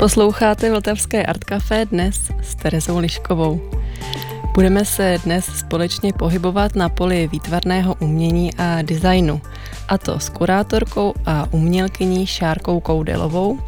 Posloucháte 0.00 0.70
Vltavské 0.70 1.26
Art 1.26 1.44
Café 1.44 1.86
dnes 1.86 2.30
s 2.42 2.54
Terezou 2.54 2.98
Liškovou. 2.98 3.70
Budeme 4.54 4.84
se 4.84 5.18
dnes 5.24 5.44
společně 5.44 6.12
pohybovat 6.12 6.76
na 6.76 6.88
poli 6.88 7.28
výtvarného 7.28 7.94
umění 8.00 8.54
a 8.54 8.82
designu, 8.82 9.40
a 9.88 9.98
to 9.98 10.20
s 10.20 10.28
kurátorkou 10.28 11.14
a 11.26 11.46
umělkyní 11.50 12.26
Šárkou 12.26 12.80
Koudelovou, 12.80 13.58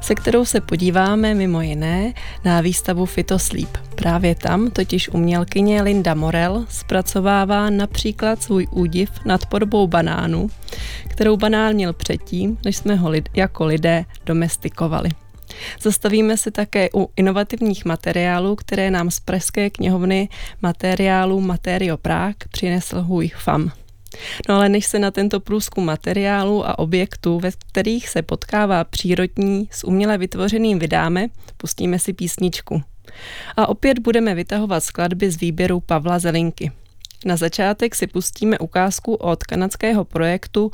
se 0.00 0.14
kterou 0.14 0.44
se 0.44 0.60
podíváme 0.60 1.34
mimo 1.34 1.60
jiné 1.60 2.12
na 2.44 2.60
výstavu 2.60 3.06
Fitosleep. 3.06 3.78
Právě 3.94 4.34
tam 4.34 4.70
totiž 4.70 5.08
umělkyně 5.08 5.82
Linda 5.82 6.14
Morel 6.14 6.64
zpracovává 6.68 7.70
například 7.70 8.42
svůj 8.42 8.66
údiv 8.70 9.10
nad 9.24 9.46
podobou 9.46 9.86
banánu, 9.86 10.48
kterou 11.08 11.36
banán 11.36 11.74
měl 11.74 11.92
předtím, 11.92 12.58
než 12.64 12.76
jsme 12.76 12.94
ho 12.94 13.12
jako 13.34 13.66
lidé 13.66 14.04
domestikovali. 14.26 15.10
Zastavíme 15.80 16.36
se 16.36 16.50
také 16.50 16.88
u 16.94 17.10
inovativních 17.16 17.84
materiálů, 17.84 18.56
které 18.56 18.90
nám 18.90 19.10
z 19.10 19.20
Pražské 19.20 19.70
knihovny 19.70 20.28
materiálu 20.62 21.40
Materio 21.40 21.96
Prague 21.96 22.34
přinesl 22.50 23.02
Huj 23.02 23.28
Fam. 23.28 23.72
No 24.48 24.54
ale 24.54 24.68
než 24.68 24.86
se 24.86 24.98
na 24.98 25.10
tento 25.10 25.40
průzkum 25.40 25.84
materiálu 25.84 26.66
a 26.66 26.78
objektů, 26.78 27.40
ve 27.40 27.50
kterých 27.50 28.08
se 28.08 28.22
potkává 28.22 28.84
přírodní 28.84 29.68
s 29.72 29.84
uměle 29.84 30.18
vytvořeným 30.18 30.78
vydáme, 30.78 31.26
pustíme 31.56 31.98
si 31.98 32.12
písničku. 32.12 32.82
A 33.56 33.68
opět 33.68 33.98
budeme 33.98 34.34
vytahovat 34.34 34.84
skladby 34.84 35.30
z 35.30 35.40
výběru 35.40 35.80
Pavla 35.80 36.18
Zelinky. 36.18 36.72
Na 37.24 37.36
začátek 37.36 37.94
si 37.94 38.06
pustíme 38.06 38.58
ukázku 38.58 39.14
od 39.14 39.44
kanadského 39.44 40.04
projektu 40.04 40.70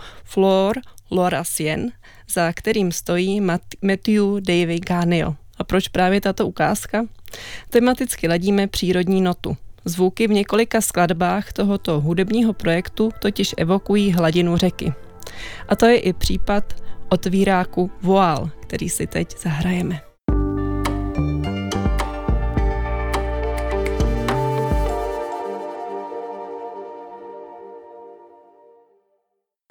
Laura 1.10 1.44
Sien, 1.44 1.92
za 2.30 2.52
kterým 2.52 2.92
stojí 2.92 3.40
Matthew 3.82 4.40
Davy 4.40 4.80
Garnio. 4.80 5.34
A 5.58 5.64
proč 5.64 5.88
právě 5.88 6.20
tato 6.20 6.46
ukázka? 6.46 7.06
Tematicky 7.70 8.28
ladíme 8.28 8.66
přírodní 8.66 9.20
notu. 9.20 9.56
Zvuky 9.84 10.28
v 10.28 10.30
několika 10.30 10.80
skladbách 10.80 11.52
tohoto 11.52 12.00
hudebního 12.00 12.52
projektu 12.52 13.10
totiž 13.20 13.54
evokují 13.58 14.12
hladinu 14.12 14.56
řeky. 14.56 14.92
A 15.68 15.76
to 15.76 15.86
je 15.86 15.98
i 15.98 16.12
případ 16.12 16.74
otvíráku 17.08 17.90
Voal, 18.02 18.50
který 18.60 18.88
si 18.88 19.06
teď 19.06 19.38
zahrajeme. 19.38 20.05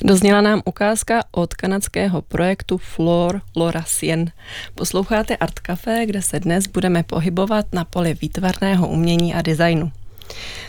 Dozněla 0.04 0.42
nám 0.42 0.62
ukázka 0.66 1.24
od 1.32 1.54
kanadského 1.54 2.22
projektu 2.22 2.78
Flor 2.78 3.42
Lorasien. 3.56 4.32
Posloucháte 4.76 5.38
Art 5.38 5.60
Café, 5.60 6.06
kde 6.06 6.22
se 6.22 6.40
dnes 6.40 6.68
budeme 6.68 7.04
pohybovat 7.04 7.66
na 7.74 7.86
poli 7.86 8.14
výtvarného 8.14 8.88
umění 8.88 9.34
a 9.34 9.42
designu. 9.42 9.92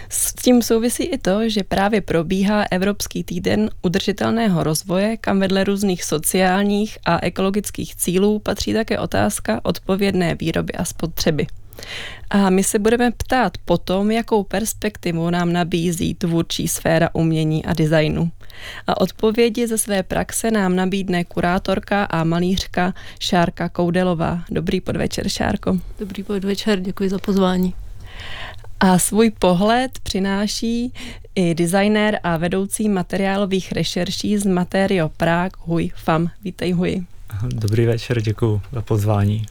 S 0.09 0.35
tím 0.35 0.63
souvisí 0.63 1.05
i 1.05 1.19
to, 1.19 1.49
že 1.49 1.63
právě 1.63 2.01
probíhá 2.01 2.65
Evropský 2.71 3.25
týden 3.25 3.71
udržitelného 3.83 4.63
rozvoje, 4.63 5.17
kam 5.17 5.41
vedle 5.41 5.65
různých 5.65 6.05
sociálních 6.05 6.99
a 7.05 7.19
ekologických 7.23 7.97
cílů 7.97 8.39
patří 8.39 8.73
také 8.73 8.99
otázka 8.99 9.61
odpovědné 9.63 10.35
výroby 10.35 10.73
a 10.73 10.85
spotřeby. 10.85 11.47
A 12.31 12.51
my 12.51 12.65
se 12.65 12.79
budeme 12.79 13.11
ptát 13.11 13.53
potom, 13.65 14.11
jakou 14.11 14.43
perspektivu 14.43 15.31
nám 15.31 15.53
nabízí 15.53 16.15
tvůrčí 16.15 16.69
sféra 16.69 17.09
umění 17.13 17.65
a 17.65 17.75
designu. 17.75 18.31
A 18.87 19.01
odpovědi 19.01 19.67
ze 19.67 19.79
své 19.79 20.03
praxe 20.03 20.51
nám 20.51 20.77
nabídne 20.77 21.25
kurátorka 21.25 22.05
a 22.05 22.25
malířka 22.25 22.95
Šárka 23.21 23.69
Koudelová. 23.69 24.41
Dobrý 24.51 24.81
podvečer, 24.81 25.29
Šárko. 25.29 25.79
Dobrý 25.99 26.23
podvečer, 26.23 26.81
děkuji 26.81 27.11
za 27.11 27.19
pozvání. 27.19 27.75
A 28.81 28.99
svůj 28.99 29.31
pohled 29.31 29.91
přináší 30.03 30.93
i 31.35 31.55
designér 31.55 32.21
a 32.23 32.37
vedoucí 32.37 32.89
materiálových 32.89 33.73
rešerší 33.73 34.39
z 34.39 34.47
Materio 34.47 35.09
Prague 35.09 35.57
Huj 35.59 35.91
Fam. 35.97 36.31
Vítej 36.45 36.73
Huj. 36.73 37.05
Dobrý 37.43 37.87
večer, 37.87 38.21
děkuji 38.21 38.61
za 38.73 38.83
pozvání. 38.83 39.47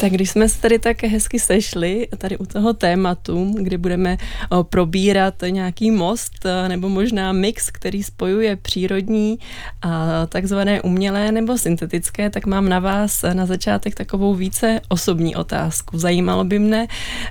Tak 0.00 0.12
když 0.12 0.30
jsme 0.30 0.48
se 0.48 0.60
tady 0.60 0.78
tak 0.78 1.02
hezky 1.02 1.38
sešli, 1.38 2.08
tady 2.18 2.38
u 2.38 2.46
toho 2.46 2.72
tématu, 2.72 3.54
kdy 3.58 3.78
budeme 3.78 4.16
probírat 4.62 5.34
nějaký 5.50 5.90
most 5.90 6.46
nebo 6.68 6.88
možná 6.88 7.32
mix, 7.32 7.70
který 7.70 8.02
spojuje 8.02 8.56
přírodní 8.56 9.38
a 9.82 10.26
takzvané 10.26 10.82
umělé 10.82 11.32
nebo 11.32 11.58
syntetické, 11.58 12.30
tak 12.30 12.46
mám 12.46 12.68
na 12.68 12.78
vás 12.78 13.24
na 13.32 13.46
začátek 13.46 13.94
takovou 13.94 14.34
více 14.34 14.80
osobní 14.88 15.36
otázku. 15.36 15.98
Zajímalo 15.98 16.44
by 16.44 16.58
mne, 16.58 16.86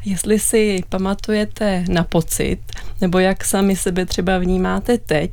jestli 0.05 0.39
si 0.39 0.83
pamatujete 0.89 1.85
na 1.89 2.03
pocit, 2.03 2.59
nebo 3.01 3.19
jak 3.19 3.45
sami 3.45 3.75
sebe 3.75 4.05
třeba 4.05 4.37
vnímáte 4.37 4.97
teď, 4.97 5.31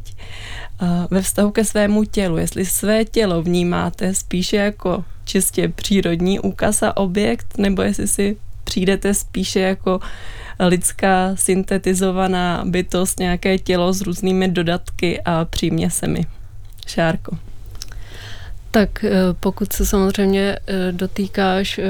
ve 1.11 1.23
vztahu 1.23 1.51
ke 1.51 1.65
svému 1.65 2.05
tělu, 2.05 2.37
jestli 2.37 2.67
své 2.67 3.05
tělo 3.05 3.43
vnímáte 3.43 4.15
spíše 4.15 4.57
jako 4.57 5.05
čistě 5.25 5.69
přírodní 5.69 6.41
úkaz 6.41 6.83
a 6.83 6.97
objekt, 6.97 7.59
nebo 7.59 7.83
jestli 7.83 8.09
si 8.09 8.37
přijdete 8.65 9.15
spíše 9.15 9.61
jako 9.61 10.01
lidská 10.61 11.31
syntetizovaná 11.35 12.63
bytost, 12.67 13.19
nějaké 13.19 13.59
tělo 13.59 13.93
s 13.93 14.01
různými 14.01 14.49
dodatky 14.49 15.21
a 15.25 15.45
příměsemi. 15.45 16.27
Šárko. 16.87 17.37
Tak 18.77 19.05
eh, 19.05 19.11
pokud 19.41 19.73
se 19.73 19.87
samozřejmě 19.87 20.59
eh, 20.67 20.93
dotýkáš 20.93 21.79
eh, 21.79 21.85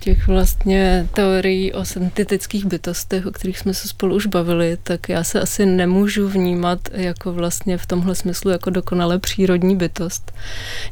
těch 0.00 0.26
vlastně 0.26 1.08
teorií 1.12 1.72
o 1.72 1.84
syntetických 1.84 2.66
bytostech, 2.66 3.26
o 3.26 3.30
kterých 3.30 3.58
jsme 3.58 3.74
se 3.74 3.88
spolu 3.88 4.16
už 4.16 4.26
bavili, 4.26 4.78
tak 4.82 5.08
já 5.08 5.24
se 5.24 5.40
asi 5.40 5.66
nemůžu 5.66 6.28
vnímat 6.28 6.78
jako 6.92 7.32
vlastně 7.32 7.78
v 7.78 7.86
tomhle 7.86 8.14
smyslu 8.14 8.50
jako 8.50 8.70
dokonale 8.70 9.18
přírodní 9.18 9.76
bytost. 9.76 10.32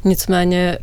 Nicméně 0.03 0.77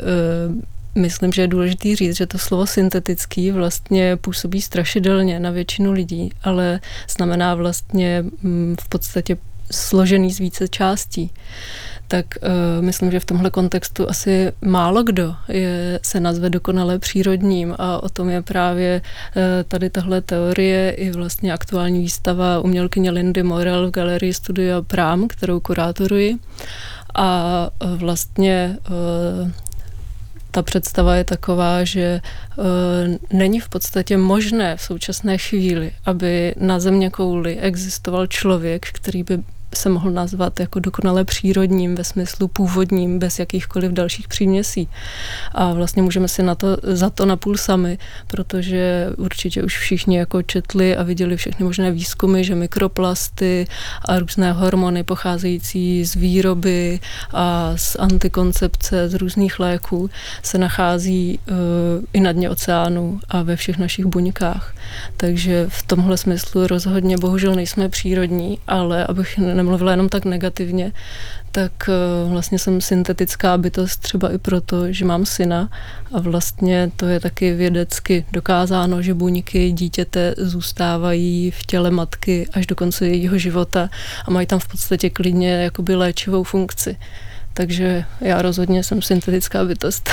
Myslím, 0.95 1.33
že 1.33 1.43
je 1.43 1.49
důležité 1.49 1.97
říct, 1.97 2.17
že 2.17 2.27
to 2.27 2.39
slovo 2.39 2.67
syntetický 2.67 3.51
vlastně 3.51 4.17
působí 4.17 4.63
strašidelně 4.63 5.41
na 5.41 5.51
většinu 5.51 5.93
lidí, 5.93 6.31
ale 6.43 6.81
znamená 7.09 7.55
vlastně 7.55 8.25
mm, 8.43 8.77
v 8.81 8.89
podstatě 8.89 9.37
složený 9.71 10.33
z 10.33 10.39
více 10.39 10.69
částí. 10.69 11.31
Tak 12.13 12.27
uh, 12.43 12.85
myslím, 12.85 13.11
že 13.11 13.21
v 13.21 13.25
tomhle 13.25 13.51
kontextu 13.51 14.11
asi 14.11 14.53
málo 14.61 15.03
kdo 15.03 15.35
je, 15.49 16.01
se 16.03 16.21
nazve 16.21 16.51
dokonale 16.51 16.99
přírodním 16.99 17.75
a 17.79 18.03
o 18.03 18.09
tom 18.09 18.31
je 18.31 18.43
právě 18.43 19.01
uh, 19.01 19.43
tady 19.69 19.91
tahle 19.91 20.21
teorie 20.21 20.91
i 20.91 21.11
vlastně 21.11 21.53
aktuální 21.53 22.01
výstava 22.01 22.61
umělkyně 22.61 23.11
Lindy 23.11 23.43
Morel 23.43 23.89
v 23.89 23.91
galerii 23.91 24.35
Studio 24.35 24.83
Prám, 24.83 25.29
kterou 25.29 25.61
kurátoruji. 25.61 26.37
A 27.15 27.71
uh, 27.85 27.97
vlastně 27.99 28.77
uh, 28.91 29.51
ta 30.51 30.63
představa 30.63 31.17
je 31.17 31.25
taková, 31.25 31.85
že 31.85 32.21
uh, 32.57 32.65
není 33.39 33.61
v 33.61 33.69
podstatě 33.69 34.17
možné 34.17 34.77
v 34.77 34.83
současné 34.83 35.39
chvíli, 35.39 35.93
aby 36.05 36.55
na 36.59 36.81
země 36.81 37.11
kouli 37.11 37.59
existoval 37.59 38.27
člověk, 38.27 38.87
který 38.93 39.23
by 39.23 39.39
se 39.75 39.89
mohl 39.89 40.11
nazvat 40.11 40.61
jako 40.61 40.79
dokonale 40.79 41.25
přírodním 41.25 41.95
ve 41.95 42.05
smyslu 42.05 42.49
původním, 42.49 43.19
bez 43.19 43.39
jakýchkoliv 43.39 43.93
dalších 43.93 44.29
příměsí. 44.29 44.89
A 45.53 45.73
vlastně 45.73 46.03
můžeme 46.03 46.29
si 46.29 46.43
na 46.43 46.55
to, 46.55 46.77
za 46.83 47.11
to 47.11 47.27
napůl 47.27 47.57
sami, 47.57 47.99
protože 48.27 49.11
určitě 49.17 49.63
už 49.63 49.79
všichni 49.79 50.17
jako 50.17 50.43
četli 50.43 50.97
a 50.97 51.03
viděli 51.03 51.37
všechny 51.37 51.65
možné 51.65 51.91
výzkumy, 51.91 52.45
že 52.45 52.55
mikroplasty 52.55 53.67
a 54.05 54.19
různé 54.19 54.53
hormony 54.53 55.03
pocházející 55.05 56.05
z 56.05 56.15
výroby 56.15 57.01
a 57.33 57.73
z 57.77 57.97
antikoncepce, 57.97 59.09
z 59.09 59.15
různých 59.15 59.61
léků 59.61 60.11
se 60.43 60.59
nachází 60.59 61.39
uh, 61.51 61.57
i 62.13 62.21
na 62.21 62.33
dně 62.33 62.51
oceánu 62.51 63.21
a 63.29 63.43
ve 63.43 63.57
všech 63.57 63.79
našich 63.79 64.07
buňkách. 64.07 64.75
Takže 65.17 65.67
v 65.69 65.83
tomhle 65.83 66.17
smyslu 66.17 66.67
rozhodně 66.67 67.19
bohužel 67.19 67.55
nejsme 67.55 67.89
přírodní, 67.89 68.59
ale 68.67 69.07
abych 69.07 69.39
nemluvila 69.63 69.91
jenom 69.91 70.09
tak 70.09 70.25
negativně, 70.25 70.93
tak 71.53 71.73
eh, 71.89 72.31
vlastně 72.31 72.59
jsem 72.59 72.81
syntetická 72.81 73.59
bytost 73.59 74.01
třeba 74.01 74.33
i 74.33 74.39
proto, 74.39 74.93
že 74.93 75.05
mám 75.05 75.27
syna 75.27 75.71
a 76.13 76.21
vlastně 76.21 76.91
to 76.97 77.07
je 77.07 77.21
taky 77.21 77.55
vědecky 77.55 78.25
dokázáno, 78.33 79.03
že 79.03 79.15
buňky 79.15 79.73
dítěte 79.73 80.35
zůstávají 80.39 81.51
v 81.51 81.67
těle 81.67 81.91
matky 81.91 82.49
až 82.53 82.67
do 82.67 82.75
konce 82.75 83.09
jejího 83.09 83.39
života 83.39 83.91
a 84.27 84.31
mají 84.31 84.47
tam 84.47 84.59
v 84.59 84.69
podstatě 84.69 85.11
klidně 85.11 85.51
jakoby 85.51 85.95
léčivou 85.95 86.43
funkci. 86.43 86.97
Takže 87.55 88.05
já 88.21 88.43
rozhodně 88.43 88.85
jsem 88.85 89.03
syntetická 89.03 89.65
bytost. 89.65 90.11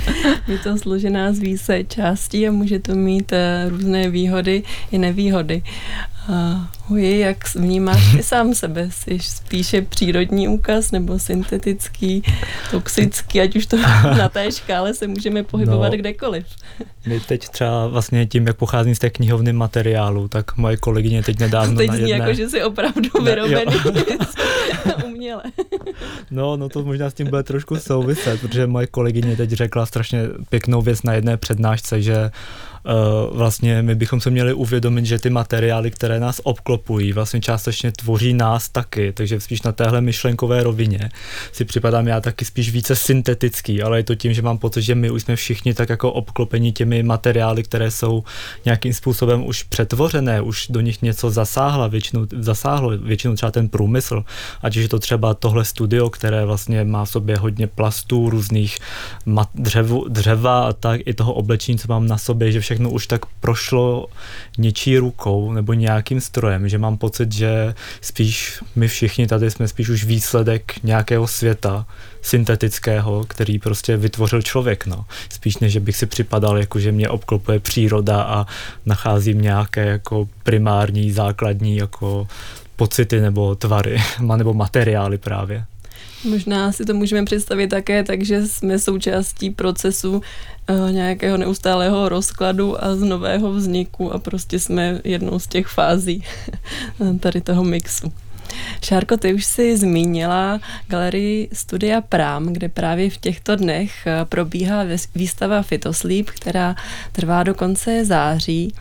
je 0.48 0.58
to 0.58 0.78
složená 0.78 1.32
z 1.32 1.38
více 1.38 1.84
částí 1.84 2.48
a 2.48 2.52
může 2.52 2.78
to 2.78 2.94
mít 2.94 3.32
eh, 3.32 3.68
různé 3.68 4.10
výhody 4.10 4.62
i 4.90 4.98
nevýhody. 4.98 5.62
Ahoj, 6.28 7.18
jak 7.18 7.54
vnímáš 7.54 8.12
ty 8.16 8.22
sám 8.22 8.54
sebe? 8.54 8.88
Jsi 8.90 9.18
spíše 9.18 9.82
přírodní 9.82 10.48
úkaz 10.48 10.90
nebo 10.90 11.18
syntetický, 11.18 12.22
toxický, 12.70 13.40
ať 13.40 13.56
už 13.56 13.66
to 13.66 13.76
na 14.18 14.28
té 14.28 14.52
škále 14.52 14.94
se 14.94 15.06
můžeme 15.06 15.42
pohybovat 15.42 15.92
no, 15.92 15.98
kdekoliv. 15.98 16.46
My 17.06 17.20
teď 17.20 17.48
třeba 17.48 17.86
vlastně 17.86 18.26
tím, 18.26 18.46
jak 18.46 18.56
pocházím 18.56 18.94
z 18.94 18.98
té 18.98 19.10
knihovny 19.10 19.52
materiálu, 19.52 20.28
tak 20.28 20.56
moje 20.56 20.76
kolegyně 20.76 21.22
teď 21.22 21.38
nedávno 21.38 21.76
teď 21.76 21.88
na 21.88 21.94
jedné... 21.94 22.10
jako, 22.10 22.32
že 22.32 22.48
jsi 22.48 22.62
opravdu 22.62 23.08
vyrobený 23.24 23.76
uměle. 25.06 25.42
no, 26.30 26.56
no 26.56 26.68
to 26.68 26.84
možná 26.84 27.10
s 27.10 27.14
tím 27.14 27.26
bude 27.26 27.42
trošku 27.42 27.76
souviset, 27.76 28.40
protože 28.40 28.66
moje 28.66 28.86
kolegyně 28.86 29.36
teď 29.36 29.50
řekla 29.50 29.86
strašně 29.86 30.22
pěknou 30.48 30.82
věc 30.82 31.02
na 31.02 31.12
jedné 31.12 31.36
přednášce, 31.36 32.02
že 32.02 32.14
Eh, 32.14 32.30
vlastně 33.32 33.82
my 33.82 33.94
bychom 33.94 34.20
se 34.20 34.30
měli 34.30 34.52
uvědomit, 34.52 35.06
že 35.06 35.18
ty 35.18 35.30
materiály, 35.30 35.90
které 35.90 36.20
nás 36.20 36.40
obklopují, 36.44 37.12
vlastně 37.12 37.40
částečně 37.40 37.92
tvoří 37.92 38.34
nás 38.34 38.68
taky, 38.68 39.12
takže 39.12 39.40
spíš 39.40 39.62
na 39.62 39.72
téhle 39.72 40.00
myšlenkové 40.00 40.62
rovině 40.62 41.10
si 41.52 41.64
připadám 41.64 42.08
já 42.08 42.20
taky 42.20 42.44
spíš 42.44 42.70
více 42.70 42.96
syntetický, 42.96 43.82
ale 43.82 43.98
je 43.98 44.04
to 44.04 44.14
tím, 44.14 44.32
že 44.32 44.42
mám 44.42 44.58
pocit, 44.58 44.82
že 44.82 44.94
my 44.94 45.10
už 45.10 45.22
jsme 45.22 45.36
všichni 45.36 45.74
tak 45.74 45.88
jako 45.88 46.12
obklopeni 46.12 46.72
těmi 46.72 47.02
materiály, 47.02 47.62
které 47.62 47.90
jsou 47.90 48.24
nějakým 48.64 48.92
způsobem 48.92 49.46
už 49.46 49.62
přetvořené, 49.62 50.40
už 50.40 50.66
do 50.70 50.80
nich 50.80 51.02
něco 51.02 51.30
zasáhla, 51.30 51.86
většinou, 51.86 52.26
zasáhlo 52.38 52.98
většinou 52.98 53.34
třeba 53.34 53.50
ten 53.50 53.68
průmysl, 53.68 54.24
ať 54.62 54.76
je 54.76 54.88
to 54.88 54.98
třeba 54.98 55.34
tohle 55.34 55.64
studio, 55.64 56.10
které 56.10 56.44
vlastně 56.44 56.84
má 56.84 57.04
v 57.04 57.10
sobě 57.10 57.36
hodně 57.36 57.66
plastů, 57.66 58.30
různých 58.30 58.78
dřevu, 59.54 60.08
dřeva 60.08 60.68
a 60.68 60.72
tak, 60.72 61.00
i 61.04 61.14
toho 61.14 61.32
oblečení, 61.32 61.78
co 61.78 61.88
mám 61.88 62.06
na 62.06 62.18
sobě, 62.18 62.52
že 62.52 62.60
všechno 62.68 62.90
už 62.90 63.06
tak 63.06 63.26
prošlo 63.26 64.06
něčí 64.58 64.98
rukou 64.98 65.52
nebo 65.52 65.72
nějakým 65.72 66.20
strojem, 66.20 66.68
že 66.68 66.78
mám 66.78 66.98
pocit, 66.98 67.32
že 67.32 67.74
spíš 68.00 68.60
my 68.76 68.88
všichni 68.88 69.26
tady 69.26 69.50
jsme 69.50 69.68
spíš 69.68 69.88
už 69.88 70.04
výsledek 70.04 70.72
nějakého 70.82 71.26
světa 71.26 71.86
syntetického, 72.22 73.24
který 73.24 73.58
prostě 73.58 73.96
vytvořil 73.96 74.42
člověk, 74.42 74.86
no. 74.86 75.04
Spíš 75.28 75.58
než, 75.58 75.72
že 75.72 75.80
bych 75.80 75.96
si 75.96 76.06
připadal, 76.06 76.58
jako 76.58 76.80
že 76.80 76.92
mě 76.92 77.08
obklopuje 77.08 77.60
příroda 77.60 78.22
a 78.22 78.46
nacházím 78.86 79.40
nějaké 79.40 79.86
jako 79.86 80.28
primární, 80.42 81.12
základní 81.12 81.76
jako 81.76 82.28
pocity 82.76 83.20
nebo 83.20 83.54
tvary, 83.54 84.02
nebo 84.36 84.54
materiály 84.54 85.18
právě. 85.18 85.64
Možná 86.24 86.72
si 86.72 86.84
to 86.84 86.94
můžeme 86.94 87.24
představit 87.24 87.68
také 87.68 88.04
tak, 88.04 88.22
že 88.22 88.46
jsme 88.46 88.78
součástí 88.78 89.50
procesu 89.50 90.12
uh, 90.12 90.22
nějakého 90.92 91.36
neustálého 91.36 92.08
rozkladu 92.08 92.84
a 92.84 92.96
z 92.96 93.02
nového 93.02 93.52
vzniku 93.52 94.12
a 94.12 94.18
prostě 94.18 94.58
jsme 94.58 95.00
jednou 95.04 95.38
z 95.38 95.46
těch 95.46 95.66
fází 95.66 96.24
tady 97.20 97.40
toho 97.40 97.64
mixu. 97.64 98.12
Šárko, 98.84 99.16
ty 99.16 99.34
už 99.34 99.44
si 99.44 99.76
zmínila 99.76 100.60
galerii 100.88 101.48
Studia 101.52 102.00
Prám, 102.00 102.46
kde 102.46 102.68
právě 102.68 103.10
v 103.10 103.18
těchto 103.18 103.56
dnech 103.56 104.06
eh, 104.06 104.24
probíhá 104.24 104.84
výstava 105.14 105.62
Fitosleep, 105.62 106.30
která 106.30 106.76
trvá 107.12 107.42
do 107.42 107.54
konce 107.54 108.04
září. 108.04 108.74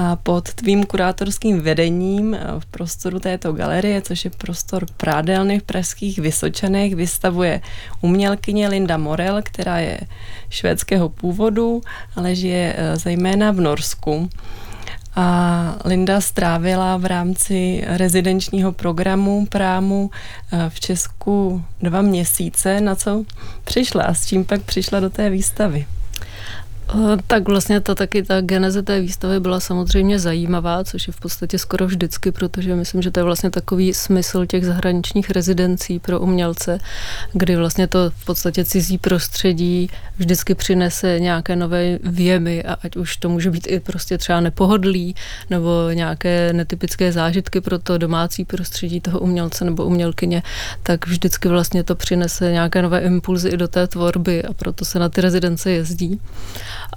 A 0.00 0.16
pod 0.16 0.54
tvým 0.54 0.86
kurátorským 0.86 1.60
vedením 1.60 2.34
eh, 2.34 2.40
v 2.58 2.66
prostoru 2.66 3.20
této 3.20 3.52
galerie, 3.52 4.02
což 4.02 4.24
je 4.24 4.30
prostor 4.30 4.86
prádelny 4.96 5.60
v 5.60 5.62
pražských 5.62 6.18
Vysočanech, 6.18 6.94
vystavuje 6.94 7.60
umělkyně 8.00 8.68
Linda 8.68 8.96
Morel, 8.96 9.40
která 9.42 9.78
je 9.78 10.00
švédského 10.50 11.08
původu, 11.08 11.80
ale 12.16 12.34
žije 12.34 12.74
eh, 12.76 12.96
zejména 12.96 13.50
v 13.50 13.60
Norsku. 13.60 14.28
A 15.16 15.76
Linda 15.84 16.20
strávila 16.20 16.96
v 16.96 17.04
rámci 17.04 17.84
rezidenčního 17.86 18.72
programu 18.72 19.46
Prámu 19.46 20.10
eh, 20.52 20.70
v 20.70 20.80
Česku 20.80 21.64
dva 21.82 22.02
měsíce, 22.02 22.80
na 22.80 22.94
co 22.94 23.24
přišla 23.64 24.04
a 24.04 24.14
s 24.14 24.26
čím 24.26 24.44
pak 24.44 24.62
přišla 24.62 25.00
do 25.00 25.10
té 25.10 25.30
výstavy. 25.30 25.86
Eh, 26.94 27.16
tak 27.26 27.48
vlastně 27.48 27.80
ta 27.80 27.94
taky 27.94 28.22
ta 28.22 28.40
geneze 28.40 28.82
té 28.82 29.00
výstavy 29.00 29.40
byla 29.40 29.60
samozřejmě 29.60 30.18
zajímavá, 30.18 30.84
což 30.84 31.06
je 31.06 31.12
v 31.12 31.20
podstatě 31.20 31.58
skoro 31.58 31.86
vždycky, 31.86 32.32
protože 32.32 32.74
myslím, 32.74 33.02
že 33.02 33.10
to 33.10 33.20
je 33.20 33.24
vlastně 33.24 33.50
takový 33.50 33.94
smysl 33.94 34.46
těch 34.46 34.66
zahraničních 34.66 35.30
rezidencí 35.30 35.98
pro 35.98 36.20
umělce, 36.20 36.78
kdy 37.32 37.56
vlastně 37.56 37.86
to 37.86 38.10
v 38.10 38.24
podstatě 38.24 38.64
cizí 38.64 38.98
prostředí 38.98 39.90
vždycky 40.18 40.54
přinese 40.54 41.20
nějaké 41.20 41.56
nové 41.56 41.98
věmy 42.02 42.62
a 42.62 42.76
ať 42.82 42.96
už 42.96 43.16
to 43.16 43.28
může 43.28 43.50
být 43.50 43.66
i 43.66 43.80
prostě 43.80 44.18
třeba 44.18 44.40
nepohodlí 44.40 45.14
nebo 45.50 45.90
nějaké 45.92 46.52
netypické 46.52 47.12
zážitky 47.12 47.60
pro 47.60 47.78
to 47.78 47.98
domácí 47.98 48.44
prostředí 48.44 49.00
toho 49.00 49.20
umělce 49.20 49.64
nebo 49.64 49.84
umělkyně, 49.84 50.42
tak 50.82 51.06
vždycky 51.06 51.48
vlastně 51.48 51.84
to 51.84 51.94
přinese 51.94 52.52
nějaké 52.52 52.82
nové 52.82 53.00
impulzy 53.00 53.48
i 53.48 53.56
do 53.56 53.68
té 53.68 53.86
tvorby 53.86 54.44
a 54.44 54.52
proto 54.52 54.84
se 54.84 54.98
na 54.98 55.08
ty 55.08 55.20
rezidence 55.20 55.70
jezdí. 55.70 56.20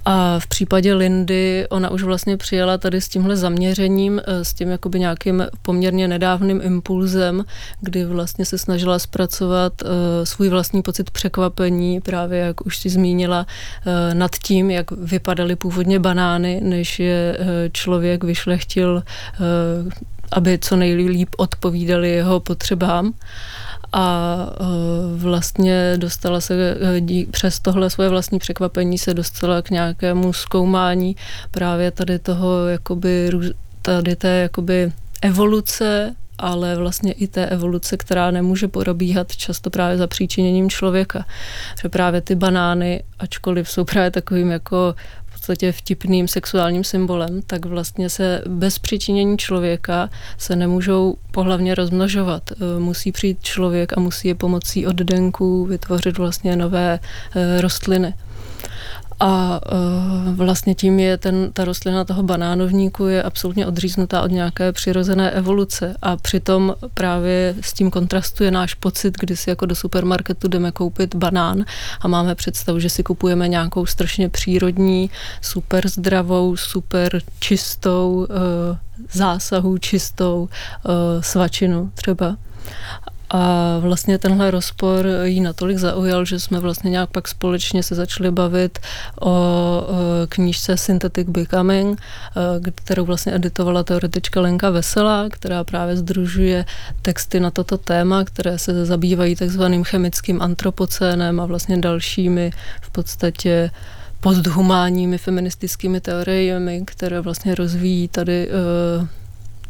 A 0.06 0.40
v 0.40 0.48
případě 0.48 0.94
Lindy, 0.94 1.68
ona 1.70 1.90
už 1.90 2.04
vlastně 2.04 2.38
přijela 2.38 2.78
tady 2.78 3.02
s 3.02 3.10
tímhle 3.10 3.36
zaměřením, 3.36 4.22
eh, 4.26 4.46
s 4.46 4.54
tím 4.54 4.70
jakoby 4.70 5.00
nějakým 5.00 5.48
poměrně 5.62 6.08
nedávným 6.08 6.62
impulzem, 6.64 7.46
kdy 7.82 8.06
vlastně 8.06 8.46
se 8.46 8.58
snažila 8.58 9.00
zpracovat 9.00 9.74
uh, 9.82 9.90
svůj 10.24 10.50
vlastní 10.50 10.82
pocit 10.82 11.12
překvapení, 11.12 12.02
právě 12.02 12.40
jak 12.40 12.66
už 12.66 12.78
si 12.78 12.90
zmínila, 12.90 13.46
uh, 13.86 14.14
nad 14.14 14.32
tím, 14.36 14.72
jak 14.72 14.92
vypadaly 14.92 15.56
původně 15.56 16.00
banány, 16.00 16.62
než 16.64 17.00
je 17.00 17.38
člověk 17.72 18.24
vyšlechtil, 18.24 19.04
aby 20.32 20.60
co 20.62 20.76
nejlíp 20.76 21.30
odpovídali 21.38 22.10
jeho 22.10 22.40
potřebám 22.40 23.14
a 23.94 24.38
e, 24.50 24.63
vlastně 25.18 25.94
dostala 25.98 26.42
se 26.42 26.78
e, 27.00 27.25
přes 27.31 27.60
tohle 27.60 27.90
svoje 27.90 28.10
vlastní 28.10 28.40
překvapení 28.40 28.98
se 28.98 29.13
dostala 29.13 29.62
k 29.62 29.69
nějakému 29.69 30.34
zkoumání 30.34 31.16
právě 31.51 31.92
tady 31.92 32.19
toho 32.19 32.68
jakoby 32.68 33.30
tady 33.81 34.16
té 34.16 34.28
jakoby 34.28 34.92
evoluce 35.22 36.16
ale 36.38 36.75
vlastně 36.75 37.12
i 37.12 37.28
té 37.28 37.45
evoluce, 37.45 37.98
která 37.98 38.31
nemůže 38.31 38.68
probíhat 38.68 39.36
často 39.36 39.69
právě 39.69 39.98
za 39.98 40.07
příčiněním 40.07 40.69
člověka. 40.69 41.25
Že 41.81 41.89
právě 41.89 42.22
ty 42.22 42.36
banány, 42.36 43.04
ačkoliv 43.19 43.69
jsou 43.69 43.84
právě 43.84 44.12
takovým 44.12 44.51
jako 44.51 44.96
podstatě 45.44 45.72
vtipným 45.72 46.28
sexuálním 46.28 46.84
symbolem, 46.84 47.42
tak 47.48 47.66
vlastně 47.66 48.10
se 48.10 48.42
bez 48.48 48.80
přičinění 48.80 49.38
člověka 49.38 50.10
se 50.38 50.56
nemůžou 50.56 51.16
pohlavně 51.32 51.76
rozmnožovat. 51.76 52.52
E, 52.52 52.80
musí 52.80 53.12
přijít 53.12 53.44
člověk 53.44 53.98
a 53.98 54.00
musí 54.00 54.28
je 54.28 54.36
pomocí 54.36 54.88
oddenků 54.88 55.66
vytvořit 55.66 56.18
vlastně 56.18 56.56
nové 56.56 57.00
e, 57.36 57.62
rostliny. 57.62 58.14
A 59.20 59.62
uh, 59.72 60.36
vlastně 60.36 60.75
tím 60.75 61.00
je 61.00 61.17
ten, 61.17 61.51
ta 61.53 61.65
rostlina 61.65 62.05
toho 62.05 62.24
banánovníku 62.24 63.05
je 63.05 63.24
absolutně 63.24 63.67
odříznutá 63.67 64.22
od 64.22 64.32
nějaké 64.32 64.72
přirozené 64.72 65.32
evoluce 65.32 65.96
a 66.01 66.17
přitom 66.17 66.75
právě 66.93 67.55
s 67.62 67.74
tím 67.74 67.91
kontrastuje 67.91 68.51
náš 68.51 68.74
pocit, 68.74 69.17
kdy 69.20 69.38
si 69.38 69.50
jako 69.50 69.65
do 69.65 69.75
supermarketu 69.75 70.48
jdeme 70.48 70.72
koupit 70.72 71.15
banán 71.15 71.65
a 72.01 72.08
máme 72.08 72.36
představu, 72.36 72.79
že 72.79 72.89
si 72.89 73.03
kupujeme 73.03 73.48
nějakou 73.48 73.86
strašně 73.86 74.29
přírodní, 74.29 75.10
super 75.41 75.88
zdravou, 75.89 76.55
super 76.55 77.22
čistou, 77.39 78.27
uh, 78.29 78.77
zásahu 79.12 79.77
čistou 79.77 80.41
uh, 80.41 81.22
svačinu 81.22 81.91
třeba. 81.93 82.38
A 83.34 83.78
vlastně 83.80 84.18
tenhle 84.18 84.52
rozpor 84.52 85.08
jí 85.24 85.42
natolik 85.42 85.78
zaujal, 85.78 86.25
že 86.25 86.40
jsme 86.40 86.60
vlastně 86.60 86.90
nějak 86.90 87.10
pak 87.10 87.28
společně 87.28 87.84
se 87.84 87.96
začali 87.96 88.32
bavit 88.32 88.80
o 89.22 89.88
knížce 90.30 90.78
Synthetic 90.78 91.28
Becoming, 91.30 92.02
kterou 92.75 93.06
vlastně 93.06 93.36
editovala 93.36 93.84
teoretička 93.84 94.42
Lenka 94.42 94.70
Vesela, 94.70 95.30
která 95.30 95.63
právě 95.63 95.98
združuje 95.98 96.66
texty 97.02 97.40
na 97.40 97.52
toto 97.52 97.78
téma, 97.78 98.24
které 98.24 98.58
se 98.58 98.86
zabývají 98.86 99.36
takzvaným 99.36 99.84
chemickým 99.84 100.42
antropocénem 100.42 101.40
a 101.40 101.46
vlastně 101.46 101.78
dalšími 101.78 102.52
v 102.82 102.90
podstatě 102.90 103.72
posthumánními 104.20 105.18
feministickými 105.18 106.02
teoriemi, 106.02 106.84
které 106.86 107.22
vlastně 107.22 107.56
rozvíjí 107.56 108.08
tady 108.08 108.48
uh, 108.48 109.08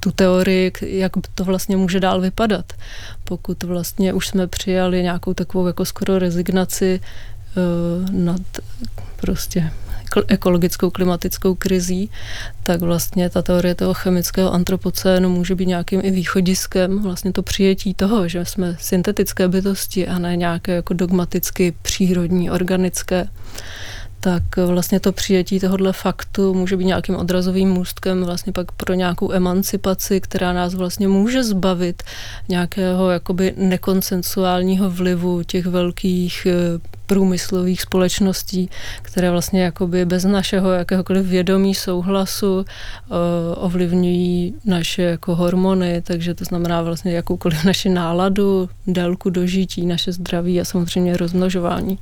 tu 0.03 0.11
teorii, 0.11 0.71
jak 0.81 1.11
to 1.35 1.43
vlastně 1.43 1.77
může 1.77 1.99
dál 1.99 2.21
vypadat. 2.21 2.73
Pokud 3.23 3.63
vlastně 3.63 4.13
už 4.13 4.27
jsme 4.27 4.47
přijali 4.47 5.03
nějakou 5.03 5.33
takovou 5.33 5.67
jako 5.67 5.85
skoro 5.85 6.19
rezignaci 6.19 6.99
uh, 6.99 8.09
nad 8.11 8.41
prostě 9.15 9.71
ekologickou 10.27 10.89
klimatickou 10.89 11.55
krizí, 11.55 12.09
tak 12.63 12.81
vlastně 12.81 13.29
ta 13.29 13.41
teorie 13.41 13.75
toho 13.75 13.93
chemického 13.93 14.53
antropocénu 14.53 15.29
může 15.29 15.55
být 15.55 15.65
nějakým 15.65 16.01
i 16.03 16.11
východiskem 16.11 17.01
vlastně 17.01 17.33
to 17.33 17.43
přijetí 17.43 17.93
toho, 17.93 18.27
že 18.27 18.45
jsme 18.45 18.77
syntetické 18.79 19.47
bytosti 19.47 20.07
a 20.07 20.19
ne 20.19 20.35
nějaké 20.35 20.75
jako 20.75 20.93
dogmaticky 20.93 21.73
přírodní, 21.81 22.51
organické. 22.51 23.27
Tak 24.23 24.43
vlastně 24.57 24.99
to 24.99 25.11
přijetí 25.11 25.59
tohohle 25.59 25.93
faktu 25.93 26.53
může 26.53 26.77
být 26.77 26.85
nějakým 26.85 27.15
odrazovým 27.15 27.69
můstkem 27.69 28.23
vlastně 28.23 28.53
pak 28.53 28.71
pro 28.71 28.93
nějakou 28.93 29.31
emancipaci, 29.31 30.21
která 30.21 30.53
nás 30.53 30.73
vlastně 30.73 31.07
může 31.07 31.43
zbavit 31.43 32.03
nějakého 32.49 33.09
jakoby 33.09 33.53
nekonsensuálního 33.57 34.89
vlivu 34.89 35.43
těch 35.43 35.65
velkých 35.65 36.47
eh, 36.49 36.79
průmyslových 37.05 37.81
společností, 37.81 38.69
které 39.01 39.31
vlastně 39.31 39.63
jakoby 39.63 40.05
bez 40.05 40.23
našeho 40.23 40.71
jakéhokoliv 40.71 41.25
vědomí 41.25 41.75
souhlasu 41.75 42.57
uh, 42.57 42.65
ovlivňují 43.55 44.53
naše 44.65 45.01
jako 45.01 45.35
hormony, 45.35 46.01
takže 46.01 46.33
to 46.33 46.45
znamená 46.45 46.81
vlastně 46.81 47.13
jakoukoliv 47.13 47.63
naši 47.65 47.89
náladu, 47.89 48.69
délku 48.87 49.29
dožití, 49.29 49.85
naše 49.85 50.11
zdraví 50.11 50.61
a 50.61 50.65
samozřejmě 50.65 51.17
rozmnožování. 51.17 51.99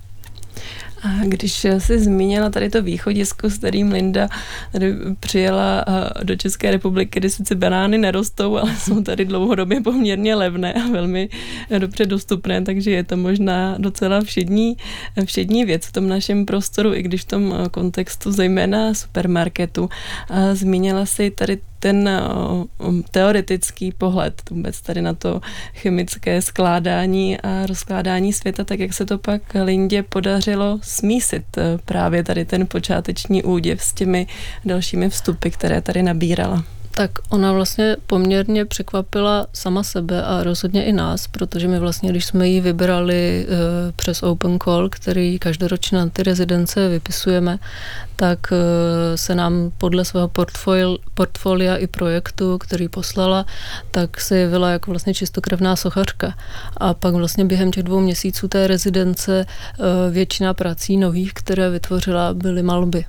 A 1.03 1.07
když 1.25 1.65
jsi 1.77 1.99
zmínila 1.99 2.49
tady 2.49 2.69
to 2.69 2.81
východisko, 2.81 3.49
s 3.49 3.57
kterým 3.57 3.91
Linda 3.91 4.27
tady 4.71 4.95
přijela 5.19 5.85
do 6.23 6.35
České 6.35 6.71
republiky, 6.71 7.19
kde 7.19 7.29
sice 7.29 7.55
banány 7.55 7.97
nerostou, 7.97 8.57
ale 8.57 8.75
jsou 8.75 9.01
tady 9.01 9.25
dlouhodobě 9.25 9.81
poměrně 9.81 10.35
levné 10.35 10.73
a 10.73 10.87
velmi 10.91 11.29
dobře 11.79 12.05
dostupné, 12.05 12.61
takže 12.61 12.91
je 12.91 13.03
to 13.03 13.17
možná 13.17 13.75
docela 13.77 14.21
všední, 14.21 14.77
všední 15.25 15.65
věc 15.65 15.85
v 15.85 15.91
tom 15.91 16.07
našem 16.07 16.45
prostoru, 16.45 16.93
i 16.93 17.03
když 17.03 17.21
v 17.21 17.27
tom 17.27 17.53
kontextu 17.71 18.31
zejména 18.31 18.93
supermarketu. 18.93 19.89
A 20.29 20.55
zmínila 20.55 21.05
si 21.05 21.31
tady 21.31 21.57
ten 21.81 22.09
um, 22.77 23.03
teoretický 23.11 23.91
pohled 23.91 24.41
vůbec 24.49 24.81
tady 24.81 25.01
na 25.01 25.13
to 25.13 25.41
chemické 25.73 26.41
skládání 26.41 27.41
a 27.41 27.65
rozkládání 27.65 28.33
světa, 28.33 28.63
tak 28.63 28.79
jak 28.79 28.93
se 28.93 29.05
to 29.05 29.17
pak 29.17 29.41
Lindě 29.63 30.03
podařilo 30.03 30.79
smísit 30.83 31.57
e, 31.57 31.77
právě 31.85 32.23
tady 32.23 32.45
ten 32.45 32.67
počáteční 32.67 33.43
úděv 33.43 33.81
s 33.81 33.93
těmi 33.93 34.27
dalšími 34.65 35.09
vstupy, 35.09 35.49
které 35.49 35.81
tady 35.81 36.03
nabírala 36.03 36.63
tak 36.91 37.11
ona 37.29 37.53
vlastně 37.53 37.95
poměrně 38.07 38.65
překvapila 38.65 39.47
sama 39.53 39.83
sebe 39.83 40.23
a 40.23 40.43
rozhodně 40.43 40.85
i 40.85 40.91
nás, 40.91 41.27
protože 41.27 41.67
my 41.67 41.79
vlastně, 41.79 42.09
když 42.09 42.25
jsme 42.25 42.47
ji 42.47 42.61
vybrali 42.61 43.47
uh, 43.47 43.55
přes 43.95 44.23
Open 44.23 44.59
Call, 44.59 44.89
který 44.89 45.39
každoročně 45.39 45.97
na 45.97 46.09
ty 46.09 46.23
rezidence 46.23 46.89
vypisujeme, 46.89 47.59
tak 48.15 48.39
uh, 48.51 48.57
se 49.15 49.35
nám 49.35 49.71
podle 49.77 50.05
svého 50.05 50.27
portfolio, 50.27 50.97
portfolia 51.13 51.75
i 51.75 51.87
projektu, 51.87 52.57
který 52.57 52.87
poslala, 52.87 53.45
tak 53.91 54.21
se 54.21 54.37
jevila 54.37 54.69
jako 54.69 54.91
vlastně 54.91 55.13
čistokrevná 55.13 55.75
sochařka. 55.75 56.33
A 56.77 56.93
pak 56.93 57.13
vlastně 57.13 57.45
během 57.45 57.71
těch 57.71 57.83
dvou 57.83 57.99
měsíců 57.99 58.47
té 58.47 58.67
rezidence 58.67 59.45
uh, 59.45 59.85
většina 60.13 60.53
prací 60.53 60.97
nových, 60.97 61.33
které 61.33 61.69
vytvořila, 61.69 62.33
byly 62.33 62.63
malby 62.63 63.05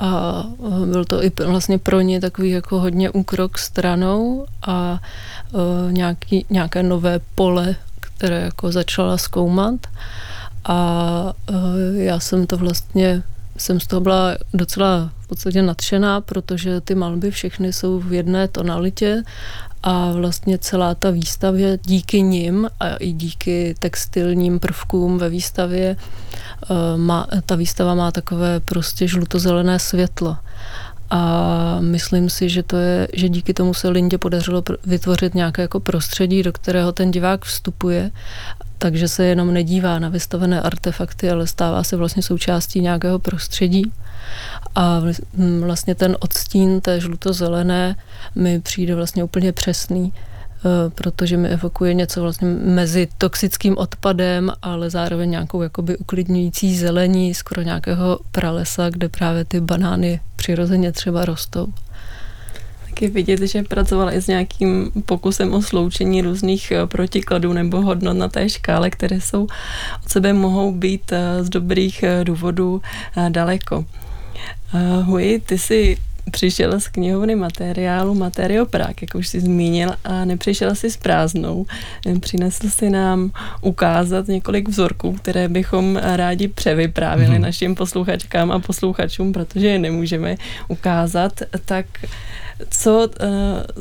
a 0.00 0.44
byl 0.86 1.04
to 1.04 1.24
i 1.24 1.32
vlastně 1.46 1.78
pro 1.78 2.00
ně 2.00 2.20
takový 2.20 2.50
jako 2.50 2.80
hodně 2.80 3.10
úkrok 3.10 3.58
stranou 3.58 4.46
a 4.62 5.00
uh, 5.52 5.92
nějaký, 5.92 6.46
nějaké 6.50 6.82
nové 6.82 7.20
pole, 7.34 7.76
které 8.00 8.40
jako 8.40 8.72
začala 8.72 9.18
zkoumat. 9.18 9.86
A 10.64 11.32
uh, 11.50 11.56
já 11.96 12.20
jsem 12.20 12.46
to 12.46 12.56
vlastně 12.56 13.22
jsem 13.56 13.80
z 13.80 13.86
toho 13.86 14.00
byla 14.00 14.36
docela 14.54 15.10
v 15.20 15.28
podstatě 15.28 15.62
nadšená, 15.62 16.20
protože 16.20 16.80
ty 16.80 16.94
malby 16.94 17.30
všechny 17.30 17.72
jsou 17.72 18.00
v 18.00 18.12
jedné 18.12 18.48
tonalitě 18.48 19.22
a 19.82 20.12
vlastně 20.12 20.58
celá 20.58 20.94
ta 20.94 21.10
výstavě 21.10 21.78
díky 21.84 22.22
nim 22.22 22.68
a 22.80 22.96
i 22.96 23.12
díky 23.12 23.74
textilním 23.78 24.58
prvkům 24.60 25.18
ve 25.18 25.28
výstavě 25.28 25.96
eh, 25.96 26.96
má, 26.96 27.26
ta 27.46 27.56
výstava 27.56 27.94
má 27.94 28.10
takové 28.10 28.60
prostě 28.60 29.08
žlutozelené 29.08 29.78
světlo. 29.78 30.36
A 31.10 31.78
myslím 31.80 32.30
si, 32.30 32.48
že 32.48 32.62
to 32.62 32.76
je, 32.76 33.08
že 33.12 33.28
díky 33.28 33.54
tomu 33.54 33.74
se 33.74 33.88
Lindě 33.88 34.18
podařilo 34.18 34.62
vytvořit 34.86 35.34
nějaké 35.34 35.62
jako 35.62 35.80
prostředí, 35.80 36.42
do 36.42 36.52
kterého 36.52 36.92
ten 36.92 37.10
divák 37.10 37.44
vstupuje, 37.44 38.10
takže 38.82 39.08
se 39.08 39.24
jenom 39.24 39.54
nedívá 39.54 39.98
na 39.98 40.08
vystavené 40.08 40.60
artefakty, 40.60 41.30
ale 41.30 41.46
stává 41.46 41.84
se 41.84 41.96
vlastně 41.96 42.22
součástí 42.22 42.80
nějakého 42.80 43.18
prostředí. 43.18 43.92
A 44.74 45.02
vlastně 45.60 45.94
ten 45.94 46.16
odstín 46.20 46.80
té 46.80 47.00
žluto-zelené 47.00 47.96
mi 48.34 48.60
přijde 48.60 48.94
vlastně 48.94 49.24
úplně 49.24 49.52
přesný, 49.52 50.12
eh, 50.12 50.90
protože 50.90 51.36
mi 51.36 51.48
evokuje 51.48 51.94
něco 51.94 52.22
vlastně 52.22 52.48
mezi 52.48 53.08
toxickým 53.18 53.78
odpadem, 53.78 54.52
ale 54.62 54.90
zároveň 54.90 55.30
nějakou 55.30 55.62
jakoby 55.62 55.98
uklidňující 55.98 56.76
zelení, 56.76 57.34
skoro 57.34 57.62
nějakého 57.62 58.18
pralesa, 58.32 58.90
kde 58.90 59.08
právě 59.08 59.44
ty 59.44 59.60
banány 59.60 60.20
přirozeně 60.36 60.92
třeba 60.92 61.24
rostou. 61.24 61.68
Tak 63.00 63.08
je 63.08 63.14
vidět, 63.14 63.40
že 63.40 63.62
pracovala 63.62 64.12
i 64.12 64.20
s 64.20 64.26
nějakým 64.26 64.92
pokusem 65.06 65.52
o 65.54 65.62
sloučení 65.62 66.22
různých 66.22 66.70
eh, 66.70 66.86
protikladů 66.86 67.52
nebo 67.52 67.80
hodnot 67.80 68.16
na 68.16 68.28
té 68.28 68.48
škále, 68.48 68.90
které 68.90 69.20
jsou 69.20 69.48
od 70.04 70.08
sebe 70.08 70.32
mohou 70.32 70.72
být 70.72 71.12
eh, 71.12 71.44
z 71.44 71.48
dobrých 71.48 72.04
důvodů 72.24 72.82
daleko. 73.28 73.84
Hui, 75.02 75.40
ty 75.46 75.58
jsi 75.58 75.96
přišel 76.30 76.80
z 76.80 76.88
knihovny 76.88 77.36
materiálu 77.36 78.14
Materio 78.14 78.66
Prák, 78.66 79.02
jak 79.02 79.14
už 79.14 79.28
jsi 79.28 79.40
zmínil, 79.40 79.90
a 80.04 80.24
nepřišel 80.24 80.74
si 80.74 80.90
s 80.90 80.96
prázdnou. 80.96 81.66
Přinesl 82.20 82.68
si 82.68 82.90
nám 82.90 83.30
ukázat 83.60 84.28
několik 84.28 84.68
vzorků, 84.68 85.12
které 85.12 85.48
bychom 85.48 85.96
rádi 85.96 86.48
převyprávili 86.48 87.34
hmm. 87.34 87.42
našim 87.42 87.74
posluchačkám 87.74 88.52
a 88.52 88.58
posluchačům, 88.58 89.32
protože 89.32 89.68
je 89.68 89.78
nemůžeme 89.78 90.36
ukázat. 90.68 91.32
Tak 91.64 91.86
co 92.70 92.98
uh, 92.98 93.06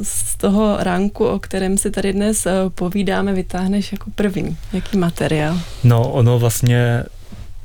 z 0.01 0.37
toho 0.37 0.77
ranku, 0.79 1.25
o 1.25 1.39
kterém 1.39 1.77
si 1.77 1.91
tady 1.91 2.13
dnes 2.13 2.45
uh, 2.45 2.51
povídáme, 2.69 3.33
vytáhneš 3.33 3.91
jako 3.91 4.11
první? 4.15 4.57
Jaký 4.73 4.97
materiál? 4.97 5.59
No, 5.83 6.11
ono 6.11 6.39
vlastně 6.39 7.03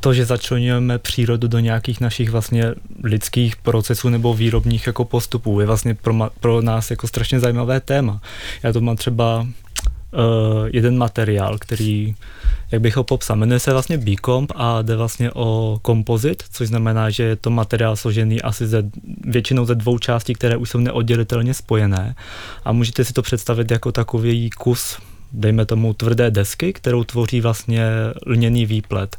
to, 0.05 0.13
že 0.13 0.25
začlenujeme 0.25 0.99
přírodu 0.99 1.49
do 1.49 1.59
nějakých 1.59 2.01
našich 2.01 2.31
vlastně 2.31 2.75
lidských 3.05 3.57
procesů 3.57 4.09
nebo 4.09 4.35
výrobních 4.35 4.87
jako 4.87 5.05
postupů, 5.05 5.61
je 5.61 5.67
vlastně 5.67 5.95
pro, 5.95 6.13
ma, 6.13 6.31
pro 6.41 6.63
nás 6.63 6.91
jako 6.91 7.09
strašně 7.09 7.41
zajímavé 7.41 7.81
téma. 7.81 8.21
Já 8.63 8.73
to 8.73 8.81
mám 8.81 8.97
třeba 8.97 9.41
uh, 9.41 9.49
jeden 10.73 10.99
materiál, 10.99 11.59
který, 11.59 12.15
jak 12.71 12.81
bych 12.81 12.97
ho 12.97 13.05
popsal, 13.05 13.37
jmenuje 13.37 13.61
se 13.61 13.73
vlastně 13.73 13.99
B-Comp 13.99 14.53
a 14.55 14.83
jde 14.83 14.97
vlastně 14.97 15.31
o 15.33 15.79
kompozit, 15.83 16.43
což 16.53 16.69
znamená, 16.69 17.11
že 17.11 17.23
je 17.23 17.37
to 17.37 17.51
materiál 17.51 17.97
složený 17.97 18.43
asi 18.43 18.67
ze, 18.67 18.83
většinou 19.25 19.65
ze 19.65 19.75
dvou 19.75 19.99
částí, 19.99 20.35
které 20.35 20.57
už 20.57 20.71
jsou 20.71 20.79
neoddělitelně 20.79 21.55
spojené 21.55 22.15
a 22.65 22.73
můžete 22.73 23.05
si 23.05 23.13
to 23.13 23.23
představit 23.23 23.71
jako 23.71 23.93
takový 23.93 24.51
kus 24.51 24.99
dejme 25.35 25.67
tomu 25.67 25.95
tvrdé 25.95 26.31
desky, 26.31 26.73
kterou 26.73 27.05
tvoří 27.05 27.41
vlastně 27.41 27.87
lněný 28.27 28.67
výplet. 28.67 29.17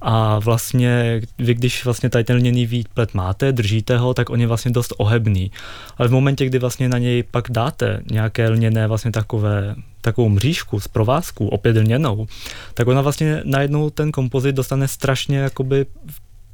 A 0.00 0.38
vlastně 0.38 1.20
vy, 1.38 1.54
když 1.54 1.84
vlastně 1.84 2.10
tady 2.10 2.24
ten 2.24 2.36
lněný 2.36 2.66
výplet 2.66 3.14
máte, 3.14 3.52
držíte 3.52 3.98
ho, 3.98 4.14
tak 4.14 4.30
on 4.30 4.40
je 4.40 4.46
vlastně 4.46 4.70
dost 4.70 4.92
ohebný. 4.96 5.50
Ale 5.98 6.08
v 6.08 6.12
momentě, 6.12 6.46
kdy 6.46 6.58
vlastně 6.58 6.88
na 6.88 6.98
něj 6.98 7.22
pak 7.22 7.50
dáte 7.50 8.02
nějaké 8.10 8.48
lněné 8.48 8.86
vlastně 8.86 9.10
takové 9.10 9.74
takovou 10.00 10.28
mřížku 10.28 10.80
z 10.80 10.88
provázku, 10.88 11.48
opět 11.48 11.76
lněnou, 11.76 12.26
tak 12.74 12.88
ona 12.88 13.00
vlastně 13.00 13.42
najednou 13.44 13.90
ten 13.90 14.12
kompozit 14.12 14.56
dostane 14.56 14.88
strašně 14.88 15.38
jakoby 15.38 15.86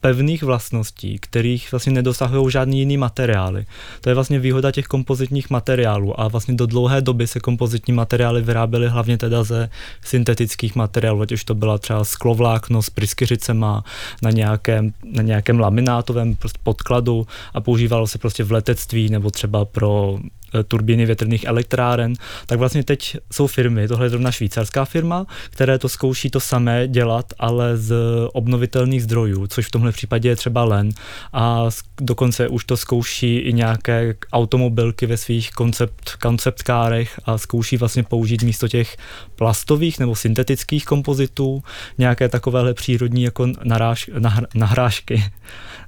pevných 0.06 0.42
vlastností, 0.42 1.18
kterých 1.18 1.72
vlastně 1.72 1.92
nedosahují 1.92 2.50
žádný 2.50 2.78
jiný 2.78 2.96
materiály. 2.96 3.66
To 4.00 4.08
je 4.08 4.14
vlastně 4.14 4.38
výhoda 4.38 4.70
těch 4.70 4.86
kompozitních 4.86 5.50
materiálů 5.50 6.20
a 6.20 6.28
vlastně 6.28 6.54
do 6.54 6.66
dlouhé 6.66 7.00
doby 7.00 7.26
se 7.26 7.40
kompozitní 7.40 7.94
materiály 7.94 8.42
vyráběly 8.42 8.88
hlavně 8.88 9.18
teda 9.18 9.44
ze 9.44 9.68
syntetických 10.04 10.76
materiálů, 10.76 11.20
ať 11.20 11.32
už 11.32 11.44
to 11.44 11.54
byla 11.54 11.78
třeba 11.78 12.04
sklovlákno 12.04 12.82
s 12.82 12.90
pryskyřicema 12.90 13.84
na 14.22 14.30
nějakém, 14.30 14.92
na 15.04 15.22
nějakém 15.22 15.60
laminátovém 15.60 16.36
podkladu 16.62 17.26
a 17.54 17.60
používalo 17.60 18.06
se 18.06 18.18
prostě 18.18 18.44
v 18.44 18.52
letectví 18.52 19.08
nebo 19.08 19.30
třeba 19.30 19.64
pro 19.64 20.18
Eh, 20.54 20.64
turbíny 20.64 21.06
větrných 21.06 21.44
elektráren, 21.44 22.14
tak 22.46 22.58
vlastně 22.58 22.84
teď 22.84 23.16
jsou 23.32 23.46
firmy, 23.46 23.88
tohle 23.88 24.06
je 24.06 24.10
zrovna 24.10 24.32
švýcarská 24.32 24.84
firma, 24.84 25.26
které 25.50 25.78
to 25.78 25.88
zkouší 25.88 26.30
to 26.30 26.40
samé 26.40 26.88
dělat, 26.88 27.26
ale 27.38 27.76
z 27.76 27.94
obnovitelných 28.32 29.02
zdrojů, 29.02 29.46
což 29.46 29.66
v 29.66 29.70
tomhle 29.70 29.92
případě 29.96 30.28
je 30.28 30.36
třeba 30.36 30.64
len 30.64 30.90
a 31.32 31.64
dokonce 32.00 32.48
už 32.48 32.64
to 32.64 32.76
zkouší 32.76 33.36
i 33.36 33.52
nějaké 33.52 34.14
automobilky 34.32 35.06
ve 35.06 35.16
svých 35.16 35.50
koncept, 35.50 36.16
konceptkárech 36.22 37.20
a 37.24 37.38
zkouší 37.38 37.76
vlastně 37.76 38.02
použít 38.02 38.42
místo 38.42 38.68
těch 38.68 38.96
plastových 39.36 39.98
nebo 39.98 40.14
syntetických 40.14 40.84
kompozitů 40.84 41.62
nějaké 41.98 42.28
takovéhle 42.28 42.74
přírodní 42.74 43.22
jako 43.22 43.46
naráž, 43.64 44.10
nahr, 44.18 44.46
nahrážky, 44.54 45.24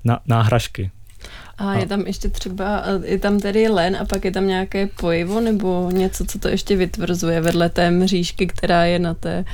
na, 0.04 0.20
náhražky. 0.26 0.90
A 1.58 1.74
je 1.74 1.86
tam 1.86 2.00
ještě 2.00 2.28
třeba, 2.28 2.84
je 3.04 3.18
tam 3.18 3.40
tedy 3.40 3.68
len 3.68 3.96
a 3.96 4.04
pak 4.04 4.24
je 4.24 4.32
tam 4.32 4.46
nějaké 4.46 4.86
pojivo 4.86 5.40
nebo 5.40 5.90
něco, 5.90 6.24
co 6.24 6.38
to 6.38 6.48
ještě 6.48 6.76
vytvrzuje 6.76 7.40
vedle 7.40 7.68
té 7.68 7.90
mřížky, 7.90 8.46
která 8.46 8.84
je 8.84 8.98
na 8.98 9.14
té, 9.14 9.44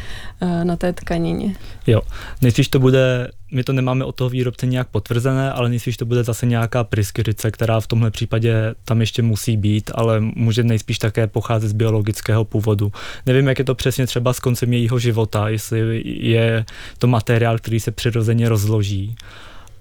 eh, 0.40 0.64
na 0.64 0.76
té 0.76 0.92
tkanině? 0.92 1.56
Jo, 1.86 2.00
nejspíš 2.42 2.68
to 2.68 2.78
bude, 2.78 3.28
my 3.52 3.64
to 3.64 3.72
nemáme 3.72 4.04
od 4.04 4.14
toho 4.14 4.30
výrobce 4.30 4.66
nějak 4.66 4.88
potvrzené, 4.88 5.52
ale 5.52 5.68
nejspíš 5.68 5.96
to 5.96 6.04
bude 6.04 6.24
zase 6.24 6.46
nějaká 6.46 6.84
pryskyřice, 6.84 7.50
která 7.50 7.80
v 7.80 7.86
tomhle 7.86 8.10
případě 8.10 8.74
tam 8.84 9.00
ještě 9.00 9.22
musí 9.22 9.56
být, 9.56 9.90
ale 9.94 10.20
může 10.20 10.62
nejspíš 10.62 10.98
také 10.98 11.26
pocházet 11.26 11.68
z 11.68 11.72
biologického 11.72 12.44
původu. 12.44 12.92
Nevím, 13.26 13.46
jak 13.46 13.58
je 13.58 13.64
to 13.64 13.74
přesně 13.74 14.06
třeba 14.06 14.32
s 14.32 14.40
koncem 14.40 14.72
jejího 14.72 14.98
života, 14.98 15.48
jestli 15.48 16.02
je 16.04 16.64
to 16.98 17.06
materiál, 17.06 17.58
který 17.58 17.80
se 17.80 17.90
přirozeně 17.90 18.48
rozloží 18.48 19.16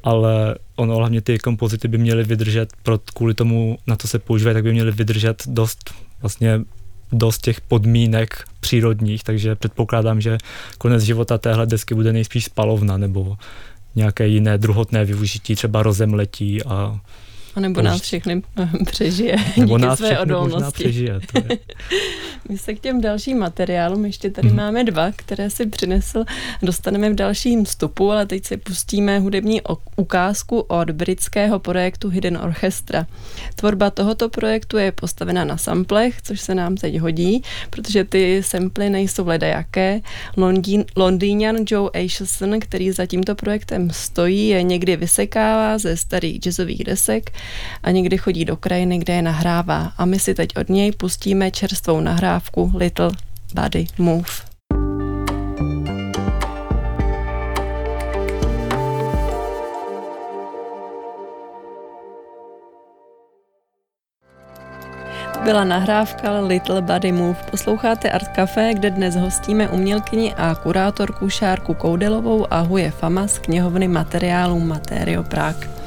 ale 0.03 0.55
ono 0.75 0.95
hlavně 0.95 1.21
ty 1.21 1.39
kompozity 1.39 1.87
by 1.87 1.97
měly 1.97 2.23
vydržet, 2.23 2.69
pro, 2.83 2.99
kvůli 3.13 3.33
tomu, 3.33 3.77
na 3.87 3.95
to 3.95 4.07
se 4.07 4.19
používají, 4.19 4.53
tak 4.53 4.63
by 4.63 4.71
měly 4.71 4.91
vydržet 4.91 5.43
dost 5.47 5.93
vlastně 6.21 6.61
dost 7.11 7.41
těch 7.41 7.61
podmínek 7.61 8.43
přírodních, 8.59 9.23
takže 9.23 9.55
předpokládám, 9.55 10.21
že 10.21 10.37
konec 10.77 11.03
života 11.03 11.37
téhle 11.37 11.65
desky 11.65 11.95
bude 11.95 12.13
nejspíš 12.13 12.45
spalovna 12.45 12.97
nebo 12.97 13.37
nějaké 13.95 14.27
jiné 14.27 14.57
druhotné 14.57 15.05
využití, 15.05 15.55
třeba 15.55 15.83
rozemletí 15.83 16.63
a 16.63 16.99
a 17.55 17.59
nebo 17.59 17.81
nás 17.81 18.01
všechny 18.01 18.41
přežije 18.85 19.35
nebo 19.57 19.77
díky 19.77 19.87
nás 19.87 19.99
své 19.99 20.19
odolnosti. 20.19 20.83
přežije. 20.83 21.19
To 21.33 21.37
je. 21.37 21.59
My 22.49 22.57
se 22.57 22.73
k 22.73 22.79
těm 22.79 23.01
dalším 23.01 23.39
materiálům, 23.39 24.05
ještě 24.05 24.29
tady 24.29 24.47
hmm. 24.47 24.57
máme 24.57 24.83
dva, 24.83 25.11
které 25.15 25.49
si 25.49 25.65
přinesl, 25.65 26.25
dostaneme 26.61 27.09
v 27.09 27.15
dalším 27.15 27.65
vstupu, 27.65 28.11
ale 28.11 28.25
teď 28.25 28.45
si 28.45 28.57
pustíme 28.57 29.19
hudební 29.19 29.61
ukázku 29.95 30.59
od 30.59 30.91
britského 30.91 31.59
projektu 31.59 32.09
Hidden 32.09 32.37
Orchestra. 32.37 33.07
Tvorba 33.55 33.89
tohoto 33.89 34.29
projektu 34.29 34.77
je 34.77 34.91
postavena 34.91 35.45
na 35.45 35.57
samplech, 35.57 36.21
což 36.21 36.41
se 36.41 36.55
nám 36.55 36.75
teď 36.75 36.99
hodí, 36.99 37.43
protože 37.69 38.03
ty 38.03 38.43
samply 38.43 38.89
nejsou 38.89 39.27
ledajaké. 39.27 40.01
Londýn, 40.37 40.85
Londýňan 40.95 41.55
Joe 41.69 41.89
Aitchison, 41.93 42.59
který 42.59 42.91
za 42.91 43.05
tímto 43.05 43.35
projektem 43.35 43.89
stojí, 43.89 44.47
je 44.47 44.63
někdy 44.63 44.95
vysekává 44.95 45.77
ze 45.77 45.97
starých 45.97 46.39
jazzových 46.39 46.83
desek 46.83 47.31
a 47.83 47.91
někdy 47.91 48.17
chodí 48.17 48.45
do 48.45 48.57
krajiny, 48.57 48.97
kde 48.97 49.13
je 49.13 49.21
nahrává. 49.21 49.91
A 49.97 50.05
my 50.05 50.19
si 50.19 50.33
teď 50.33 50.49
od 50.57 50.69
něj 50.69 50.91
pustíme 50.91 51.51
čerstvou 51.51 51.99
nahrávku 51.99 52.71
Little 52.75 53.11
Body 53.53 53.87
Move. 53.97 54.53
byla 65.43 65.63
nahrávka 65.63 66.39
Little 66.39 66.81
Body 66.81 67.11
Move. 67.11 67.39
Posloucháte 67.51 68.11
Art 68.11 68.27
Café, 68.27 68.73
kde 68.73 68.89
dnes 68.89 69.15
hostíme 69.15 69.69
umělkyni 69.69 70.33
a 70.33 70.55
kurátorku 70.55 71.29
Šárku 71.29 71.73
Koudelovou 71.73 72.53
a 72.53 72.59
Huje 72.59 72.91
Fama 72.91 73.27
z 73.27 73.39
knihovny 73.39 73.87
materiálů 73.87 74.59
Materio 74.59 75.23
Prague. 75.23 75.82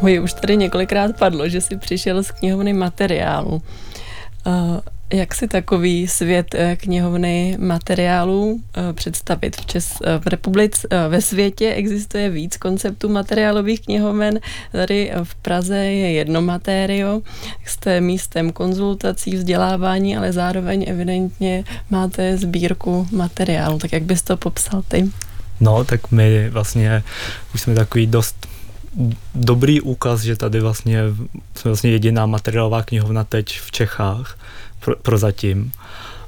Huje, 0.00 0.20
už 0.20 0.32
tady 0.32 0.56
několikrát 0.56 1.18
padlo, 1.18 1.48
že 1.48 1.60
si 1.60 1.76
přišel 1.76 2.22
z 2.22 2.30
knihovny 2.30 2.72
materiálu. 2.72 3.62
Uh, 4.46 4.80
jak 5.12 5.34
si 5.34 5.48
takový 5.48 6.08
svět 6.08 6.54
eh, 6.54 6.76
knihovny 6.76 7.56
materiálů 7.60 8.60
eh, 8.74 8.92
představit? 8.92 9.56
V, 9.56 9.66
Čes, 9.66 9.98
v 10.18 10.26
republice, 10.26 10.88
ve 11.08 11.20
světě 11.20 11.74
existuje 11.74 12.30
víc 12.30 12.56
konceptů 12.56 13.08
materiálových 13.08 13.80
knihoven. 13.80 14.40
Tady 14.72 15.12
v 15.22 15.34
Praze 15.34 15.76
je 15.76 16.12
jedno 16.12 16.42
matério. 16.42 17.20
Jste 17.64 18.00
místem 18.00 18.52
konzultací, 18.52 19.36
vzdělávání, 19.36 20.16
ale 20.16 20.32
zároveň 20.32 20.84
evidentně 20.88 21.64
máte 21.90 22.36
sbírku 22.36 23.06
materiálu. 23.12 23.78
Tak 23.78 23.92
jak 23.92 24.02
bys 24.02 24.22
to 24.22 24.36
popsal 24.36 24.82
ty? 24.88 25.10
No, 25.60 25.84
tak 25.84 26.10
my 26.10 26.50
vlastně 26.50 27.02
už 27.54 27.60
jsme 27.60 27.74
takový 27.74 28.06
dost 28.06 28.49
dobrý 29.34 29.80
úkaz, 29.80 30.20
že 30.20 30.36
tady 30.36 30.60
vlastně 30.60 31.02
jsme 31.56 31.68
vlastně 31.70 31.90
jediná 31.90 32.26
materiálová 32.26 32.82
knihovna 32.82 33.24
teď 33.24 33.60
v 33.60 33.70
Čechách 33.70 34.38
pro, 34.80 34.96
prozatím. 34.96 35.72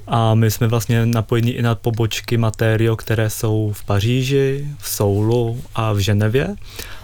A 0.06 0.34
my 0.34 0.50
jsme 0.50 0.66
vlastně 0.66 1.06
napojeni 1.06 1.50
i 1.50 1.62
na 1.62 1.74
pobočky 1.74 2.36
Materio, 2.36 2.96
které 2.96 3.30
jsou 3.30 3.72
v 3.74 3.84
Paříži, 3.84 4.68
v 4.78 4.88
Soulu 4.88 5.62
a 5.74 5.92
v 5.92 5.98
Ženevě 5.98 6.56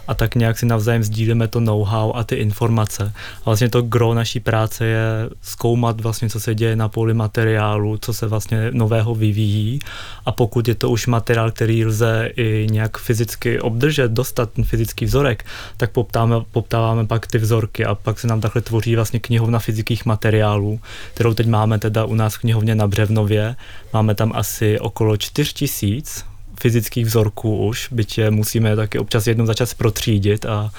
a 0.09 0.15
tak 0.15 0.35
nějak 0.35 0.59
si 0.59 0.67
navzájem 0.67 1.05
sdílíme 1.05 1.49
to 1.49 1.61
know-how 1.61 2.13
a 2.15 2.25
ty 2.25 2.35
informace. 2.35 3.13
A 3.15 3.43
vlastně 3.45 3.69
to 3.69 3.83
gro 3.83 4.15
naší 4.15 4.41
práce 4.41 4.87
je 4.87 5.01
zkoumat 5.43 6.01
vlastně, 6.01 6.29
co 6.29 6.41
se 6.41 6.55
děje 6.55 6.77
na 6.77 6.89
poli 6.89 7.15
materiálu, 7.15 7.99
co 7.99 8.13
se 8.13 8.27
vlastně 8.27 8.71
nového 8.73 9.15
vyvíjí 9.15 9.79
a 10.27 10.33
pokud 10.33 10.69
je 10.69 10.75
to 10.75 10.91
už 10.91 11.07
materiál, 11.07 11.51
který 11.51 11.85
lze 11.85 12.31
i 12.37 12.67
nějak 12.71 12.99
fyzicky 12.99 13.61
obdržet, 13.61 14.11
dostat 14.11 14.51
ten 14.51 14.65
fyzický 14.65 15.05
vzorek, 15.05 15.45
tak 15.77 15.91
poptáme, 15.91 16.37
poptáváme 16.53 17.07
pak 17.07 17.27
ty 17.27 17.39
vzorky 17.39 17.85
a 17.85 17.95
pak 17.95 18.19
se 18.19 18.27
nám 18.27 18.41
takhle 18.41 18.63
tvoří 18.63 18.97
vlastně 18.97 19.21
knihovna 19.21 19.59
fyzických 19.59 20.07
materiálů, 20.07 20.81
kterou 21.15 21.35
teď 21.35 21.47
máme 21.47 21.79
teda 21.79 22.05
u 22.05 22.15
nás 22.15 22.35
v 22.35 22.39
knihovně 22.39 22.75
na 22.75 22.87
Břevnově. 22.87 23.57
Máme 23.93 24.15
tam 24.15 24.33
asi 24.35 24.81
okolo 24.81 25.17
4 25.17 25.53
tisíc 25.55 26.25
fyzických 26.61 27.07
vzorků 27.07 27.67
už, 27.67 27.89
byť 27.93 28.19
je 28.19 28.31
musíme 28.31 28.77
taky 28.77 28.99
občas 28.99 29.27
jednou 29.27 29.47
za 29.47 29.55
čas 29.55 29.75
protřídit 29.75 30.47
a 30.47 30.71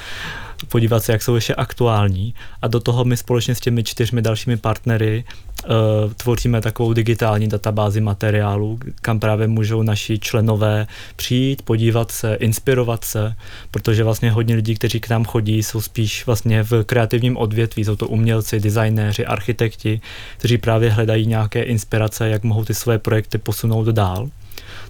podívat 0.67 1.03
se, 1.03 1.11
jak 1.11 1.23
jsou 1.23 1.35
ještě 1.35 1.55
aktuální. 1.55 2.33
A 2.61 2.67
do 2.67 2.79
toho 2.79 3.05
my 3.05 3.17
společně 3.17 3.55
s 3.55 3.59
těmi 3.59 3.83
čtyřmi 3.83 4.21
dalšími 4.21 4.57
partnery 4.57 5.23
uh, 5.23 6.13
tvoříme 6.13 6.61
takovou 6.61 6.93
digitální 6.93 7.47
databázi 7.47 8.01
materiálu, 8.01 8.79
kam 9.01 9.19
právě 9.19 9.47
můžou 9.47 9.83
naši 9.83 10.19
členové 10.19 10.87
přijít, 11.15 11.61
podívat 11.61 12.11
se, 12.11 12.35
inspirovat 12.35 13.03
se, 13.03 13.35
protože 13.71 14.03
vlastně 14.03 14.31
hodně 14.31 14.55
lidí, 14.55 14.75
kteří 14.75 14.99
k 14.99 15.09
nám 15.09 15.25
chodí, 15.25 15.63
jsou 15.63 15.81
spíš 15.81 16.25
vlastně 16.25 16.63
v 16.63 16.83
kreativním 16.83 17.37
odvětví, 17.37 17.85
jsou 17.85 17.95
to 17.95 18.07
umělci, 18.07 18.59
designéři, 18.59 19.25
architekti, 19.25 20.01
kteří 20.37 20.57
právě 20.57 20.89
hledají 20.89 21.25
nějaké 21.25 21.63
inspirace, 21.63 22.29
jak 22.29 22.43
mohou 22.43 22.65
ty 22.65 22.73
své 22.73 22.99
projekty 22.99 23.37
posunout 23.37 23.87
dál. 23.87 24.29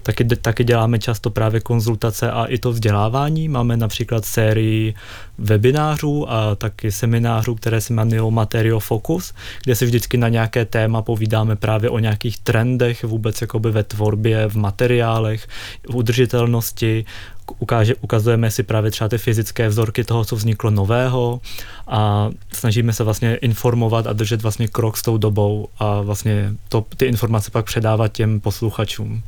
Taky, 0.02 0.24
taky 0.24 0.64
děláme 0.64 0.98
často 0.98 1.30
právě 1.30 1.60
konzultace 1.60 2.30
a 2.30 2.44
i 2.44 2.58
to 2.58 2.72
vzdělávání. 2.72 3.48
Máme 3.48 3.76
například 3.76 4.24
sérii 4.24 4.94
webinářů 5.38 6.30
a 6.30 6.54
taky 6.54 6.92
seminářů, 6.92 7.54
které 7.54 7.80
se 7.80 7.92
jmenují 7.92 8.32
Materio 8.32 8.80
Focus, 8.80 9.34
kde 9.64 9.74
si 9.74 9.84
vždycky 9.84 10.16
na 10.16 10.28
nějaké 10.28 10.64
téma 10.64 11.02
povídáme 11.02 11.56
právě 11.56 11.90
o 11.90 11.98
nějakých 11.98 12.38
trendech 12.38 13.04
vůbec 13.04 13.40
jakoby 13.40 13.70
ve 13.70 13.82
tvorbě, 13.82 14.48
v 14.48 14.56
materiálech, 14.56 15.48
v 15.90 15.96
udržitelnosti, 15.96 17.04
ukáže, 17.58 17.94
ukazujeme 17.94 18.50
si 18.50 18.62
právě 18.62 18.90
třeba 18.90 19.08
ty 19.08 19.18
fyzické 19.18 19.68
vzorky 19.68 20.04
toho, 20.04 20.24
co 20.24 20.36
vzniklo 20.36 20.70
nového 20.70 21.40
a 21.86 22.30
snažíme 22.52 22.92
se 22.92 23.04
vlastně 23.04 23.36
informovat 23.36 24.06
a 24.06 24.12
držet 24.12 24.42
vlastně 24.42 24.68
krok 24.68 24.96
s 24.96 25.02
tou 25.02 25.18
dobou 25.18 25.68
a 25.78 26.00
vlastně 26.00 26.52
to, 26.68 26.84
ty 26.96 27.06
informace 27.06 27.50
pak 27.50 27.64
předávat 27.64 28.12
těm 28.12 28.40
posluchačům. 28.40 29.22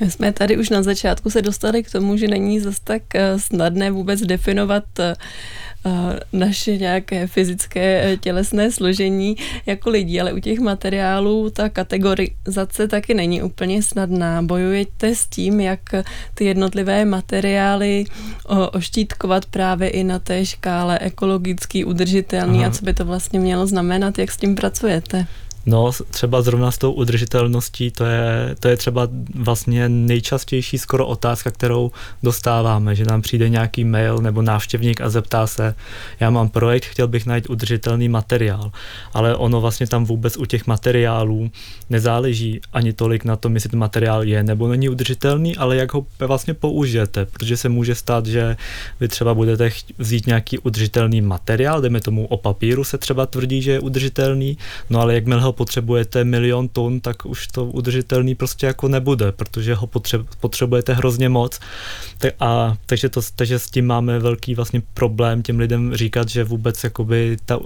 My 0.00 0.10
jsme 0.10 0.32
tady 0.32 0.58
už 0.58 0.70
na 0.70 0.82
začátku 0.82 1.30
se 1.30 1.42
dostali 1.42 1.82
k 1.82 1.90
tomu, 1.90 2.16
že 2.16 2.28
není 2.28 2.60
zase 2.60 2.80
tak 2.84 3.02
eh, 3.14 3.38
snadné 3.38 3.90
vůbec 3.90 4.20
definovat 4.20 4.84
eh, 4.98 5.14
eh, 5.86 6.20
naše 6.32 6.76
nějaké 6.76 7.26
fyzické 7.26 8.16
tělesné 8.20 8.70
složení 8.70 9.36
jako 9.66 9.90
lidi, 9.90 10.20
ale 10.20 10.32
u 10.32 10.38
těch 10.38 10.58
materiálů 10.58 11.50
ta 11.50 11.68
kategorizace 11.68 12.88
taky 12.88 13.14
není 13.14 13.42
úplně 13.42 13.82
snadná. 13.82 14.42
Bojujete 14.42 15.14
s 15.14 15.26
tím, 15.26 15.60
jak 15.60 15.80
ty 16.34 16.44
jednotlivé 16.44 17.04
materiály 17.04 18.04
oštítkovat 18.72 19.46
právě 19.46 19.88
i 19.88 20.04
na 20.04 20.18
té 20.18 20.46
škále 20.46 20.98
ekologický, 20.98 21.84
udržitelný 21.84 22.58
Aha. 22.58 22.68
a 22.68 22.70
co 22.70 22.84
by 22.84 22.94
to 22.94 23.04
vlastně 23.04 23.40
mělo 23.40 23.66
znamenat, 23.66 24.18
jak 24.18 24.30
s 24.30 24.36
tím 24.36 24.54
pracujete? 24.54 25.26
No, 25.70 25.90
třeba 26.10 26.42
zrovna 26.42 26.70
s 26.70 26.78
tou 26.78 26.92
udržitelností, 26.92 27.90
to 27.90 28.04
je, 28.04 28.56
to 28.60 28.68
je 28.68 28.76
třeba 28.76 29.08
vlastně 29.34 29.88
nejčastější 29.88 30.78
skoro 30.78 31.06
otázka, 31.06 31.50
kterou 31.50 31.90
dostáváme, 32.22 32.94
že 32.94 33.04
nám 33.04 33.22
přijde 33.22 33.48
nějaký 33.48 33.84
mail 33.84 34.18
nebo 34.18 34.42
návštěvník 34.42 35.00
a 35.00 35.08
zeptá 35.08 35.46
se, 35.46 35.74
já 36.20 36.30
mám 36.30 36.48
projekt, 36.48 36.84
chtěl 36.84 37.08
bych 37.08 37.26
najít 37.26 37.50
udržitelný 37.50 38.08
materiál, 38.08 38.72
ale 39.14 39.36
ono 39.36 39.60
vlastně 39.60 39.86
tam 39.86 40.04
vůbec 40.04 40.36
u 40.36 40.44
těch 40.44 40.66
materiálů 40.66 41.50
nezáleží 41.90 42.60
ani 42.72 42.92
tolik 42.92 43.24
na 43.24 43.36
tom, 43.36 43.54
jestli 43.54 43.70
ten 43.70 43.78
materiál 43.78 44.24
je 44.24 44.42
nebo 44.42 44.68
není 44.68 44.88
udržitelný, 44.88 45.56
ale 45.56 45.76
jak 45.76 45.94
ho 45.94 46.06
vlastně 46.18 46.54
použijete, 46.54 47.24
protože 47.24 47.56
se 47.56 47.68
může 47.68 47.94
stát, 47.94 48.26
že 48.26 48.56
vy 49.00 49.08
třeba 49.08 49.34
budete 49.34 49.70
vzít 49.98 50.26
nějaký 50.26 50.58
udržitelný 50.58 51.20
materiál, 51.20 51.80
dejme 51.80 52.00
tomu 52.00 52.26
o 52.26 52.36
papíru 52.36 52.84
se 52.84 52.98
třeba 52.98 53.26
tvrdí, 53.26 53.62
že 53.62 53.72
je 53.72 53.80
udržitelný, 53.80 54.58
no 54.90 55.00
ale 55.00 55.14
jakmile 55.14 55.40
ho 55.40 55.59
potřebujete 55.60 56.24
milion 56.24 56.68
tun, 56.68 57.00
tak 57.00 57.26
už 57.26 57.46
to 57.46 57.64
udržitelný 57.64 58.34
prostě 58.34 58.66
jako 58.66 58.88
nebude, 58.88 59.32
protože 59.32 59.74
ho 59.74 59.88
potřebujete 60.40 60.94
hrozně 60.94 61.28
moc. 61.28 61.60
A, 62.40 62.76
takže, 62.86 63.08
to, 63.08 63.20
takže 63.36 63.58
s 63.58 63.70
tím 63.70 63.86
máme 63.86 64.18
velký 64.18 64.54
vlastně 64.54 64.82
problém 64.94 65.42
těm 65.42 65.58
lidem 65.58 65.94
říkat, 65.94 66.28
že 66.28 66.44
vůbec 66.44 66.84
jakoby 66.84 67.36
ta 67.44 67.60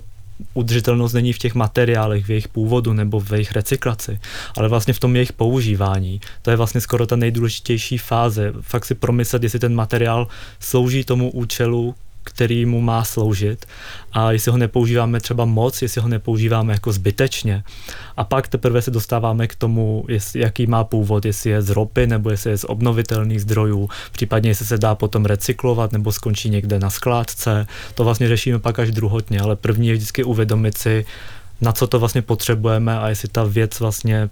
udržitelnost 0.54 1.12
není 1.12 1.33
v 1.33 1.38
těch 1.38 1.54
materiálech, 1.54 2.24
v 2.24 2.30
jejich 2.30 2.48
původu 2.48 2.92
nebo 2.92 3.20
v 3.20 3.33
jejich 3.33 3.52
recyklaci, 3.52 4.18
ale 4.57 4.68
vlastně 4.68 4.94
v 4.94 5.00
tom 5.00 5.16
jejich 5.16 5.33
používání. 5.33 6.20
To 6.42 6.50
je 6.50 6.57
vlastně 6.57 6.80
skoro 6.80 7.07
ta 7.07 7.16
nejdůležitější 7.16 7.98
fáze. 7.98 8.52
Fakt 8.61 8.85
si 8.85 8.94
promyslet, 8.94 9.42
jestli 9.42 9.59
ten 9.59 9.74
materiál 9.74 10.28
slouží 10.61 11.04
tomu 11.04 11.30
účelu, 11.30 11.94
který 12.24 12.66
mu 12.66 12.80
má 12.80 13.04
sloužit 13.04 13.66
a 14.12 14.32
jestli 14.32 14.50
ho 14.50 14.58
nepoužíváme 14.58 15.20
třeba 15.20 15.44
moc, 15.44 15.82
jestli 15.82 16.00
ho 16.00 16.08
nepoužíváme 16.08 16.72
jako 16.72 16.92
zbytečně. 16.92 17.64
A 18.16 18.24
pak 18.24 18.48
teprve 18.48 18.82
se 18.82 18.90
dostáváme 18.90 19.46
k 19.46 19.54
tomu, 19.54 20.04
jestli, 20.08 20.40
jaký 20.40 20.66
má 20.66 20.84
původ, 20.84 21.24
jestli 21.24 21.50
je 21.50 21.62
z 21.62 21.70
ropy 21.70 22.06
nebo 22.06 22.30
jestli 22.30 22.50
je 22.50 22.58
z 22.58 22.64
obnovitelných 22.64 23.40
zdrojů, 23.40 23.88
případně 24.12 24.50
jestli 24.50 24.66
se 24.66 24.78
dá 24.78 24.94
potom 24.94 25.24
recyklovat 25.24 25.92
nebo 25.92 26.12
skončí 26.12 26.50
někde 26.50 26.78
na 26.78 26.90
skládce. 26.90 27.66
To 27.94 28.04
vlastně 28.04 28.28
řešíme 28.28 28.58
pak 28.58 28.78
až 28.78 28.90
druhotně, 28.90 29.40
ale 29.40 29.56
první 29.56 29.88
je 29.88 29.94
vždycky 29.94 30.24
uvědomit 30.24 30.78
si, 30.78 31.04
na 31.60 31.72
co 31.72 31.87
to 31.87 31.98
vlastně 31.98 32.22
potřebujeme 32.22 32.98
a 32.98 33.08
jestli 33.08 33.28
ta 33.28 33.44
věc 33.44 33.80
vlastně 33.80 34.28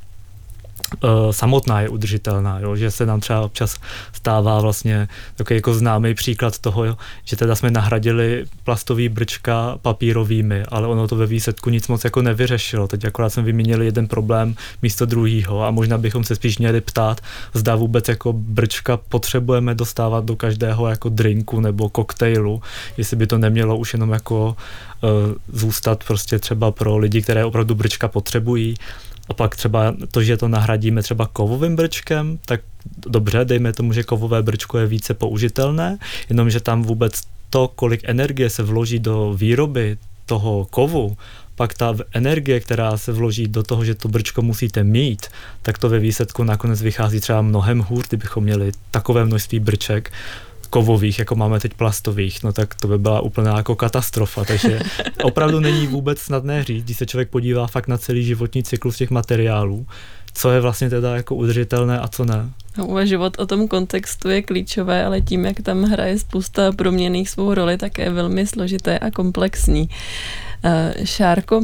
samotná 1.31 1.81
je 1.81 1.89
udržitelná, 1.89 2.59
jo? 2.59 2.77
že 2.77 2.91
se 2.91 3.07
nám 3.07 3.21
třeba 3.21 3.41
občas 3.41 3.77
stává 4.13 4.61
vlastně 4.61 5.09
takový 5.37 5.57
jako 5.57 5.75
známý 5.75 6.15
příklad 6.15 6.59
toho, 6.59 6.85
jo? 6.85 6.97
že 7.25 7.37
teda 7.37 7.55
jsme 7.55 7.71
nahradili 7.71 8.45
plastový 8.65 9.09
brčka 9.09 9.79
papírovými, 9.83 10.63
ale 10.69 10.89
ono 10.89 11.09
to 11.09 11.17
ve 11.17 11.27
výsledku 11.27 11.71
nic 11.71 11.89
moc 11.89 12.05
jako 12.05 12.23
nevyřešilo. 12.23 12.89
Teď 12.89 13.05
akorát 13.05 13.31
jsme 13.31 13.43
vyměnili 13.43 13.85
jeden 13.85 14.09
problém 14.09 14.55
místo 14.83 15.07
druhého 15.07 15.65
a 15.65 15.71
možná 15.71 15.99
bychom 15.99 16.25
se 16.25 16.35
spíš 16.35 16.59
měli 16.59 16.81
ptát, 16.81 17.21
zda 17.55 17.77
vůbec 17.77 18.09
jako 18.09 18.33
brčka 18.33 18.97
potřebujeme 18.97 19.75
dostávat 19.75 20.25
do 20.25 20.37
každého 20.37 20.89
jako 20.89 21.09
drinku 21.09 21.61
nebo 21.61 21.89
koktejlu, 21.89 22.63
jestli 22.97 23.17
by 23.17 23.27
to 23.27 23.39
nemělo 23.39 23.77
už 23.77 23.93
jenom 23.93 24.11
jako 24.11 24.57
uh, 25.01 25.11
zůstat 25.53 26.05
prostě 26.05 26.39
třeba 26.39 26.71
pro 26.71 26.97
lidi, 26.97 27.23
které 27.23 27.45
opravdu 27.45 27.75
brčka 27.75 28.09
potřebují, 28.09 28.75
a 29.33 29.35
pak 29.35 29.57
třeba 29.57 29.95
to, 30.11 30.23
že 30.23 30.37
to 30.37 30.49
nahradíme 30.49 31.03
třeba 31.03 31.27
kovovým 31.33 31.77
brčkem, 31.77 32.39
tak 32.45 32.61
dobře, 33.09 33.45
dejme 33.45 33.73
tomu, 33.73 33.93
že 33.93 34.03
kovové 34.03 34.43
brčko 34.43 34.79
je 34.79 34.87
více 34.87 35.15
použitelné, 35.15 35.99
jenomže 36.29 36.61
tam 36.61 36.83
vůbec 36.83 37.13
to, 37.51 37.69
kolik 37.69 38.01
energie 38.05 38.51
se 38.51 38.63
vloží 38.63 38.99
do 38.99 39.33
výroby 39.33 39.97
toho 40.27 40.69
kovu, 40.71 41.17
pak 41.57 41.75
ta 41.75 41.97
energie, 42.13 42.61
která 42.61 42.97
se 42.97 43.13
vloží 43.13 43.49
do 43.49 43.63
toho, 43.63 43.85
že 43.85 43.95
to 43.95 44.09
brčko 44.09 44.43
musíte 44.43 44.85
mít, 44.85 45.27
tak 45.63 45.79
to 45.79 45.89
ve 45.89 45.99
výsledku 45.99 46.45
nakonec 46.45 46.83
vychází 46.83 47.21
třeba 47.21 47.43
mnohem 47.43 47.81
hůř, 47.81 48.09
kdybychom 48.09 48.45
měli 48.45 48.73
takové 48.91 49.25
množství 49.25 49.61
brček, 49.61 50.13
kovových, 50.73 51.19
jako 51.19 51.35
máme 51.35 51.61
teď 51.61 51.75
plastových, 51.75 52.43
no 52.43 52.53
tak 52.53 52.75
to 52.75 52.89
by 52.89 52.99
byla 52.99 53.21
úplná 53.21 53.57
jako 53.57 53.77
katastrofa, 53.77 54.45
takže 54.45 54.81
opravdu 55.23 55.61
není 55.61 55.87
vůbec 55.87 56.19
snadné 56.19 56.65
říct, 56.65 56.85
když 56.85 56.97
se 56.97 57.07
člověk 57.07 57.31
podívá 57.31 57.67
fakt 57.67 57.89
na 57.89 57.99
celý 57.99 58.25
životní 58.25 58.63
cyklus 58.63 58.97
těch 58.97 59.11
materiálů, 59.11 59.87
co 60.35 60.51
je 60.51 60.61
vlastně 60.61 60.91
teda 60.91 61.17
jako 61.17 61.35
udržitelné 61.35 62.01
a 62.01 62.09
co 62.09 62.25
ne. 62.25 62.51
No, 62.79 62.87
uvažovat 62.87 63.33
o 63.39 63.47
tom 63.47 63.69
kontextu 63.69 64.29
je 64.29 64.43
klíčové, 64.43 65.05
ale 65.05 65.21
tím, 65.21 65.45
jak 65.45 65.61
tam 65.61 65.83
hraje 65.83 66.19
spousta 66.19 66.73
proměných 66.73 67.31
svou 67.31 67.55
roli, 67.55 67.77
tak 67.77 67.99
je 67.99 68.11
velmi 68.11 68.47
složité 68.47 68.99
a 68.99 69.11
komplexní. 69.11 69.89
Uh, 70.65 71.05
Šárko, 71.05 71.61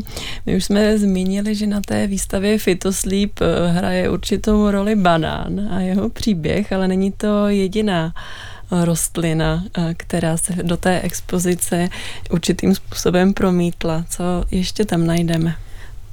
my 0.47 0.57
už 0.57 0.65
jsme 0.65 0.99
zmínili, 0.99 1.55
že 1.55 1.67
na 1.67 1.81
té 1.81 2.07
výstavě 2.07 2.59
Fitosleep 2.59 3.41
uh, 3.41 3.77
hraje 3.77 4.11
určitou 4.11 4.71
roli 4.71 4.97
banán 4.97 5.69
a 5.71 5.81
jeho 5.81 6.09
příběh, 6.09 6.73
ale 6.73 6.89
není 6.89 7.13
to 7.13 7.49
jediná 7.49 8.13
rostlina, 8.71 9.65
eh, 9.79 9.95
která 9.97 10.37
se 10.37 10.53
do 10.63 10.77
té 10.77 11.01
expozice 11.01 11.89
určitým 12.31 12.75
způsobem 12.75 13.35
promítla. 13.35 14.05
Co 14.09 14.25
ještě 14.51 14.85
tam 14.85 15.07
najdeme? 15.07 15.57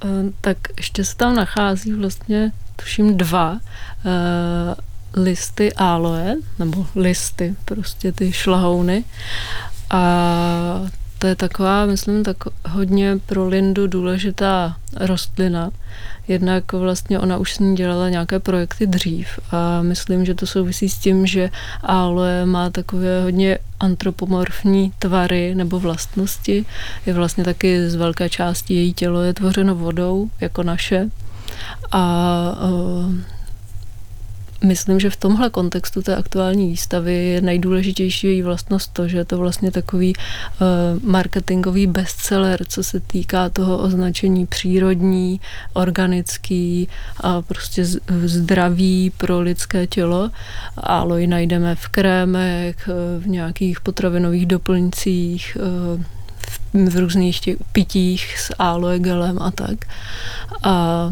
Eh, 0.04 0.08
tak 0.42 0.58
ještě 0.78 1.06
se 1.06 1.16
tam 1.16 1.36
nachází 1.36 1.94
vlastně, 1.94 2.52
tuším, 2.76 3.18
dva 3.18 3.60
eh, 4.06 4.76
listy 5.22 5.74
aloe, 5.74 6.36
nebo 6.60 6.88
listy, 6.96 7.56
prostě 7.66 8.12
ty 8.12 8.34
šlahouny. 8.34 9.04
A 9.90 10.02
to 11.20 11.28
je 11.28 11.36
taková, 11.36 11.86
myslím, 11.86 12.24
tak 12.24 12.38
hodně 12.70 13.20
pro 13.26 13.48
Lindu 13.48 13.88
důležitá 13.88 14.78
rostlina. 14.96 15.72
Jednak 16.28 16.74
vlastně 16.74 17.20
ona 17.20 17.38
už 17.38 17.54
s 17.54 17.60
ní 17.60 17.76
dělala 17.76 18.10
nějaké 18.10 18.40
projekty 18.40 18.88
dřív 18.88 19.28
a 19.52 19.82
myslím, 19.82 20.26
že 20.26 20.36
to 20.36 20.48
souvisí 20.48 20.90
s 20.90 20.98
tím, 20.98 21.26
že 21.26 21.50
aloe 21.84 22.46
má 22.46 22.70
takové 22.70 23.24
hodně 23.24 23.58
antropomorfní 23.80 24.94
tvary 25.00 25.56
nebo 25.56 25.80
vlastnosti. 25.80 26.66
Je 27.06 27.14
vlastně 27.14 27.44
taky 27.44 27.90
z 27.90 27.96
velké 27.96 28.30
části 28.30 28.74
její 28.74 28.94
tělo 28.94 29.22
je 29.22 29.34
tvořeno 29.34 29.76
vodou, 29.76 30.30
jako 30.42 30.64
naše. 30.64 31.10
A 31.92 32.02
Myslím, 34.64 35.00
že 35.00 35.10
v 35.10 35.16
tomhle 35.16 35.50
kontextu 35.50 36.02
té 36.02 36.16
aktuální 36.16 36.68
výstavy 36.68 37.14
je 37.14 37.42
nejdůležitější 37.42 38.28
její 38.28 38.42
vlastnost 38.42 38.94
to, 38.94 39.08
že 39.08 39.18
je 39.18 39.26
to 39.26 39.38
vlastně 39.38 39.72
takový 39.72 40.14
uh, 40.16 41.04
marketingový 41.04 41.88
bestseller, 41.88 42.66
co 42.66 42.84
se 42.84 43.00
týká 43.00 43.50
toho 43.50 43.78
označení 43.78 44.46
přírodní, 44.46 45.42
organický 45.74 46.88
a 47.18 47.42
prostě 47.42 47.86
zdravý 48.26 49.12
pro 49.18 49.40
lidské 49.40 49.88
tělo. 49.88 50.32
Aloe 50.78 51.28
najdeme 51.28 51.76
v 51.76 51.88
krémech, 51.88 52.90
eh, 52.90 53.20
v 53.20 53.28
nějakých 53.28 53.82
potravinových 53.82 54.46
doplňcích, 54.46 55.58
uh, 55.96 56.04
v 56.90 56.96
různých 56.96 57.40
těch 57.40 57.58
pitích 57.72 58.40
s 58.40 58.56
aloe 58.60 59.00
gelem 59.00 59.40
a 59.42 59.52
tak. 59.52 59.86
A 60.64 61.10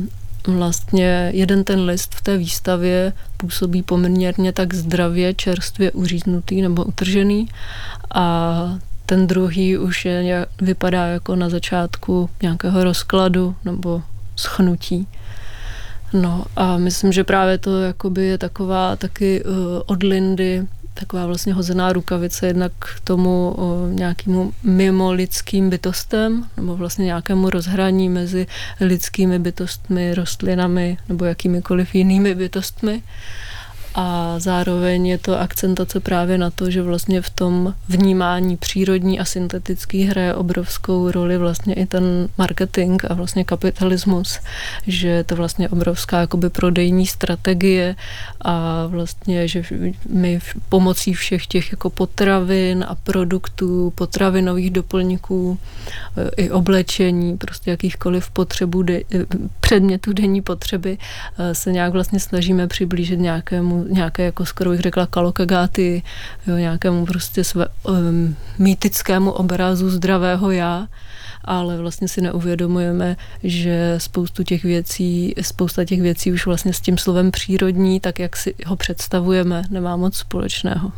vlastně 0.47 1.29
jeden 1.33 1.63
ten 1.63 1.81
list 1.81 2.15
v 2.15 2.21
té 2.21 2.37
výstavě 2.37 3.13
působí 3.37 3.83
poměrně 3.83 4.51
tak 4.51 4.73
zdravě, 4.73 5.33
čerstvě 5.33 5.91
uříznutý 5.91 6.61
nebo 6.61 6.83
utržený 6.83 7.49
a 8.15 8.79
ten 9.05 9.27
druhý 9.27 9.77
už 9.77 10.05
je, 10.05 10.45
vypadá 10.61 11.05
jako 11.05 11.35
na 11.35 11.49
začátku 11.49 12.29
nějakého 12.41 12.83
rozkladu 12.83 13.55
nebo 13.65 14.01
schnutí. 14.35 15.07
No 16.13 16.43
a 16.55 16.77
myslím, 16.77 17.11
že 17.11 17.23
právě 17.23 17.57
to 17.57 17.81
jakoby 17.81 18.25
je 18.25 18.37
taková 18.37 18.95
taky 18.95 19.43
uh, 19.43 19.51
od 19.85 20.03
Lindy 20.03 20.67
taková 20.93 21.25
vlastně 21.25 21.53
hozená 21.53 21.93
rukavice 21.93 22.47
jednak 22.47 22.71
k 22.79 22.99
tomu 23.03 23.55
nějakému 23.91 24.53
mimo 24.63 25.11
lidským 25.11 25.69
bytostem, 25.69 26.45
nebo 26.57 26.75
vlastně 26.75 27.05
nějakému 27.05 27.49
rozhraní 27.49 28.09
mezi 28.09 28.47
lidskými 28.79 29.39
bytostmi, 29.39 30.15
rostlinami 30.15 30.97
nebo 31.09 31.25
jakýmikoliv 31.25 31.95
jinými 31.95 32.35
bytostmi 32.35 33.03
a 33.95 34.39
zároveň 34.39 35.07
je 35.07 35.17
to 35.17 35.39
akcentace 35.39 35.99
právě 35.99 36.37
na 36.37 36.49
to, 36.49 36.71
že 36.71 36.81
vlastně 36.81 37.21
v 37.21 37.29
tom 37.29 37.73
vnímání 37.89 38.57
přírodní 38.57 39.19
a 39.19 39.25
syntetický 39.25 40.03
hraje 40.03 40.33
obrovskou 40.33 41.11
roli 41.11 41.37
vlastně 41.37 41.73
i 41.73 41.85
ten 41.85 42.29
marketing 42.37 43.03
a 43.09 43.13
vlastně 43.13 43.43
kapitalismus, 43.43 44.39
že 44.87 45.07
je 45.07 45.23
to 45.23 45.35
vlastně 45.35 45.69
obrovská 45.69 46.19
jakoby 46.19 46.49
prodejní 46.49 47.07
strategie 47.07 47.95
a 48.41 48.87
vlastně, 48.87 49.47
že 49.47 49.63
my 50.09 50.39
pomocí 50.69 51.13
všech 51.13 51.47
těch 51.47 51.71
jako 51.71 51.89
potravin 51.89 52.85
a 52.87 52.95
produktů, 52.95 53.93
potravinových 53.95 54.71
doplňků, 54.71 55.59
e, 56.17 56.29
i 56.43 56.51
oblečení, 56.51 57.37
prostě 57.37 57.71
jakýchkoliv 57.71 58.31
potřebů, 58.31 58.83
de, 58.83 58.97
e, 58.97 59.03
předmětů 59.59 60.13
denní 60.13 60.41
potřeby 60.41 60.97
e, 61.37 61.55
se 61.55 61.71
nějak 61.71 61.93
vlastně 61.93 62.19
snažíme 62.19 62.67
přiblížit 62.67 63.19
nějakému 63.19 63.82
nějaké, 63.89 64.23
jako 64.23 64.45
skoro 64.45 64.69
bych 64.69 64.79
řekla, 64.79 65.07
kalokagáty, 65.07 66.03
jo, 66.47 66.57
nějakému 66.57 67.05
prostě 67.05 67.43
své, 67.43 67.67
um, 67.83 68.35
mýtickému 68.59 69.31
obrazu 69.31 69.89
zdravého 69.89 70.51
já, 70.51 70.87
ale 71.45 71.77
vlastně 71.77 72.07
si 72.07 72.21
neuvědomujeme, 72.21 73.17
že 73.43 73.95
spoustu 73.97 74.43
těch 74.43 74.63
věcí, 74.63 75.33
spousta 75.41 75.85
těch 75.85 76.01
věcí 76.01 76.31
už 76.31 76.45
vlastně 76.45 76.73
s 76.73 76.79
tím 76.81 76.97
slovem 76.97 77.31
přírodní, 77.31 77.99
tak 77.99 78.19
jak 78.19 78.37
si 78.37 78.55
ho 78.65 78.75
představujeme, 78.75 79.63
nemá 79.69 79.95
moc 79.95 80.17
společného. 80.17 80.91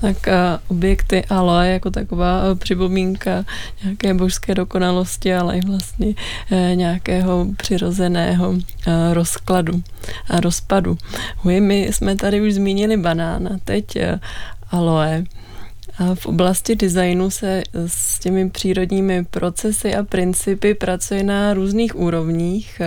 Tak 0.00 0.28
a 0.28 0.60
objekty 0.68 1.24
aloe 1.24 1.68
jako 1.68 1.90
taková 1.90 2.42
e, 2.42 2.54
připomínka 2.54 3.44
nějaké 3.84 4.14
božské 4.14 4.54
dokonalosti, 4.54 5.34
ale 5.34 5.58
i 5.58 5.60
vlastně 5.66 6.14
e, 6.50 6.74
nějakého 6.74 7.46
přirozeného 7.56 8.54
rozkladu 9.12 9.82
a 10.28 10.40
rozpadu. 10.40 10.98
My 11.44 11.82
jsme 11.82 12.16
tady 12.16 12.40
už 12.40 12.54
zmínili 12.54 12.96
banán 12.96 13.48
a 13.48 13.58
teď 13.64 13.96
aloe. 14.70 15.24
V 16.14 16.26
oblasti 16.26 16.76
designu 16.76 17.30
se 17.30 17.62
s 17.86 18.18
těmi 18.18 18.50
přírodními 18.50 19.24
procesy 19.24 19.94
a 19.94 20.02
principy 20.02 20.74
pracuje 20.74 21.22
na 21.22 21.54
různých 21.54 21.96
úrovních. 21.96 22.82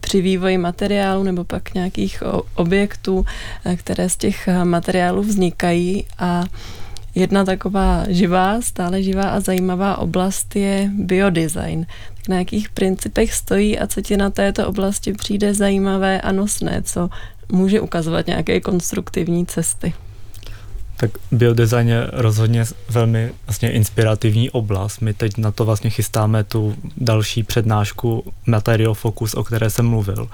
Při 0.00 0.20
vývoji 0.20 0.58
materiálu 0.58 1.22
nebo 1.22 1.44
pak 1.44 1.74
nějakých 1.74 2.22
objektů, 2.54 3.24
které 3.76 4.08
z 4.08 4.16
těch 4.16 4.48
materiálů 4.64 5.22
vznikají 5.22 6.06
a 6.18 6.44
Jedna 7.14 7.44
taková 7.44 8.04
živá, 8.08 8.60
stále 8.60 9.02
živá 9.02 9.22
a 9.22 9.40
zajímavá 9.40 9.98
oblast 9.98 10.56
je 10.56 10.90
biodesign. 10.94 11.86
Tak 12.14 12.28
na 12.28 12.38
jakých 12.38 12.68
principech 12.68 13.34
stojí 13.34 13.78
a 13.78 13.86
co 13.86 14.00
ti 14.00 14.16
na 14.16 14.30
této 14.30 14.68
oblasti 14.68 15.12
přijde 15.12 15.54
zajímavé 15.54 16.20
a 16.20 16.32
nosné, 16.32 16.82
co 16.82 17.08
může 17.52 17.80
ukazovat 17.80 18.26
nějaké 18.26 18.60
konstruktivní 18.60 19.46
cesty? 19.46 19.94
Tak 21.00 21.10
biodesign 21.32 21.88
je 21.88 22.08
rozhodně 22.12 22.64
velmi 22.88 23.32
vlastně 23.46 23.70
inspirativní 23.72 24.50
oblast. 24.50 25.00
My 25.00 25.14
teď 25.14 25.36
na 25.36 25.50
to 25.50 25.64
vlastně 25.64 25.90
chystáme 25.90 26.44
tu 26.44 26.74
další 26.96 27.42
přednášku 27.42 28.32
Material 28.46 28.94
Focus, 28.94 29.34
o 29.34 29.44
které 29.44 29.70
jsem 29.70 29.86
mluvil 29.86 30.28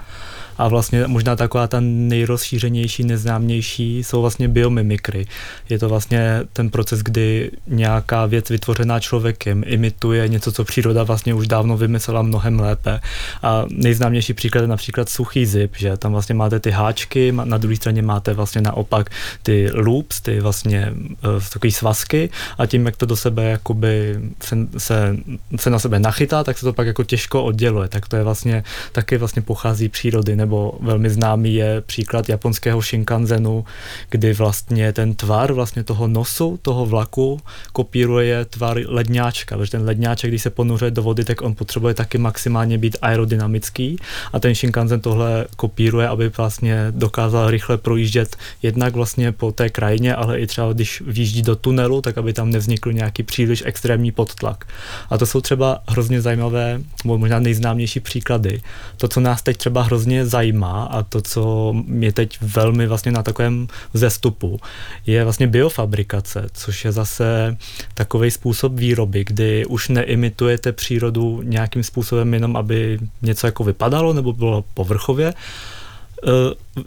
a 0.57 0.67
vlastně 0.67 1.07
možná 1.07 1.35
taková 1.35 1.67
ta 1.67 1.77
nejrozšířenější, 1.79 3.03
neznámější 3.03 4.03
jsou 4.03 4.21
vlastně 4.21 4.47
biomimikry. 4.47 5.25
Je 5.69 5.79
to 5.79 5.89
vlastně 5.89 6.41
ten 6.53 6.69
proces, 6.69 6.99
kdy 7.01 7.51
nějaká 7.67 8.25
věc 8.25 8.49
vytvořená 8.49 8.99
člověkem 8.99 9.63
imituje 9.65 10.27
něco, 10.27 10.51
co 10.51 10.63
příroda 10.63 11.03
vlastně 11.03 11.33
už 11.33 11.47
dávno 11.47 11.77
vymyslela 11.77 12.21
mnohem 12.21 12.59
lépe. 12.59 12.99
A 13.43 13.65
nejznámější 13.69 14.33
příklad 14.33 14.61
je 14.61 14.67
například 14.67 15.09
suchý 15.09 15.45
zip, 15.45 15.71
že 15.77 15.97
tam 15.97 16.11
vlastně 16.11 16.35
máte 16.35 16.59
ty 16.59 16.71
háčky, 16.71 17.31
na 17.31 17.57
druhé 17.57 17.75
straně 17.75 18.01
máte 18.01 18.33
vlastně 18.33 18.61
naopak 18.61 19.09
ty 19.43 19.69
loops, 19.73 20.21
ty 20.21 20.39
vlastně 20.39 20.93
uh, 20.93 21.43
takový 21.53 21.71
svazky 21.71 22.29
a 22.57 22.65
tím, 22.65 22.85
jak 22.85 22.97
to 22.97 23.05
do 23.05 23.15
sebe 23.15 23.43
jakoby 23.43 24.19
se, 24.43 24.57
se, 24.77 25.15
se 25.55 25.69
na 25.69 25.79
sebe 25.79 25.99
nachytá, 25.99 26.43
tak 26.43 26.57
se 26.57 26.65
to 26.65 26.73
pak 26.73 26.87
jako 26.87 27.03
těžko 27.03 27.43
odděluje. 27.43 27.87
Tak 27.87 28.07
to 28.07 28.15
je 28.15 28.23
vlastně 28.23 28.63
taky 28.91 29.17
vlastně 29.17 29.41
pochází 29.41 29.89
přírody, 29.89 30.35
nebo 30.47 30.73
velmi 30.79 31.09
známý 31.09 31.53
je 31.53 31.81
příklad 31.81 32.29
japonského 32.29 32.81
Shinkanzenu, 32.81 33.65
kdy 34.09 34.33
vlastně 34.33 34.93
ten 34.93 35.15
tvar 35.15 35.53
vlastně 35.53 35.83
toho 35.83 36.07
nosu, 36.07 36.59
toho 36.61 36.85
vlaku 36.85 37.39
kopíruje 37.73 38.45
tvar 38.45 38.79
ledňáčka, 38.87 39.57
protože 39.57 39.71
ten 39.71 39.83
ledňáček, 39.83 40.31
když 40.31 40.41
se 40.41 40.49
ponořuje 40.49 40.91
do 40.91 41.03
vody, 41.03 41.25
tak 41.25 41.41
on 41.41 41.55
potřebuje 41.55 41.93
taky 41.93 42.17
maximálně 42.17 42.77
být 42.77 42.97
aerodynamický 43.01 43.97
a 44.33 44.39
ten 44.39 44.55
Shinkansen 44.55 45.01
tohle 45.01 45.45
kopíruje, 45.55 46.07
aby 46.07 46.29
vlastně 46.29 46.87
dokázal 46.91 47.51
rychle 47.51 47.77
projíždět 47.77 48.35
jednak 48.63 48.95
vlastně 48.95 49.31
po 49.31 49.51
té 49.51 49.69
krajině, 49.69 50.15
ale 50.15 50.39
i 50.39 50.47
třeba 50.47 50.73
když 50.73 51.03
vjíždí 51.07 51.41
do 51.41 51.55
tunelu, 51.55 52.01
tak 52.01 52.17
aby 52.17 52.33
tam 52.33 52.51
nevznikl 52.51 52.93
nějaký 52.93 53.23
příliš 53.23 53.63
extrémní 53.65 54.11
podtlak. 54.11 54.65
A 55.09 55.17
to 55.17 55.25
jsou 55.25 55.41
třeba 55.41 55.83
hrozně 55.87 56.21
zajímavé, 56.21 56.81
možná 57.03 57.39
nejznámější 57.39 57.99
příklady. 57.99 58.61
To, 58.97 59.07
co 59.07 59.19
nás 59.19 59.41
teď 59.41 59.57
třeba 59.57 59.83
hrozně 59.83 60.25
zajímá 60.37 60.83
a 60.83 61.03
to, 61.03 61.21
co 61.21 61.73
je 61.99 62.11
teď 62.11 62.37
velmi 62.41 62.87
vlastně 62.87 63.11
na 63.11 63.23
takovém 63.23 63.67
zestupu, 63.93 64.59
je 65.05 65.23
vlastně 65.23 65.47
biofabrikace, 65.47 66.47
což 66.53 66.85
je 66.85 66.91
zase 66.91 67.57
takový 67.93 68.31
způsob 68.31 68.73
výroby, 68.73 69.23
kdy 69.23 69.65
už 69.65 69.89
neimitujete 69.89 70.71
přírodu 70.71 71.41
nějakým 71.41 71.83
způsobem 71.83 72.33
jenom, 72.33 72.57
aby 72.57 72.99
něco 73.21 73.47
jako 73.47 73.63
vypadalo 73.63 74.13
nebo 74.13 74.33
bylo 74.33 74.63
povrchově, 74.73 75.33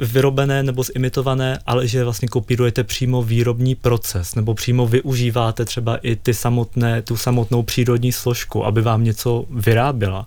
vyrobené 0.00 0.62
nebo 0.62 0.82
zimitované, 0.82 1.58
ale 1.66 1.86
že 1.86 2.04
vlastně 2.04 2.28
kopírujete 2.28 2.84
přímo 2.84 3.22
výrobní 3.22 3.74
proces 3.74 4.34
nebo 4.34 4.54
přímo 4.54 4.86
využíváte 4.86 5.64
třeba 5.64 5.96
i 5.96 6.16
ty 6.16 6.34
samotné, 6.34 7.02
tu 7.02 7.16
samotnou 7.16 7.62
přírodní 7.62 8.12
složku, 8.12 8.66
aby 8.66 8.82
vám 8.82 9.04
něco 9.04 9.44
vyráběla. 9.50 10.26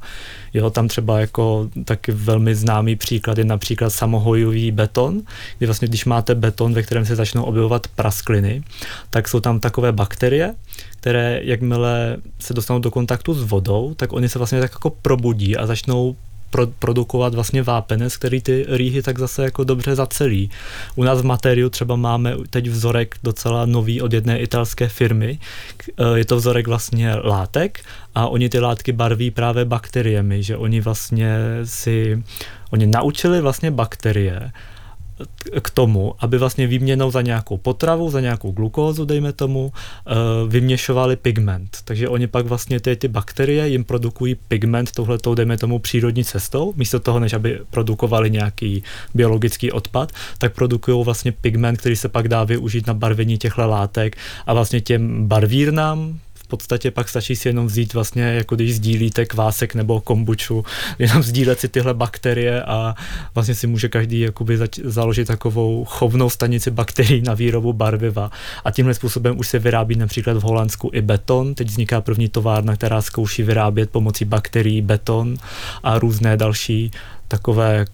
Jo, 0.54 0.70
tam 0.70 0.88
třeba 0.88 1.20
jako 1.20 1.70
taky 1.86 2.12
velmi 2.12 2.56
známý 2.56 2.96
příklad 2.96 3.38
je 3.38 3.46
například 3.46 3.90
samohojový 3.90 4.72
beton, 4.72 5.22
kdy 5.58 5.66
vlastně 5.66 5.88
když 5.88 6.06
máte 6.06 6.36
beton, 6.36 6.74
ve 6.74 6.84
kterém 6.84 7.06
se 7.06 7.16
začnou 7.16 7.44
objevovat 7.44 7.88
praskliny, 7.88 8.64
tak 9.10 9.28
jsou 9.28 9.40
tam 9.40 9.60
takové 9.60 9.92
bakterie, 9.92 10.56
které 11.00 11.40
jakmile 11.44 12.18
se 12.40 12.54
dostanou 12.54 12.80
do 12.80 12.92
kontaktu 12.92 13.34
s 13.34 13.44
vodou, 13.44 13.94
tak 13.94 14.14
oni 14.14 14.30
se 14.30 14.40
vlastně 14.40 14.60
tak 14.60 14.72
jako 14.72 14.90
probudí 14.90 15.58
a 15.58 15.66
začnou 15.66 16.16
pro, 16.54 16.68
produkovat 16.68 17.34
vlastně 17.34 17.64
vápenec, 17.64 18.18
který 18.18 18.42
ty 18.42 18.66
rýhy 18.70 19.02
tak 19.02 19.20
zase 19.20 19.44
jako 19.44 19.64
dobře 19.64 19.96
zacelí. 19.96 20.50
U 20.96 21.04
nás 21.04 21.22
v 21.22 21.26
materiu 21.26 21.70
třeba 21.70 21.96
máme 21.96 22.36
teď 22.50 22.70
vzorek 22.70 23.16
docela 23.24 23.66
nový 23.66 24.02
od 24.02 24.14
jedné 24.14 24.40
italské 24.40 24.88
firmy. 24.88 25.40
E, 25.98 26.18
je 26.18 26.26
to 26.26 26.36
vzorek 26.38 26.68
vlastně 26.68 27.16
látek 27.16 27.82
a 28.16 28.28
oni 28.28 28.50
ty 28.50 28.60
látky 28.60 28.92
barví 28.92 29.32
právě 29.32 29.66
bakteriemi, 29.66 30.44
že 30.44 30.58
oni 30.58 30.82
vlastně 30.82 31.38
si, 31.64 32.24
oni 32.70 32.86
naučili 32.88 33.42
vlastně 33.42 33.72
bakterie, 33.72 34.52
k 35.62 35.70
tomu, 35.70 36.16
aby 36.20 36.38
vlastně 36.38 36.68
výměnou 36.68 37.12
za 37.12 37.22
nějakou 37.22 37.58
potravu, 37.58 38.10
za 38.10 38.22
nějakou 38.22 38.52
glukózu, 38.52 39.06
dejme 39.06 39.34
tomu, 39.34 39.72
eh, 39.74 40.14
vyměšovali 40.48 41.16
pigment. 41.16 41.78
Takže 41.86 42.10
oni 42.10 42.28
pak 42.28 42.46
vlastně 42.46 42.80
ty, 42.80 42.96
ty 42.96 43.08
bakterie 43.08 43.70
jim 43.70 43.84
produkují 43.84 44.36
pigment 44.36 44.92
touhletou, 44.92 45.36
dejme 45.36 45.58
tomu, 45.58 45.80
přírodní 45.80 46.24
cestou, 46.24 46.74
místo 46.76 47.00
toho, 47.00 47.20
než 47.20 47.34
aby 47.34 47.60
produkovali 47.70 48.32
nějaký 48.32 48.84
biologický 49.14 49.72
odpad, 49.72 50.12
tak 50.38 50.54
produkují 50.54 51.06
vlastně 51.06 51.32
pigment, 51.32 51.80
který 51.80 51.96
se 51.96 52.10
pak 52.10 52.28
dá 52.28 52.44
využít 52.44 52.88
na 52.88 52.94
barvení 52.94 53.38
těchto 53.38 53.68
látek 53.68 54.18
a 54.46 54.54
vlastně 54.54 54.82
těm 54.82 55.28
barvírnám, 55.28 56.20
podstatě 56.58 56.92
pak 56.92 57.10
stačí 57.10 57.36
si 57.36 57.50
jenom 57.50 57.68
vzít 57.68 57.94
vlastně, 57.94 58.24
jako 58.24 58.56
když 58.56 58.76
sdílíte 58.76 59.26
kvásek 59.26 59.76
nebo 59.76 60.02
kombuču, 60.02 60.66
jenom 61.00 61.24
sdílet 61.24 61.60
si 61.60 61.68
tyhle 61.68 61.94
bakterie 61.94 62.64
a 62.64 62.96
vlastně 63.36 63.56
si 63.56 63.68
může 63.68 63.90
každý 63.90 64.20
jakoby 64.20 64.58
zač- 64.58 64.80
založit 64.84 65.28
takovou 65.28 65.86
chovnou 65.86 66.30
stanici 66.30 66.72
bakterií 66.72 67.22
na 67.22 67.34
výrobu 67.34 67.74
barviva. 67.74 68.32
A 68.66 68.72
tímhle 68.72 68.94
způsobem 68.94 69.40
už 69.40 69.48
se 69.48 69.60
vyrábí 69.60 69.96
například 69.96 70.38
v 70.38 70.42
Holandsku 70.42 70.90
i 70.94 71.02
beton. 71.02 71.56
Teď 71.56 71.68
vzniká 71.68 72.02
první 72.02 72.30
továrna, 72.30 72.76
která 72.76 73.02
zkouší 73.02 73.44
vyrábět 73.44 73.90
pomocí 73.90 74.26
bakterií 74.26 74.82
beton 74.82 75.36
a 75.84 76.00
různé 76.00 76.38
další 76.38 76.92
takové 77.28 77.86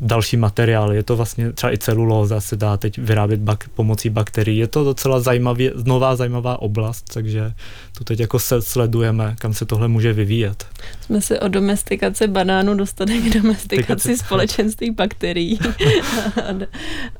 další 0.00 0.36
materiály. 0.36 0.96
Je 0.96 1.02
to 1.02 1.16
vlastně 1.16 1.52
třeba 1.52 1.72
i 1.72 1.78
celulóza 1.78 2.40
se 2.40 2.56
dá 2.56 2.76
teď 2.76 2.98
vyrábět 2.98 3.40
bak, 3.40 3.68
pomocí 3.68 4.10
bakterií. 4.10 4.58
Je 4.58 4.66
to 4.66 4.84
docela 4.84 5.20
zajímavě, 5.20 5.72
nová 5.84 6.16
zajímavá 6.16 6.62
oblast, 6.62 7.14
takže 7.14 7.52
to 7.98 8.04
teď 8.04 8.20
jako 8.20 8.38
se 8.38 8.62
sledujeme, 8.62 9.36
kam 9.38 9.54
se 9.54 9.66
tohle 9.66 9.88
může 9.88 10.12
vyvíjet. 10.12 10.66
Jsme 11.00 11.20
se 11.20 11.40
o 11.40 11.48
domestikaci 11.48 12.26
banánu 12.26 12.74
dostali 12.74 13.20
k 13.20 13.34
domestikaci 13.34 14.16
společenství 14.16 14.90
bakterií 14.90 15.58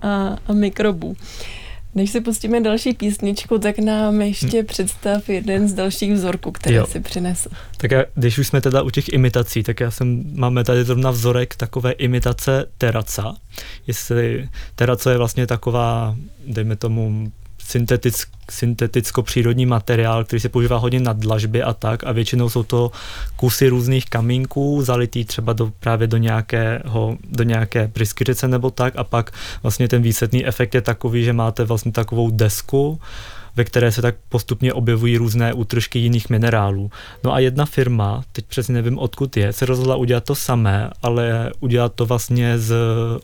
a, 0.03 0.09
a, 0.09 0.37
a 0.47 0.53
mikrobů. 0.53 1.17
Než 1.99 2.11
si 2.11 2.21
pustíme 2.21 2.61
další 2.61 2.93
písničku, 2.93 3.59
tak 3.59 3.79
nám 3.79 4.21
ještě 4.21 4.63
hm. 4.63 4.67
představ 4.67 5.29
jeden 5.29 5.69
z 5.69 5.73
dalších 5.73 6.13
vzorků, 6.13 6.53
které 6.53 6.77
jo. 6.77 6.87
si 6.87 7.01
přinesl. 7.01 7.49
Tak 7.77 7.91
já, 7.91 8.05
když 8.15 8.39
už 8.39 8.47
jsme 8.47 8.61
teda 8.61 8.83
u 8.83 8.91
těch 8.91 9.09
imitací, 9.09 9.63
tak 9.63 9.81
já 9.81 9.91
jsem, 9.91 10.25
máme 10.35 10.65
tady 10.65 10.85
zrovna 10.85 11.11
vzorek 11.11 11.57
takové 11.57 11.93
imitace 11.93 12.67
teraca. 12.79 13.37
Jestli 13.87 14.49
teraco 14.75 15.11
je 15.11 15.19
vlastně 15.19 15.47
taková, 15.47 16.17
dejme 16.47 16.77
tomu, 16.77 17.33
syntetick, 17.69 18.29
synteticko-přírodní 18.51 19.67
materiál, 19.67 20.25
který 20.25 20.41
se 20.41 20.49
používá 20.49 20.77
hodně 20.77 21.01
na 21.01 21.13
dlažby 21.13 21.63
a 21.63 21.73
tak 21.75 22.05
a 22.05 22.13
většinou 22.13 22.49
jsou 22.49 22.63
to 22.63 22.91
kusy 23.37 23.69
různých 23.69 24.07
kamínků 24.07 24.83
zalitý 24.83 25.25
třeba 25.25 25.53
do, 25.53 25.73
právě 25.81 26.07
do, 26.07 26.17
nějakého, 26.17 27.17
do 27.31 27.45
nějaké 27.45 27.89
pryskyřice 27.89 28.49
nebo 28.49 28.71
tak 28.71 28.97
a 28.97 29.05
pak 29.05 29.31
vlastně 29.63 29.89
ten 29.89 30.03
výsledný 30.03 30.47
efekt 30.47 30.75
je 30.75 30.81
takový, 30.81 31.25
že 31.25 31.33
máte 31.33 31.65
vlastně 31.65 31.93
takovou 31.93 32.31
desku, 32.31 33.01
ve 33.59 33.65
které 33.65 33.93
se 33.93 34.03
tak 34.03 34.15
postupně 34.29 34.73
objevují 34.73 35.17
různé 35.17 35.53
útržky 35.53 35.99
jiných 35.99 36.31
minerálů. 36.31 36.91
No 37.25 37.35
a 37.35 37.39
jedna 37.39 37.67
firma, 37.67 38.25
teď 38.33 38.45
přesně 38.45 38.75
nevím 38.75 38.99
odkud 38.99 39.37
je, 39.37 39.53
se 39.53 39.67
rozhodla 39.67 39.97
udělat 39.97 40.25
to 40.25 40.35
samé, 40.35 40.91
ale 41.03 41.51
udělat 41.61 41.95
to 41.95 42.07
vlastně 42.07 42.59
z 42.59 42.75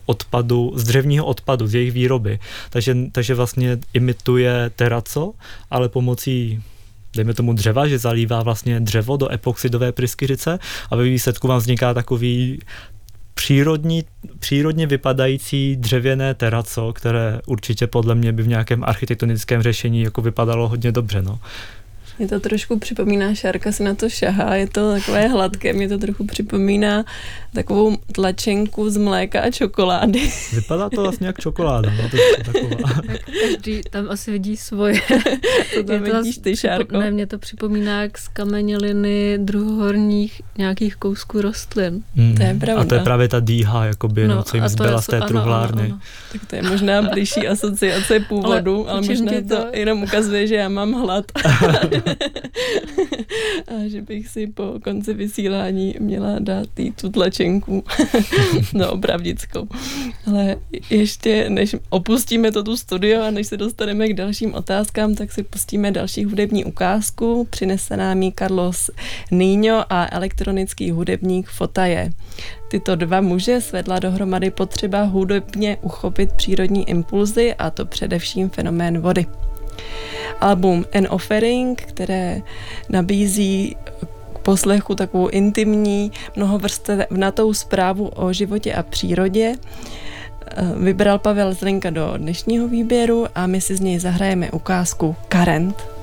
odpadu, 0.05 0.73
z 0.75 0.83
dřevního 0.83 1.25
odpadu, 1.25 1.67
z 1.67 1.75
jejich 1.75 1.91
výroby. 1.91 2.39
Takže, 2.69 2.95
takže 3.11 3.35
vlastně 3.35 3.77
imituje 3.93 4.71
teraco, 4.75 5.33
ale 5.71 5.89
pomocí 5.89 6.63
dejme 7.15 7.33
tomu 7.33 7.53
dřeva, 7.53 7.87
že 7.87 7.99
zalívá 7.99 8.43
vlastně 8.43 8.79
dřevo 8.79 9.17
do 9.17 9.31
epoxidové 9.31 9.91
pryskyřice 9.91 10.59
a 10.91 10.95
ve 10.95 11.03
výsledku 11.03 11.47
vám 11.47 11.59
vzniká 11.59 11.93
takový 11.93 12.59
přírodní, 13.35 14.03
přírodně 14.39 14.87
vypadající 14.87 15.75
dřevěné 15.75 16.33
teraco, 16.33 16.93
které 16.93 17.39
určitě 17.45 17.87
podle 17.87 18.15
mě 18.15 18.31
by 18.31 18.43
v 18.43 18.47
nějakém 18.47 18.83
architektonickém 18.83 19.61
řešení 19.61 20.01
jako 20.01 20.21
vypadalo 20.21 20.67
hodně 20.67 20.91
dobře. 20.91 21.21
No. 21.21 21.39
Mě 22.19 22.27
to 22.27 22.39
trošku 22.39 22.79
připomíná, 22.79 23.33
Šárka 23.33 23.71
se 23.71 23.83
na 23.83 23.95
to 23.95 24.09
šahá, 24.09 24.55
je 24.55 24.67
to 24.67 24.91
takové 24.91 25.27
hladké, 25.27 25.73
mě 25.73 25.89
to 25.89 25.97
trochu 25.97 26.25
připomíná 26.25 27.05
takovou 27.55 27.97
tlačenku 28.11 28.89
z 28.89 28.97
mléka 28.97 29.41
a 29.41 29.51
čokolády. 29.51 30.31
Vypadá 30.53 30.89
to 30.89 31.01
vlastně 31.01 31.27
jak 31.27 31.39
čokoláda. 31.39 31.91
No, 32.01 32.09
to 32.09 32.17
taková. 32.51 33.01
Každý 33.41 33.81
tam 33.89 34.09
asi 34.09 34.31
vidí 34.31 34.57
svoje. 34.57 35.01
To 35.75 35.83
tam 35.83 36.03
vidíš 36.03 36.37
ty, 36.37 36.57
Šárko? 36.57 36.97
Ne, 36.97 37.11
mě 37.11 37.27
to 37.27 37.37
připomíná 37.37 38.01
jak 38.01 38.17
z 38.17 38.27
kameněliny 38.27 39.37
druhohorních 39.37 40.41
nějakých 40.57 40.95
kousků 40.95 41.41
rostlin. 41.41 42.03
Mm. 42.15 42.35
To 42.35 42.43
je 42.43 42.53
pravda. 42.53 42.81
A 42.81 42.85
to 42.85 42.95
je 42.95 43.01
právě 43.01 43.27
ta 43.27 43.39
dýha, 43.39 43.85
jakoby, 43.85 44.27
no, 44.27 44.35
no 44.35 44.43
co 44.43 44.57
jim 44.57 44.67
zbyla 44.67 45.01
z 45.01 45.07
té 45.07 45.21
truhlárny. 45.21 45.81
Ano, 45.83 45.93
ano. 45.93 46.01
Tak 46.31 46.45
to 46.45 46.55
je 46.55 46.61
možná 46.61 47.01
blížší 47.01 47.47
asociace 47.47 48.19
původu, 48.19 48.89
ale, 48.89 48.91
ale 48.91 49.01
možná 49.01 49.31
to, 49.31 49.55
to 49.55 49.67
jenom 49.73 50.03
ukazuje, 50.03 50.47
že 50.47 50.55
já 50.55 50.69
mám 50.69 50.93
hlad. 50.93 51.25
a 53.67 53.87
že 53.87 54.01
bych 54.01 54.27
si 54.27 54.47
po 54.47 54.73
konci 54.83 55.13
vysílání 55.13 55.95
měla 55.99 56.39
dát 56.39 56.67
tý 56.73 56.91
tu 56.91 57.09
tlačenku 57.09 57.83
no, 58.73 58.91
opravdickou. 58.91 59.67
Ale 60.27 60.55
ještě 60.89 61.49
než 61.49 61.75
opustíme 61.89 62.51
to 62.51 62.63
tu 62.63 62.77
studio 62.77 63.21
a 63.21 63.31
než 63.31 63.47
se 63.47 63.57
dostaneme 63.57 64.07
k 64.07 64.13
dalším 64.13 64.53
otázkám, 64.53 65.15
tak 65.15 65.31
si 65.31 65.43
pustíme 65.43 65.91
další 65.91 66.25
hudební 66.25 66.65
ukázku. 66.65 67.47
Přinese 67.49 67.97
nám 67.97 68.21
ji 68.21 68.33
Carlos 68.39 68.89
Niño 69.31 69.85
a 69.89 70.07
elektronický 70.11 70.91
hudebník 70.91 71.47
Fotaje. 71.47 72.11
Tyto 72.67 72.95
dva 72.95 73.21
muže 73.21 73.61
svedla 73.61 73.99
dohromady 73.99 74.51
potřeba 74.51 75.03
hudebně 75.03 75.77
uchopit 75.81 76.33
přírodní 76.33 76.89
impulzy 76.89 77.53
a 77.53 77.69
to 77.69 77.85
především 77.85 78.49
fenomén 78.49 78.99
vody. 78.99 79.25
Album 80.41 80.85
An 80.93 81.07
Offering, 81.09 81.81
které 81.81 82.41
nabízí 82.89 83.75
poslechu 84.41 84.95
takovou 84.95 85.27
intimní, 85.27 86.11
mnohovrstevnatou 86.35 87.53
zprávu 87.53 88.11
o 88.15 88.33
životě 88.33 88.73
a 88.73 88.83
přírodě, 88.83 89.55
vybral 90.77 91.19
Pavel 91.19 91.53
Zlenka 91.53 91.89
do 91.89 92.13
dnešního 92.17 92.67
výběru 92.67 93.27
a 93.35 93.47
my 93.47 93.61
si 93.61 93.75
z 93.75 93.79
něj 93.79 93.99
zahrajeme 93.99 94.51
ukázku 94.51 95.15
Current. 95.31 95.94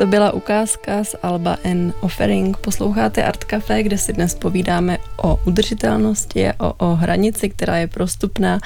To 0.00 0.06
byla 0.06 0.32
ukázka 0.32 1.04
z 1.04 1.16
Alba 1.22 1.56
N 1.64 1.92
Offering. 2.00 2.56
Posloucháte 2.56 3.24
Art 3.24 3.44
Café, 3.44 3.82
kde 3.82 3.98
si 3.98 4.12
dnes 4.12 4.34
povídáme 4.34 4.98
o 5.22 5.40
udržitelnosti, 5.46 6.48
o, 6.58 6.72
o 6.72 6.94
hranici, 6.94 7.48
která 7.48 7.76
je 7.76 7.86
prostupná, 7.86 8.60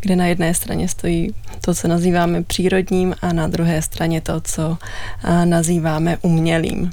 kde 0.00 0.16
na 0.16 0.26
jedné 0.26 0.54
straně 0.54 0.88
stojí 0.88 1.34
to, 1.60 1.74
co 1.74 1.88
nazýváme 1.88 2.42
přírodním 2.42 3.14
a 3.22 3.32
na 3.32 3.46
druhé 3.46 3.82
straně 3.82 4.20
to, 4.20 4.40
co 4.40 4.78
nazýváme 5.44 6.18
umělým. 6.22 6.90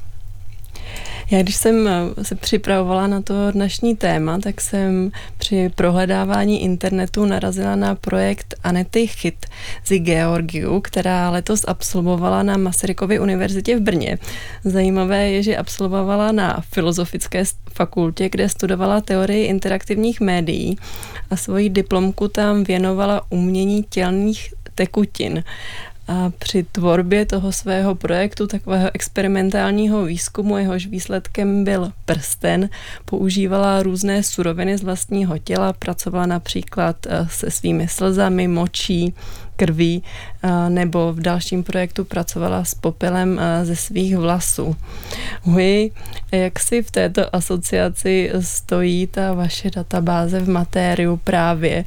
Já 1.32 1.42
když 1.42 1.56
jsem 1.56 1.88
eh, 1.88 2.24
se 2.24 2.36
připravovala 2.36 3.08
na 3.08 3.22
to 3.22 3.52
dnešní 3.52 3.96
téma, 3.96 4.40
tak 4.40 4.62
jsem 4.62 5.12
při 5.38 5.72
prohledávání 5.76 6.64
internetu 6.64 7.26
narazila 7.26 7.76
na 7.76 7.96
projekt 7.96 8.56
Anety 8.64 9.08
Chyt 9.08 9.46
z 9.86 9.98
Georgiu, 10.00 10.82
která 10.82 11.30
letos 11.30 11.66
absolvovala 11.68 12.44
na 12.44 12.58
Masarykově 12.58 13.20
univerzitě 13.20 13.78
v 13.78 13.82
Brně. 13.82 14.18
Zajímavé 14.64 15.30
je, 15.30 15.44
že 15.44 15.58
absolvovala 15.58 16.32
na 16.32 16.64
Filozofické 16.70 17.44
fakultě, 17.74 18.30
kde 18.30 18.50
studovala 18.50 19.02
teorii 19.02 19.46
interaktivních 19.46 20.22
médií 20.22 20.78
a 21.30 21.36
svoji 21.36 21.70
diplomku 21.70 22.28
tam 22.28 22.64
věnovala 22.64 23.22
umění 23.30 23.84
tělných 23.84 24.54
tekutin. 24.76 25.44
A 26.08 26.32
při 26.40 26.64
tvorbě 26.64 27.26
toho 27.26 27.52
svého 27.52 27.96
projektu, 27.96 28.48
takového 28.48 28.90
experimentálního 28.94 30.06
výzkumu, 30.06 30.58
jehož 30.58 30.88
výsledkem 30.88 31.64
byl 31.64 31.92
prsten, 32.06 32.70
používala 33.06 33.84
různé 33.84 34.24
suroviny 34.24 34.78
z 34.78 34.84
vlastního 34.84 35.38
těla, 35.38 35.74
pracovala 35.74 36.26
například 36.26 36.96
eh, 37.06 37.28
se 37.30 37.52
svými 37.52 37.88
slzami, 37.88 38.48
močí, 38.48 39.14
krví, 39.58 40.04
nebo 40.70 41.14
v 41.14 41.20
dalším 41.20 41.64
projektu 41.64 42.06
pracovala 42.06 42.64
s 42.64 42.74
popelem 42.76 43.42
ze 43.64 43.76
svých 43.76 44.18
vlasů. 44.18 44.76
Hui, 45.42 45.92
jak 46.32 46.60
si 46.60 46.84
v 46.84 46.92
této 46.92 47.36
asociaci 47.36 48.32
stojí 48.40 49.08
ta 49.08 49.34
vaše 49.34 49.72
databáze 49.72 50.40
v 50.40 50.50
matériu 50.50 51.20
právě 51.24 51.86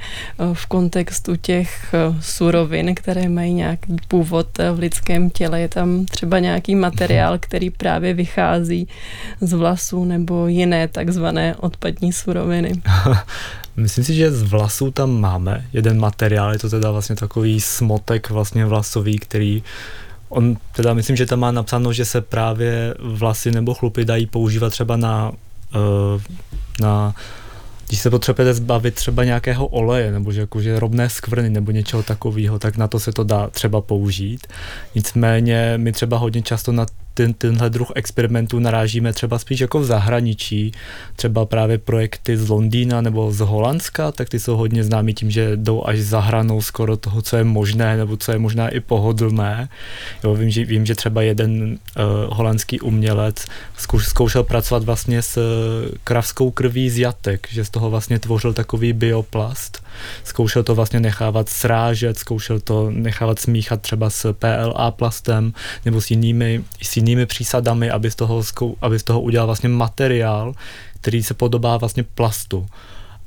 v 0.52 0.66
kontextu 0.66 1.36
těch 1.36 1.94
surovin, 2.20 2.94
které 2.94 3.28
mají 3.28 3.54
nějaký 3.54 3.96
původ 4.08 4.46
v 4.72 4.78
lidském 4.78 5.30
těle? 5.30 5.60
Je 5.60 5.68
tam 5.68 6.06
třeba 6.06 6.38
nějaký 6.38 6.74
materiál, 6.74 7.38
který 7.38 7.70
právě 7.70 8.14
vychází 8.14 8.88
z 9.40 9.52
vlasů 9.52 10.04
nebo 10.04 10.46
jiné 10.46 10.88
takzvané 10.88 11.56
odpadní 11.56 12.12
suroviny? 12.12 12.72
Myslím 13.76 14.04
si, 14.04 14.14
že 14.14 14.32
z 14.32 14.42
vlasů 14.42 14.90
tam 14.90 15.20
máme 15.20 15.66
jeden 15.72 16.00
materiál, 16.00 16.52
je 16.52 16.58
to 16.58 16.70
teda 16.70 16.90
vlastně 16.90 17.16
takový 17.16 17.60
smotek 17.60 18.30
vlastně 18.30 18.66
vlasový, 18.66 19.18
který 19.18 19.62
on 20.28 20.56
teda 20.72 20.94
myslím, 20.94 21.16
že 21.16 21.26
tam 21.26 21.40
má 21.40 21.52
napsáno, 21.52 21.92
že 21.92 22.04
se 22.04 22.20
právě 22.20 22.94
vlasy 22.98 23.50
nebo 23.50 23.74
chlupy 23.74 24.04
dají 24.04 24.26
používat 24.26 24.70
třeba 24.70 24.96
na, 24.96 25.30
uh, 25.30 26.22
na 26.80 27.14
když 27.88 28.00
se 28.00 28.10
potřebujete 28.10 28.54
zbavit 28.54 28.94
třeba 28.94 29.24
nějakého 29.24 29.66
oleje, 29.66 30.12
nebo 30.12 30.32
že 30.32 30.40
jakože 30.40 30.80
rovné 30.80 31.08
skvrny 31.08 31.50
nebo 31.50 31.70
něčeho 31.70 32.02
takového, 32.02 32.58
tak 32.58 32.76
na 32.76 32.88
to 32.88 33.00
se 33.00 33.12
to 33.12 33.24
dá 33.24 33.46
třeba 33.46 33.80
použít. 33.80 34.46
Nicméně 34.94 35.74
my 35.76 35.92
třeba 35.92 36.18
hodně 36.18 36.42
často 36.42 36.72
na 36.72 36.86
ten, 37.14 37.34
tenhle 37.34 37.70
druh 37.70 37.92
experimentů 37.94 38.58
narážíme 38.58 39.12
třeba 39.12 39.38
spíš 39.38 39.60
jako 39.60 39.80
v 39.80 39.84
zahraničí, 39.84 40.72
třeba 41.16 41.46
právě 41.46 41.78
projekty 41.78 42.36
z 42.36 42.48
Londýna 42.48 43.00
nebo 43.00 43.32
z 43.32 43.38
Holandska, 43.38 44.12
tak 44.12 44.28
ty 44.28 44.40
jsou 44.40 44.56
hodně 44.56 44.84
známí 44.84 45.14
tím, 45.14 45.30
že 45.30 45.56
jdou 45.56 45.84
až 45.86 45.98
za 45.98 46.20
hranou 46.20 46.62
skoro 46.62 46.96
toho, 46.96 47.22
co 47.22 47.36
je 47.36 47.44
možné, 47.44 47.96
nebo 47.96 48.16
co 48.16 48.32
je 48.32 48.38
možná 48.38 48.68
i 48.68 48.80
pohodlné. 48.80 49.68
Jo, 50.24 50.34
vím, 50.34 50.50
že, 50.50 50.64
vím, 50.64 50.86
že 50.86 50.94
třeba 50.94 51.22
jeden 51.22 51.62
uh, 51.62 51.76
holandský 52.36 52.80
umělec 52.80 53.46
zkouš, 53.76 54.06
zkoušel 54.06 54.42
pracovat 54.44 54.84
vlastně 54.84 55.22
s 55.22 55.38
kravskou 56.04 56.50
krví 56.50 56.90
z 56.90 56.98
jatek, 56.98 57.46
že 57.50 57.64
z 57.64 57.70
toho 57.70 57.90
vlastně 57.90 58.18
tvořil 58.18 58.52
takový 58.52 58.92
bioplast. 58.92 59.82
Zkoušel 60.24 60.62
to 60.62 60.74
vlastně 60.74 61.00
nechávat 61.00 61.48
srážet, 61.48 62.18
zkoušel 62.18 62.60
to 62.60 62.90
nechávat 62.90 63.38
smíchat 63.38 63.82
třeba 63.82 64.10
s 64.10 64.32
PLA 64.32 64.90
plastem 64.90 65.52
nebo 65.84 66.00
s 66.00 66.10
jinými, 66.10 66.64
s 66.82 66.96
jinými 66.96 67.26
přísadami, 67.26 67.90
aby 67.90 68.10
z 68.10 68.14
toho, 68.14 68.42
aby 68.80 68.98
z 68.98 69.02
toho 69.02 69.20
udělal 69.20 69.46
vlastně 69.46 69.68
materiál, 69.68 70.54
který 71.00 71.22
se 71.22 71.34
podobá 71.34 71.76
vlastně 71.76 72.02
plastu. 72.02 72.66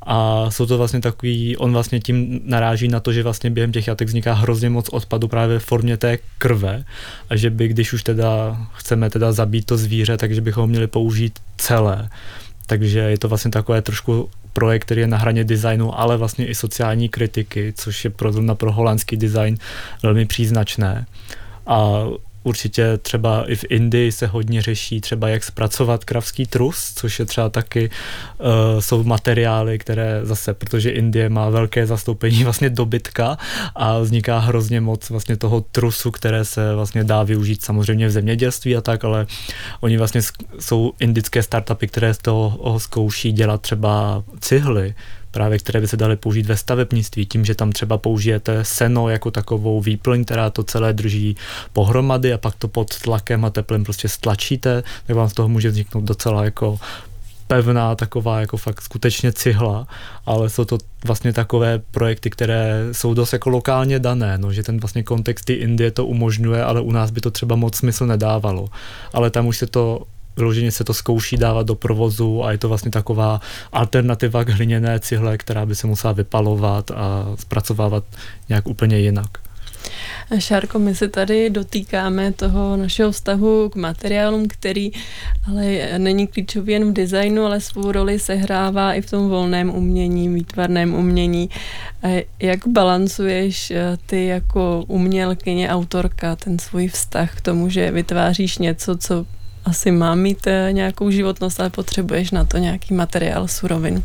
A 0.05 0.51
jsou 0.51 0.65
to 0.65 0.77
vlastně 0.77 1.01
takový, 1.01 1.57
on 1.57 1.73
vlastně 1.73 1.99
tím 1.99 2.41
naráží 2.45 2.87
na 2.87 2.99
to, 2.99 3.13
že 3.13 3.23
vlastně 3.23 3.49
během 3.49 3.71
těch 3.71 3.87
jatek 3.87 4.07
vzniká 4.07 4.33
hrozně 4.33 4.69
moc 4.69 4.89
odpadu 4.89 5.27
právě 5.27 5.59
v 5.59 5.65
formě 5.65 5.97
té 5.97 6.17
krve 6.37 6.83
a 7.29 7.35
že 7.35 7.49
by, 7.49 7.67
když 7.67 7.93
už 7.93 8.03
teda 8.03 8.57
chceme 8.73 9.09
teda 9.09 9.31
zabít 9.31 9.65
to 9.65 9.77
zvíře, 9.77 10.17
takže 10.17 10.41
bychom 10.41 10.61
ho 10.61 10.67
měli 10.67 10.87
použít 10.87 11.39
celé. 11.57 12.09
Takže 12.67 12.99
je 12.99 13.17
to 13.17 13.27
vlastně 13.27 13.51
takové 13.51 13.81
trošku 13.81 14.29
projekt, 14.53 14.85
který 14.85 15.01
je 15.01 15.07
na 15.07 15.17
hraně 15.17 15.43
designu, 15.43 15.99
ale 15.99 16.17
vlastně 16.17 16.47
i 16.47 16.55
sociální 16.55 17.09
kritiky, 17.09 17.73
což 17.75 18.03
je 18.03 18.09
pro, 18.09 18.31
pro 18.55 18.71
holandský 18.71 19.17
design 19.17 19.57
velmi 20.03 20.25
příznačné. 20.25 21.05
A 21.67 22.05
Určitě 22.43 22.97
třeba 22.97 23.51
i 23.51 23.55
v 23.55 23.65
Indii 23.69 24.11
se 24.11 24.27
hodně 24.27 24.61
řeší 24.61 25.01
třeba 25.01 25.29
jak 25.29 25.43
zpracovat 25.43 26.05
kravský 26.05 26.45
trus, 26.45 26.93
což 26.95 27.19
je 27.19 27.25
třeba 27.25 27.49
taky, 27.49 27.89
uh, 28.39 28.79
jsou 28.79 29.03
materiály, 29.03 29.79
které 29.79 30.19
zase, 30.23 30.53
protože 30.53 30.89
Indie 30.89 31.29
má 31.29 31.49
velké 31.49 31.85
zastoupení 31.85 32.43
vlastně 32.43 32.69
dobytka 32.69 33.37
a 33.75 33.99
vzniká 33.99 34.39
hrozně 34.39 34.81
moc 34.81 35.09
vlastně 35.09 35.37
toho 35.37 35.61
trusu, 35.61 36.11
které 36.11 36.45
se 36.45 36.75
vlastně 36.75 37.03
dá 37.03 37.23
využít 37.23 37.63
samozřejmě 37.63 38.07
v 38.07 38.11
zemědělství 38.11 38.75
a 38.75 38.81
tak, 38.81 39.03
ale 39.03 39.25
oni 39.79 39.97
vlastně 39.97 40.21
jsou 40.59 40.93
indické 40.99 41.43
startupy, 41.43 41.87
které 41.87 42.13
z 42.13 42.17
toho 42.17 42.79
zkouší 42.79 43.31
dělat 43.31 43.61
třeba 43.61 44.23
cihly, 44.39 44.95
právě 45.33 45.59
které 45.59 45.81
by 45.81 45.87
se 45.87 45.97
daly 45.97 46.15
použít 46.15 46.45
ve 46.45 46.57
stavebnictví, 46.57 47.25
tím, 47.25 47.45
že 47.45 47.55
tam 47.55 47.71
třeba 47.71 47.97
použijete 47.97 48.65
seno 48.65 49.09
jako 49.09 49.31
takovou 49.31 49.81
výplň, 49.81 50.25
která 50.25 50.49
to 50.49 50.63
celé 50.63 50.93
drží 50.93 51.35
pohromady 51.73 52.33
a 52.33 52.37
pak 52.37 52.55
to 52.55 52.67
pod 52.67 53.01
tlakem 53.01 53.45
a 53.45 53.49
teplem 53.49 53.83
prostě 53.83 54.09
stlačíte, 54.09 54.83
tak 55.07 55.15
vám 55.15 55.29
z 55.29 55.33
toho 55.33 55.49
může 55.49 55.69
vzniknout 55.69 56.03
docela 56.03 56.45
jako 56.45 56.79
pevná, 57.47 57.95
taková 57.95 58.39
jako 58.39 58.57
fakt 58.57 58.81
skutečně 58.81 59.31
cihla, 59.31 59.87
ale 60.25 60.49
jsou 60.49 60.65
to 60.65 60.77
vlastně 61.05 61.33
takové 61.33 61.81
projekty, 61.91 62.29
které 62.29 62.87
jsou 62.91 63.13
dost 63.13 63.33
jako 63.33 63.49
lokálně 63.49 63.99
dané, 63.99 64.37
no, 64.37 64.53
že 64.53 64.63
ten 64.63 64.79
vlastně 64.79 65.03
kontext 65.03 65.45
ty 65.45 65.53
Indie 65.53 65.91
to 65.91 66.05
umožňuje, 66.05 66.63
ale 66.63 66.81
u 66.81 66.91
nás 66.91 67.11
by 67.11 67.21
to 67.21 67.31
třeba 67.31 67.55
moc 67.55 67.75
smysl 67.75 68.05
nedávalo. 68.05 68.69
Ale 69.13 69.29
tam 69.29 69.47
už 69.47 69.57
se 69.57 69.67
to 69.67 70.03
vyloženě 70.37 70.71
se 70.71 70.83
to 70.83 70.93
zkouší 70.93 71.37
dávat 71.37 71.67
do 71.67 71.75
provozu 71.75 72.43
a 72.43 72.51
je 72.51 72.57
to 72.57 72.69
vlastně 72.69 72.91
taková 72.91 73.41
alternativa 73.71 74.43
k 74.43 74.49
hliněné 74.49 74.99
cihle, 74.99 75.37
která 75.37 75.65
by 75.65 75.75
se 75.75 75.87
musela 75.87 76.13
vypalovat 76.13 76.91
a 76.91 77.25
zpracovávat 77.35 78.03
nějak 78.49 78.67
úplně 78.67 78.99
jinak. 78.99 79.29
Šárko, 80.39 80.79
my 80.79 80.95
se 80.95 81.07
tady 81.07 81.49
dotýkáme 81.49 82.31
toho 82.31 82.77
našeho 82.77 83.11
vztahu 83.11 83.69
k 83.69 83.75
materiálům, 83.75 84.47
který 84.47 84.91
ale 85.47 85.89
není 85.97 86.27
klíčový 86.27 86.73
jen 86.73 86.89
v 86.89 86.93
designu, 86.93 87.45
ale 87.45 87.61
svou 87.61 87.91
roli 87.91 88.19
sehrává 88.19 88.93
i 88.93 89.01
v 89.01 89.09
tom 89.09 89.29
volném 89.29 89.69
umění, 89.69 90.29
výtvarném 90.29 90.93
umění. 90.93 91.49
Jak 92.39 92.67
balancuješ 92.67 93.71
eh, 93.71 93.97
ty 94.05 94.25
jako 94.25 94.83
umělkyně, 94.87 95.69
autorka, 95.69 96.35
ten 96.35 96.59
svůj 96.59 96.87
vztah 96.87 97.37
k 97.37 97.41
tomu, 97.41 97.69
že 97.69 97.91
vytváříš 97.91 98.57
něco, 98.57 98.97
co 98.97 99.25
asi 99.65 99.91
má 99.91 100.15
mít 100.15 100.47
eh, 100.47 100.69
nějakou 100.71 101.09
životnost, 101.09 101.59
ale 101.59 101.69
potřebuješ 101.69 102.31
na 102.31 102.43
to 102.43 102.57
nějaký 102.57 102.93
materiál, 102.93 103.47
surovin? 103.47 104.03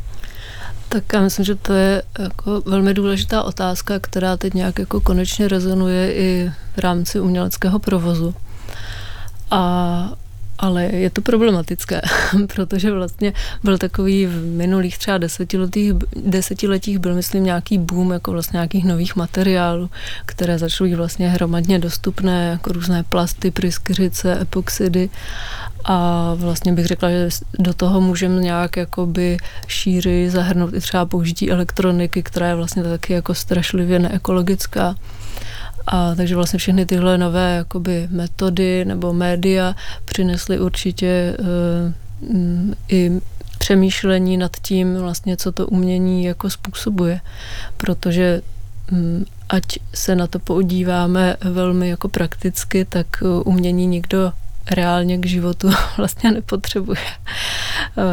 Tak 0.88 1.04
já 1.12 1.20
myslím, 1.20 1.44
že 1.44 1.54
to 1.54 1.72
je 1.72 2.02
jako 2.18 2.60
velmi 2.66 2.94
důležitá 2.94 3.42
otázka, 3.42 3.98
která 3.98 4.36
teď 4.36 4.54
nějak 4.54 4.78
jako 4.78 5.00
konečně 5.00 5.48
rezonuje 5.48 6.14
i 6.14 6.50
v 6.76 6.78
rámci 6.78 7.20
uměleckého 7.20 7.78
provozu. 7.78 8.34
A 9.50 10.12
ale 10.58 10.84
je 10.84 11.10
to 11.10 11.22
problematické, 11.22 12.00
protože 12.54 12.92
vlastně 12.92 13.32
byl 13.62 13.78
takový 13.78 14.26
v 14.26 14.44
minulých 14.44 14.98
třeba 14.98 15.18
desetiletích, 15.18 15.92
desetiletích 16.16 16.98
byl, 16.98 17.14
myslím, 17.14 17.44
nějaký 17.44 17.78
boom 17.78 18.12
jako 18.12 18.32
vlastně 18.32 18.56
nějakých 18.56 18.84
nových 18.84 19.16
materiálů, 19.16 19.90
které 20.26 20.58
začaly 20.58 20.94
vlastně 20.94 21.28
hromadně 21.28 21.78
dostupné, 21.78 22.48
jako 22.50 22.72
různé 22.72 23.02
plasty, 23.02 23.50
pryskyřice, 23.50 24.40
epoxidy 24.40 25.10
a 25.84 26.34
vlastně 26.34 26.72
bych 26.72 26.86
řekla, 26.86 27.10
že 27.10 27.28
do 27.58 27.74
toho 27.74 28.00
můžeme 28.00 28.42
nějak 28.42 28.76
jakoby 28.76 29.36
šíři 29.66 30.30
zahrnout 30.30 30.74
i 30.74 30.80
třeba 30.80 31.06
použití 31.06 31.50
elektroniky, 31.50 32.22
která 32.22 32.48
je 32.48 32.54
vlastně 32.54 32.82
taky 32.82 33.12
jako 33.12 33.34
strašlivě 33.34 33.98
neekologická. 33.98 34.94
A 35.90 36.14
takže 36.14 36.34
vlastně 36.36 36.58
všechny 36.58 36.86
tyhle 36.86 37.18
nové 37.18 37.56
jakoby 37.56 38.08
metody 38.10 38.84
nebo 38.84 39.12
média 39.12 39.74
přinesly 40.04 40.60
určitě 40.60 41.36
uh, 41.40 42.74
i 42.88 43.20
přemýšlení 43.58 44.36
nad 44.36 44.56
tím 44.62 44.96
vlastně, 44.96 45.36
co 45.36 45.52
to 45.52 45.66
umění 45.66 46.24
jako 46.24 46.50
způsobuje. 46.50 47.20
Protože 47.76 48.42
um, 48.92 49.24
ať 49.48 49.64
se 49.94 50.14
na 50.14 50.26
to 50.26 50.38
podíváme 50.38 51.36
velmi 51.40 51.88
jako 51.88 52.08
prakticky, 52.08 52.84
tak 52.84 53.06
uh, 53.22 53.42
umění 53.44 53.86
nikdo 53.86 54.32
reálně 54.70 55.18
k 55.18 55.26
životu 55.26 55.70
vlastně 55.96 56.30
nepotřebuje. 56.30 57.00
Uh, 57.96 58.04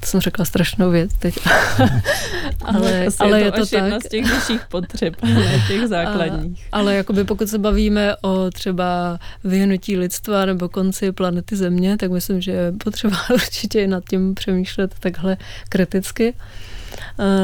to 0.00 0.06
jsem 0.06 0.20
řekla 0.20 0.44
strašnou 0.44 0.90
věc 0.90 1.10
teď. 1.18 1.34
ale, 2.64 3.06
ale 3.18 3.40
je 3.40 3.50
to, 3.50 3.58
je 3.58 3.64
to 3.64 3.70
tak. 3.70 3.72
jedna 3.72 4.00
z 4.00 4.08
těch 4.08 4.24
vyšších 4.34 4.60
potřeb, 4.68 5.14
ne 5.22 5.62
těch 5.68 5.86
základních. 5.86 6.68
A, 6.72 6.76
ale 6.78 6.94
jakoby 6.94 7.24
pokud 7.24 7.48
se 7.48 7.58
bavíme 7.58 8.16
o 8.22 8.50
třeba 8.50 9.18
vyhnutí 9.44 9.96
lidstva 9.96 10.44
nebo 10.44 10.68
konci 10.68 11.12
planety 11.12 11.56
Země, 11.56 11.96
tak 11.96 12.10
myslím, 12.10 12.40
že 12.40 12.52
je 12.52 12.72
potřeba 12.84 13.18
určitě 13.34 13.86
nad 13.86 14.04
tím 14.10 14.34
přemýšlet 14.34 14.94
takhle 15.00 15.36
kriticky. 15.68 16.34
Eh, 16.38 16.79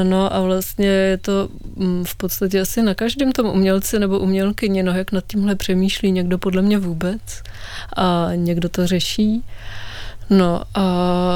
no 0.03 0.33
a 0.33 0.41
vlastně 0.41 0.87
je 0.87 1.17
to 1.17 1.49
mm, 1.75 2.05
v 2.05 2.15
podstatě 2.15 2.61
asi 2.61 2.81
na 2.81 2.95
každém 2.95 3.31
tom 3.31 3.45
umělci 3.45 3.99
nebo 3.99 4.19
umělkyni, 4.19 4.83
no 4.83 4.91
jak 4.91 5.11
nad 5.11 5.23
tímhle 5.27 5.55
přemýšlí 5.55 6.11
někdo 6.11 6.37
podle 6.37 6.61
mě 6.61 6.77
vůbec 6.77 7.21
a 7.95 8.29
někdo 8.35 8.69
to 8.69 8.87
řeší. 8.87 9.43
No 10.29 10.61
a 10.73 10.83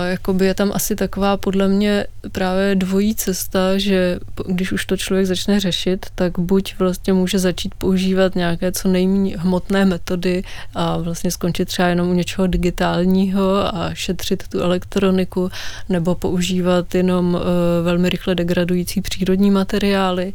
jakoby 0.06 0.46
je 0.46 0.54
tam 0.54 0.72
asi 0.74 0.96
taková 0.96 1.38
podle 1.38 1.68
mě 1.68 2.06
právě 2.32 2.76
dvojí 2.76 3.16
cesta, 3.16 3.78
že 3.78 4.20
když 4.48 4.72
už 4.72 4.86
to 4.86 4.98
člověk 4.98 5.26
začne 5.28 5.60
řešit, 5.60 6.06
tak 6.16 6.40
buď 6.40 6.76
vlastně 6.80 7.14
může 7.14 7.40
začít 7.40 7.76
používat 7.76 8.36
nějaké 8.36 8.72
co 8.72 8.88
nejméně 8.88 9.38
hmotné 9.38 9.86
metody 9.86 10.44
a 10.76 10.98
vlastně 10.98 11.32
skončit 11.32 11.66
třeba 11.66 11.88
jenom 11.88 12.10
u 12.10 12.14
něčeho 12.14 12.48
digitálního 12.48 13.76
a 13.76 13.94
šetřit 13.94 14.48
tu 14.48 14.60
elektroniku, 14.60 15.50
nebo 15.90 16.16
používat 16.16 16.96
jenom 16.96 17.34
uh, 17.34 17.42
velmi 17.84 18.10
rychle 18.10 18.36
degradující 18.36 19.02
přírodní 19.02 19.52
materiály. 19.52 20.34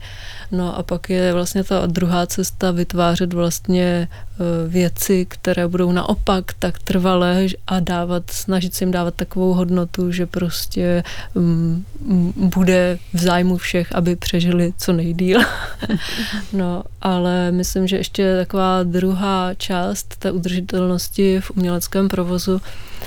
No 0.53 0.79
a 0.79 0.83
pak 0.83 1.11
je 1.11 1.33
vlastně 1.33 1.65
ta 1.65 1.87
druhá 1.87 2.27
cesta 2.27 2.71
vytvářet 2.71 3.33
vlastně 3.33 4.09
uh, 4.39 4.73
věci, 4.73 5.27
které 5.29 5.69
budou 5.69 5.93
naopak 5.93 6.53
tak 6.59 6.79
trvalé 6.79 7.47
a 7.67 7.81
dávat 7.81 8.31
snažit 8.31 8.75
se 8.75 8.85
jim 8.85 8.91
dávat 8.91 9.15
takovou 9.15 9.55
hodnotu, 9.55 10.13
že 10.13 10.27
prostě 10.27 11.03
um, 11.35 11.85
bude 12.37 12.99
v 13.13 13.19
zájmu 13.19 13.57
všech, 13.57 13.95
aby 13.95 14.17
přežili 14.17 14.73
co 14.79 14.93
nejdíl. 14.93 15.41
no, 16.53 16.83
ale 17.07 17.53
myslím, 17.53 17.87
že 17.87 17.97
ještě 17.97 18.37
taková 18.37 18.83
druhá 18.83 19.55
část 19.55 20.17
té 20.17 20.31
udržitelnosti 20.31 21.41
v 21.41 21.51
uměleckém 21.51 22.09
provozu 22.09 22.61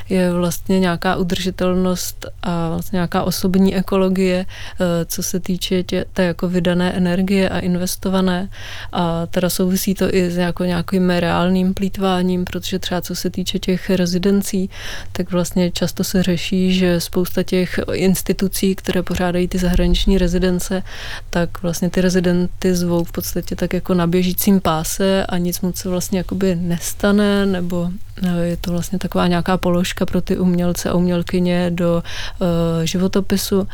je 0.09 0.33
vlastně 0.33 0.79
nějaká 0.79 1.15
udržitelnost 1.15 2.25
a 2.41 2.69
vlastně 2.69 2.97
nějaká 2.97 3.23
osobní 3.23 3.75
ekologie, 3.75 4.45
eh, 4.45 5.05
co 5.05 5.23
se 5.23 5.39
týče 5.39 5.83
tě, 5.83 6.05
té 6.13 6.23
jako 6.23 6.49
vydané 6.49 6.93
energie 6.93 7.49
a 7.49 7.59
investované. 7.59 8.49
A 8.91 9.25
teda 9.25 9.49
souvisí 9.49 9.93
to 9.93 10.15
i 10.15 10.31
s 10.31 10.37
jako 10.37 10.63
nějakým 10.63 11.09
reálným 11.09 11.73
plítváním, 11.73 12.45
protože 12.45 12.79
třeba 12.79 13.01
co 13.01 13.15
se 13.15 13.29
týče 13.29 13.59
těch 13.59 13.89
rezidencí, 13.89 14.69
tak 15.11 15.31
vlastně 15.31 15.71
často 15.71 16.03
se 16.03 16.23
řeší, 16.23 16.73
že 16.73 16.99
spousta 16.99 17.43
těch 17.43 17.79
institucí, 17.93 18.75
které 18.75 19.03
pořádají 19.03 19.47
ty 19.47 19.57
zahraniční 19.57 20.17
rezidence, 20.17 20.83
tak 21.29 21.61
vlastně 21.61 21.89
ty 21.89 22.01
rezidenty 22.01 22.75
zvou 22.75 23.03
v 23.03 23.11
podstatě 23.11 23.55
tak 23.55 23.73
jako 23.73 23.88
na 23.93 24.07
běžícím 24.07 24.61
páse 24.61 25.25
a 25.25 25.37
nic 25.37 25.61
moc 25.61 25.77
se 25.77 25.89
vlastně 25.89 26.17
jakoby 26.17 26.55
nestane, 26.55 27.45
nebo 27.45 27.89
eh, 28.23 28.45
je 28.45 28.57
to 28.57 28.71
vlastně 28.71 28.99
taková 28.99 29.27
nějaká 29.27 29.57
položka 29.57 30.05
pro 30.05 30.21
ty 30.21 30.37
umělce 30.37 30.89
a 30.89 30.93
umělkyně 30.93 31.71
do 31.71 32.03
uh, 32.39 32.47
životopisu. 32.83 33.67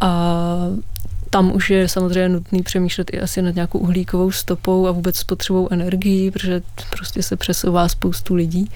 A 0.00 0.32
tam 1.30 1.52
už 1.54 1.70
je 1.70 1.88
samozřejmě 1.88 2.28
nutný 2.28 2.62
přemýšlet 2.62 3.10
i 3.14 3.20
asi 3.20 3.42
nad 3.42 3.54
nějakou 3.54 3.78
uhlíkovou 3.78 4.30
stopou 4.30 4.86
a 4.86 4.90
vůbec 4.90 5.16
spotřebou 5.16 5.68
energií, 5.70 6.30
protože 6.30 6.62
prostě 6.90 7.22
se 7.22 7.36
přesouvá 7.36 7.88
spoustu 7.88 8.34
lidí 8.34 8.70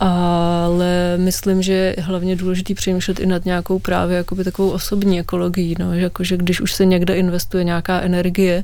ale 0.00 1.16
myslím, 1.16 1.62
že 1.62 1.72
je 1.72 1.96
hlavně 1.98 2.36
důležité 2.36 2.74
přemýšlet 2.74 3.20
i 3.20 3.26
nad 3.26 3.44
nějakou 3.44 3.78
právě 3.78 4.16
jakoby 4.16 4.44
takovou 4.44 4.70
osobní 4.70 5.20
ekologií, 5.20 5.76
no, 5.78 5.94
že, 5.94 6.00
jako, 6.00 6.24
že 6.24 6.36
když 6.36 6.60
už 6.60 6.72
se 6.72 6.84
někde 6.84 7.16
investuje 7.16 7.64
nějaká 7.64 8.00
energie, 8.00 8.62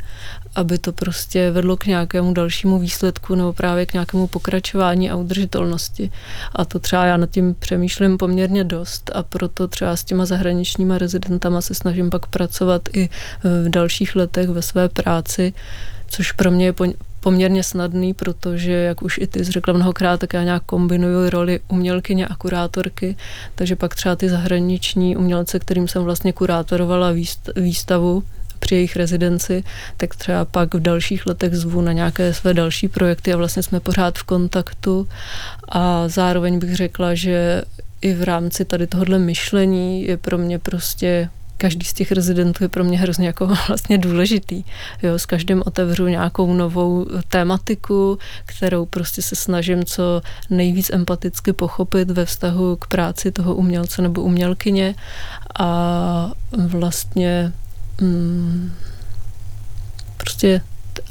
aby 0.55 0.78
to 0.78 0.93
prostě 0.93 1.51
vedlo 1.51 1.76
k 1.76 1.87
nějakému 1.87 2.33
dalšímu 2.33 2.78
výsledku 2.78 3.35
nebo 3.35 3.53
právě 3.53 3.87
k 3.87 3.93
nějakému 3.93 4.26
pokračování 4.26 5.11
a 5.11 5.16
udržitelnosti. 5.16 6.11
A 6.53 6.64
to 6.64 6.78
třeba 6.78 7.05
já 7.05 7.16
nad 7.16 7.30
tím 7.30 7.55
přemýšlím 7.59 8.18
poměrně 8.18 8.64
dost 8.64 9.11
a 9.14 9.22
proto 9.22 9.68
třeba 9.68 9.97
s 9.97 10.05
těma 10.05 10.24
zahraničníma 10.24 10.99
rezidentama 10.99 11.61
se 11.61 11.74
snažím 11.74 12.11
pak 12.11 12.26
pracovat 12.26 12.83
i 12.93 13.09
v 13.45 13.68
dalších 13.68 14.16
letech 14.16 14.49
ve 14.49 14.62
své 14.62 14.89
práci, 14.89 15.53
což 16.09 16.33
pro 16.33 16.51
mě 16.51 16.64
je 16.64 16.72
poměrně 17.23 17.62
snadný, 17.62 18.14
protože, 18.14 18.73
jak 18.73 19.03
už 19.03 19.18
i 19.18 19.27
ty 19.27 19.45
jsi 19.45 19.53
řekla 19.53 19.75
mnohokrát, 19.75 20.20
tak 20.20 20.35
já 20.35 20.43
nějak 20.43 20.62
kombinuju 20.62 21.31
roli 21.31 21.61
umělkyně 21.68 22.27
a 22.27 22.37
kurátorky, 22.37 23.16
takže 23.55 23.77
pak 23.77 23.95
třeba 23.95 24.16
ty 24.16 24.29
zahraniční 24.29 25.16
umělce, 25.16 25.59
kterým 25.59 25.89
jsem 25.89 26.03
vlastně 26.03 26.33
kurátorovala 26.33 27.12
výstavu, 27.57 28.23
při 28.59 28.75
jejich 28.75 28.97
rezidenci, 28.97 29.64
tak 29.97 30.14
třeba 30.14 30.45
pak 30.45 30.75
v 30.75 30.81
dalších 30.81 31.27
letech 31.27 31.55
zvu 31.55 31.81
na 31.81 31.93
nějaké 31.93 32.35
své 32.35 32.55
další 32.55 32.89
projekty 32.89 33.33
a 33.33 33.37
vlastně 33.37 33.62
jsme 33.62 33.81
pořád 33.81 34.18
v 34.18 34.23
kontaktu. 34.23 35.09
A 35.68 36.09
zároveň 36.09 36.59
bych 36.59 36.77
řekla, 36.77 37.14
že 37.14 37.62
i 38.01 38.14
v 38.14 38.23
rámci 38.23 38.64
tady 38.64 38.87
tohohle 38.87 39.18
myšlení 39.18 40.07
je 40.07 40.16
pro 40.16 40.39
mě 40.39 40.59
prostě 40.59 41.29
každý 41.63 41.87
z 41.87 41.93
těch 41.93 42.13
rezidentů 42.13 42.65
je 42.65 42.69
pro 42.69 42.85
mě 42.85 42.99
hrozně 42.99 43.27
jako 43.27 43.47
vlastně 43.69 43.99
důležitý. 43.99 44.65
Jo, 45.03 45.19
s 45.19 45.27
každým 45.27 45.63
otevřu 45.67 46.07
nějakou 46.07 46.55
novou 46.55 47.07
tématiku, 47.29 48.19
kterou 48.47 48.87
prostě 48.87 49.23
se 49.23 49.37
snažím 49.37 49.85
co 49.85 50.23
nejvíc 50.51 50.91
empaticky 50.91 51.53
pochopit 51.53 52.11
ve 52.11 52.25
vztahu 52.25 52.77
k 52.77 52.87
práci 52.87 53.31
toho 53.31 53.55
umělce 53.55 54.03
nebo 54.03 54.23
umělkyně 54.23 54.95
a 55.59 56.33
vlastně 56.67 57.53
mm, 58.01 58.73
prostě 60.17 60.61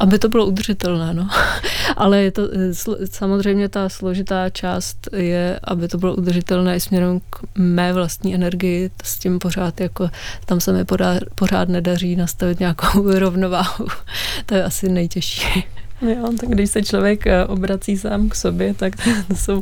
aby 0.01 0.19
to 0.19 0.29
bylo 0.29 0.45
udržitelné, 0.45 1.13
no. 1.13 1.29
Ale 1.97 2.21
je 2.21 2.31
to, 2.31 2.41
eh, 2.53 3.07
samozřejmě 3.07 3.69
ta 3.69 3.89
složitá 3.89 4.49
část 4.49 5.07
je, 5.15 5.59
aby 5.63 5.87
to 5.87 5.97
bylo 5.97 6.15
udržitelné 6.15 6.75
i 6.75 6.79
směrem 6.79 7.19
k 7.29 7.39
mé 7.55 7.93
vlastní 7.93 8.35
energii, 8.35 8.91
s 9.03 9.19
tím 9.19 9.39
pořád 9.39 9.81
jako, 9.81 10.09
tam 10.45 10.59
se 10.59 10.73
mi 10.73 10.85
pořád, 10.85 11.23
pořád 11.35 11.69
nedaří 11.69 12.15
nastavit 12.15 12.59
nějakou 12.59 13.11
rovnováhu. 13.19 13.87
To 14.45 14.55
je 14.55 14.63
asi 14.63 14.89
nejtěžší. 14.89 15.63
Jo, 16.01 16.33
tak 16.39 16.49
když 16.49 16.69
se 16.69 16.83
člověk 16.83 17.27
eh, 17.27 17.45
obrací 17.45 17.97
sám 17.97 18.29
k 18.29 18.35
sobě, 18.35 18.73
tak 18.73 18.93
to 18.95 19.35
jsou 19.35 19.61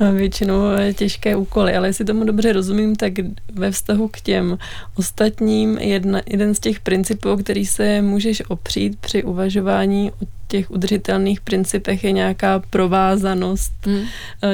eh, 0.00 0.12
většinou 0.12 0.70
eh, 0.70 0.94
těžké 0.94 1.36
úkoly. 1.36 1.76
Ale 1.76 1.88
jestli 1.88 2.04
tomu 2.04 2.24
dobře 2.24 2.52
rozumím, 2.52 2.96
tak 2.96 3.12
ve 3.52 3.70
vztahu 3.70 4.08
k 4.08 4.20
těm 4.20 4.58
ostatním 4.96 5.78
jedna, 5.78 6.20
jeden 6.26 6.54
z 6.54 6.60
těch 6.60 6.80
principů, 6.80 7.36
který 7.36 7.66
se 7.66 8.02
můžeš 8.02 8.42
opřít 8.48 8.98
při 9.00 9.22
uvažování 9.22 10.10
o 10.10 10.41
těch 10.52 10.70
udržitelných 10.70 11.40
principech 11.40 12.04
je 12.04 12.12
nějaká 12.12 12.62
provázanost 12.70 13.72
hmm. 13.86 14.04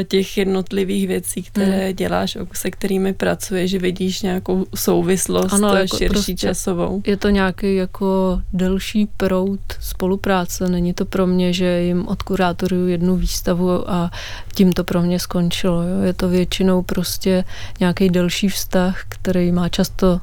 těch 0.08 0.38
jednotlivých 0.38 1.08
věcí, 1.08 1.42
které 1.42 1.86
hmm. 1.86 1.96
děláš, 1.96 2.38
se 2.52 2.70
kterými 2.70 3.12
pracuješ, 3.12 3.70
že 3.70 3.78
vidíš 3.78 4.22
nějakou 4.22 4.66
souvislost 4.74 5.52
ano, 5.52 5.74
jako 5.74 5.96
širší 5.96 6.08
prostě 6.08 6.34
časovou. 6.34 7.02
Je 7.06 7.16
to 7.16 7.28
nějaký 7.28 7.74
jako 7.74 8.40
delší 8.52 9.08
proud 9.16 9.60
spolupráce, 9.80 10.68
není 10.68 10.94
to 10.94 11.04
pro 11.04 11.26
mě, 11.26 11.52
že 11.52 11.82
jim 11.82 12.06
odkurátoruju 12.08 12.86
jednu 12.86 13.16
výstavu 13.16 13.90
a 13.90 14.10
tím 14.54 14.72
to 14.72 14.84
pro 14.84 15.02
mě 15.02 15.18
skončilo. 15.18 15.82
Jo. 15.82 16.02
Je 16.02 16.12
to 16.12 16.28
většinou 16.28 16.82
prostě 16.82 17.44
nějaký 17.80 18.08
delší 18.08 18.48
vztah, 18.48 19.04
který 19.08 19.52
má 19.52 19.68
často 19.68 20.20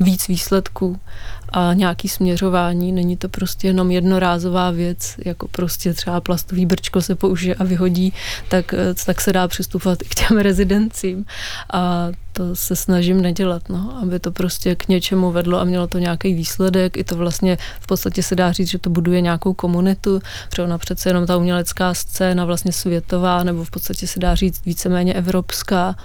víc 0.00 0.28
výsledků 0.28 1.00
a 1.48 1.72
nějaký 1.74 2.08
směřování. 2.08 2.92
Není 2.92 3.16
to 3.16 3.28
prostě 3.28 3.66
jenom 3.66 3.90
jednorázová 3.90 4.70
věc, 4.70 5.14
jako 5.24 5.48
prostě 5.48 5.94
třeba 5.94 6.20
plastový 6.20 6.66
brčko 6.66 7.02
se 7.02 7.14
použije 7.14 7.54
a 7.54 7.64
vyhodí, 7.64 8.12
tak, 8.48 8.74
tak 9.06 9.20
se 9.20 9.32
dá 9.32 9.48
přistupovat 9.48 10.02
i 10.02 10.04
k 10.04 10.14
těm 10.14 10.38
rezidencím. 10.38 11.24
A 11.72 12.08
to 12.32 12.56
se 12.56 12.76
snažím 12.76 13.22
nedělat, 13.22 13.68
no, 13.68 13.98
aby 14.02 14.18
to 14.18 14.32
prostě 14.32 14.74
k 14.74 14.88
něčemu 14.88 15.32
vedlo 15.32 15.60
a 15.60 15.64
mělo 15.64 15.86
to 15.86 15.98
nějaký 15.98 16.34
výsledek. 16.34 16.96
I 16.96 17.04
to 17.04 17.16
vlastně 17.16 17.58
v 17.80 17.86
podstatě 17.86 18.22
se 18.22 18.36
dá 18.36 18.52
říct, 18.52 18.68
že 18.68 18.78
to 18.78 18.90
buduje 18.90 19.20
nějakou 19.20 19.54
komunitu, 19.54 20.20
protože 20.48 20.62
ona 20.62 20.78
přece 20.78 21.08
jenom 21.08 21.26
ta 21.26 21.36
umělecká 21.36 21.94
scéna 21.94 22.44
vlastně 22.44 22.72
světová, 22.72 23.44
nebo 23.44 23.64
v 23.64 23.70
podstatě 23.70 24.06
se 24.06 24.20
dá 24.20 24.34
říct 24.34 24.64
víceméně 24.64 25.14
evropská, 25.14 25.96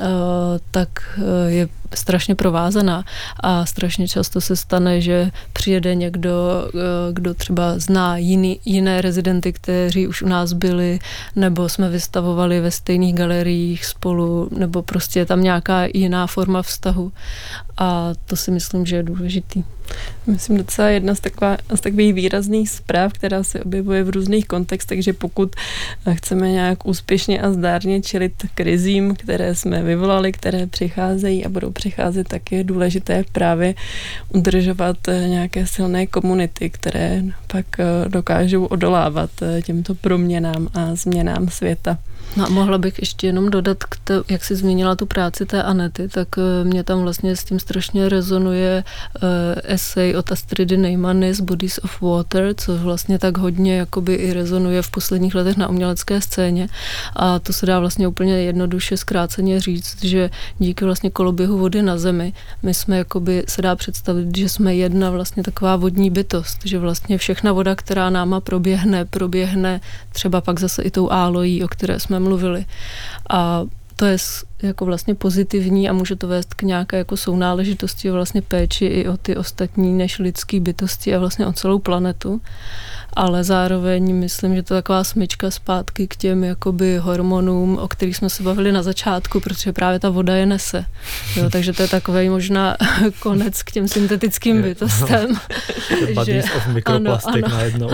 Eh, 0.00 0.58
tak 0.70 0.88
eh, 1.18 1.50
je 1.50 1.68
strašně 1.94 2.34
provázaná 2.34 3.04
a 3.40 3.66
strašně 3.66 4.08
často 4.08 4.40
se 4.40 4.56
stane, 4.56 5.00
že 5.00 5.30
přijede 5.52 5.94
někdo, 5.94 6.32
eh, 6.68 7.12
kdo 7.12 7.34
třeba 7.34 7.78
zná 7.78 8.16
jiný, 8.16 8.60
jiné 8.64 9.00
rezidenty, 9.00 9.52
kteří 9.52 10.06
už 10.06 10.22
u 10.22 10.28
nás 10.28 10.52
byli, 10.52 10.98
nebo 11.36 11.68
jsme 11.68 11.88
vystavovali 11.90 12.60
ve 12.60 12.70
stejných 12.70 13.14
galeriích 13.14 13.86
spolu, 13.86 14.48
nebo 14.56 14.82
prostě 14.82 15.18
je 15.18 15.26
tam 15.26 15.42
nějaká 15.42 15.84
jiná 15.94 16.26
forma 16.26 16.62
vztahu 16.62 17.12
a 17.80 18.12
to 18.26 18.36
si 18.36 18.50
myslím, 18.50 18.86
že 18.86 18.96
je 18.96 19.02
důležitý. 19.02 19.64
Myslím 20.26 20.56
docela 20.56 20.88
jedna 20.88 21.14
z, 21.14 21.20
taková, 21.20 21.56
z 21.74 21.80
takových 21.80 22.14
výrazných 22.14 22.70
zpráv, 22.70 23.12
která 23.12 23.42
se 23.42 23.62
objevuje 23.62 24.04
v 24.04 24.10
různých 24.10 24.46
kontextech, 24.46 25.04
že 25.04 25.12
pokud 25.12 25.56
chceme 26.14 26.52
nějak 26.52 26.86
úspěšně 26.86 27.40
a 27.40 27.52
zdárně 27.52 28.02
čelit 28.02 28.32
krizím, 28.54 29.14
které 29.14 29.54
jsme 29.54 29.82
vyvolali, 29.82 30.32
které 30.32 30.66
přicházejí 30.66 31.44
a 31.44 31.48
budou 31.48 31.70
přicházet, 31.80 32.28
tak 32.28 32.52
je 32.52 32.64
důležité 32.64 33.24
právě 33.32 33.74
udržovat 34.28 34.96
nějaké 35.26 35.66
silné 35.66 36.06
komunity, 36.06 36.70
které 36.70 37.22
pak 37.46 37.66
dokážou 38.08 38.64
odolávat 38.64 39.30
těmto 39.64 39.94
proměnám 39.94 40.68
a 40.74 40.94
změnám 40.94 41.48
světa. 41.48 41.98
No 42.36 42.46
a 42.46 42.48
mohla 42.48 42.78
bych 42.78 42.98
ještě 42.98 43.26
jenom 43.26 43.50
dodat, 43.50 43.84
k 43.84 43.96
te, 44.04 44.14
jak 44.28 44.44
jsi 44.44 44.56
zmínila 44.56 44.96
tu 44.96 45.06
práci 45.06 45.46
té 45.46 45.62
Anety, 45.62 46.08
tak 46.08 46.28
mě 46.64 46.84
tam 46.84 47.02
vlastně 47.02 47.36
s 47.36 47.44
tím 47.44 47.58
strašně 47.60 48.08
rezonuje 48.08 48.84
esej 49.64 50.16
od 50.16 50.32
Astridy 50.32 50.76
Neymany 50.76 51.34
z 51.34 51.40
Bodies 51.40 51.80
of 51.82 52.02
Water, 52.02 52.54
co 52.56 52.76
vlastně 52.76 53.18
tak 53.18 53.38
hodně 53.38 53.76
jakoby 53.76 54.14
i 54.14 54.32
rezonuje 54.32 54.82
v 54.82 54.90
posledních 54.90 55.34
letech 55.34 55.56
na 55.56 55.68
umělecké 55.68 56.20
scéně 56.20 56.68
a 57.16 57.38
to 57.38 57.52
se 57.52 57.66
dá 57.66 57.80
vlastně 57.80 58.08
úplně 58.08 58.34
jednoduše 58.34 58.96
zkráceně 58.96 59.60
říct, 59.60 60.04
že 60.04 60.30
díky 60.58 60.84
vlastně 60.84 61.10
koloběhu 61.10 61.58
vody 61.70 61.82
na 61.82 61.98
zemi 61.98 62.32
my 62.62 62.74
jsme 62.74 62.98
jakoby 62.98 63.44
se 63.48 63.62
dá 63.62 63.76
představit, 63.76 64.36
že 64.36 64.48
jsme 64.48 64.74
jedna 64.74 65.10
vlastně 65.10 65.42
taková 65.42 65.76
vodní 65.76 66.10
bytost, 66.10 66.58
že 66.64 66.78
vlastně 66.78 67.18
všechna 67.18 67.52
voda, 67.52 67.74
která 67.74 68.10
náma 68.10 68.40
proběhne, 68.40 69.04
proběhne 69.04 69.80
třeba 70.12 70.40
pak 70.40 70.60
zase 70.60 70.82
i 70.82 70.90
tou 70.90 71.10
álojí, 71.10 71.64
o 71.64 71.68
které 71.68 72.00
jsme 72.00 72.20
mluvili. 72.20 72.64
A 73.30 73.62
to 73.96 74.04
je 74.04 74.18
jako 74.62 74.84
vlastně 74.84 75.14
pozitivní 75.14 75.88
a 75.88 75.92
může 75.92 76.16
to 76.16 76.28
vést 76.28 76.54
k 76.54 76.62
nějaké 76.62 76.96
jako 76.96 77.16
sounáležitosti, 77.16 78.10
vlastně 78.10 78.42
péči 78.42 78.84
i 78.84 79.08
o 79.08 79.16
ty 79.16 79.36
ostatní 79.36 79.92
než 79.92 80.18
lidské 80.18 80.60
bytosti 80.60 81.14
a 81.14 81.18
vlastně 81.18 81.46
o 81.46 81.52
celou 81.52 81.78
planetu. 81.78 82.40
Ale 83.16 83.44
zároveň 83.44 84.14
myslím, 84.14 84.54
že 84.56 84.62
to 84.62 84.74
je 84.74 84.82
taková 84.82 85.04
smyčka 85.04 85.50
zpátky 85.50 86.08
k 86.08 86.16
těm 86.16 86.44
jakoby 86.44 86.98
hormonům, 86.98 87.78
o 87.78 87.88
kterých 87.88 88.16
jsme 88.16 88.30
se 88.30 88.42
bavili 88.42 88.72
na 88.72 88.82
začátku, 88.82 89.40
protože 89.40 89.72
právě 89.72 89.98
ta 89.98 90.10
voda 90.10 90.34
je 90.34 90.46
nese. 90.46 90.84
Jo, 91.36 91.50
takže 91.50 91.72
to 91.72 91.82
je 91.82 91.88
takový 91.88 92.28
možná 92.28 92.76
konec 93.20 93.62
k 93.62 93.70
těm 93.70 93.88
syntetickým 93.88 94.62
bytostem. 94.62 95.40
Bodies 96.14 96.44
of 96.56 96.66
microplastic 96.66 97.44
najednou. 97.48 97.90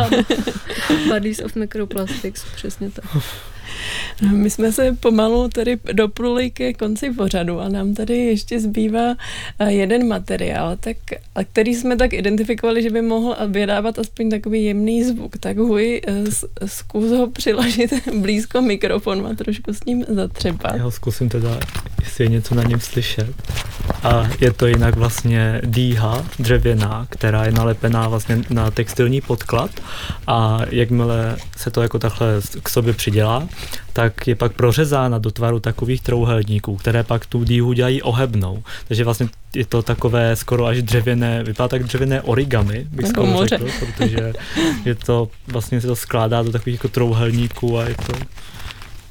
Bodies 1.09 1.41
of 1.45 1.57
microplastics, 1.57 2.45
přesně 2.55 2.91
tak. 2.91 3.05
My 4.33 4.51
jsme 4.51 4.73
se 4.73 4.97
pomalu 5.01 5.49
tady 5.49 5.79
dopluli 5.93 6.51
ke 6.51 6.75
konci 6.75 7.11
pořadu 7.11 7.61
a 7.61 7.69
nám 7.69 7.95
tady 7.95 8.17
ještě 8.17 8.61
zbývá 8.61 9.15
eh, 9.59 9.73
jeden 9.73 10.09
materiál, 10.09 10.77
tak, 10.81 10.97
který 11.53 11.75
jsme 11.75 11.97
tak 11.97 12.13
identifikovali, 12.13 12.83
že 12.83 12.91
by 12.91 13.03
mohl 13.03 13.37
vydávat 13.47 13.99
aspoň 13.99 14.31
takový 14.31 14.65
jemný 14.65 15.05
zvuk. 15.05 15.39
Tak 15.39 15.57
huj, 15.57 16.01
eh, 16.07 16.25
zkus 16.67 17.11
ho 17.11 17.31
přiložit 17.31 17.93
blízko 18.21 18.63
mikrofonu 18.63 19.27
a 19.27 19.35
trošku 19.35 19.73
s 19.73 19.85
ním 19.85 20.05
zatřepat. 20.09 20.75
Já 20.77 20.83
ho 20.83 20.91
zkusím 20.91 21.29
teda, 21.29 21.61
jestli 22.01 22.25
je 22.25 22.29
něco 22.29 22.55
na 22.55 22.63
něm 22.63 22.81
slyšet. 22.81 23.35
A 24.03 24.29
je 24.41 24.53
to 24.53 24.67
jinak 24.67 24.97
vlastně 24.97 25.61
dýha 25.65 26.27
dřevěná, 26.39 27.07
která 27.11 27.45
je 27.45 27.53
nalepená 27.53 28.09
vlastně 28.09 28.43
na 28.51 28.71
textilní 28.71 29.21
podklad 29.21 29.71
a 30.27 30.61
jakmile 30.71 31.37
se 31.57 31.71
to 31.71 31.83
jako 31.83 31.99
takhle 31.99 32.29
k 32.63 32.69
sobě 32.69 32.93
přidělá, 32.93 33.49
tak 33.93 34.27
je 34.27 34.35
pak 34.35 34.53
prořezána 34.53 35.19
do 35.19 35.31
tvaru 35.31 35.61
takových 35.61 36.03
trouhelníků, 36.03 36.77
které 36.77 37.03
pak 37.03 37.27
tu 37.27 37.45
dýhu 37.45 37.73
dělají 37.73 38.03
ohebnou. 38.03 38.63
Takže 38.89 39.05
vlastně 39.05 39.29
je 39.55 39.67
to 39.67 39.83
takové 39.83 40.37
skoro 40.37 40.67
až 40.67 40.83
dřevěné, 40.83 41.43
vypadá 41.45 41.69
tak 41.69 41.83
dřevěné 41.83 42.23
origami, 42.23 42.87
bych 42.91 43.07
skoro 43.07 43.47
řekl, 43.47 43.67
protože 43.79 44.33
je 44.85 44.95
to, 44.95 45.29
vlastně 45.47 45.81
se 45.81 45.87
to 45.87 45.97
skládá 45.97 46.43
do 46.43 46.53
takových 46.53 46.79
jako 46.79 46.89
trouhelníků 46.89 47.79
a 47.79 47.85
je 47.85 47.95
to 47.95 48.13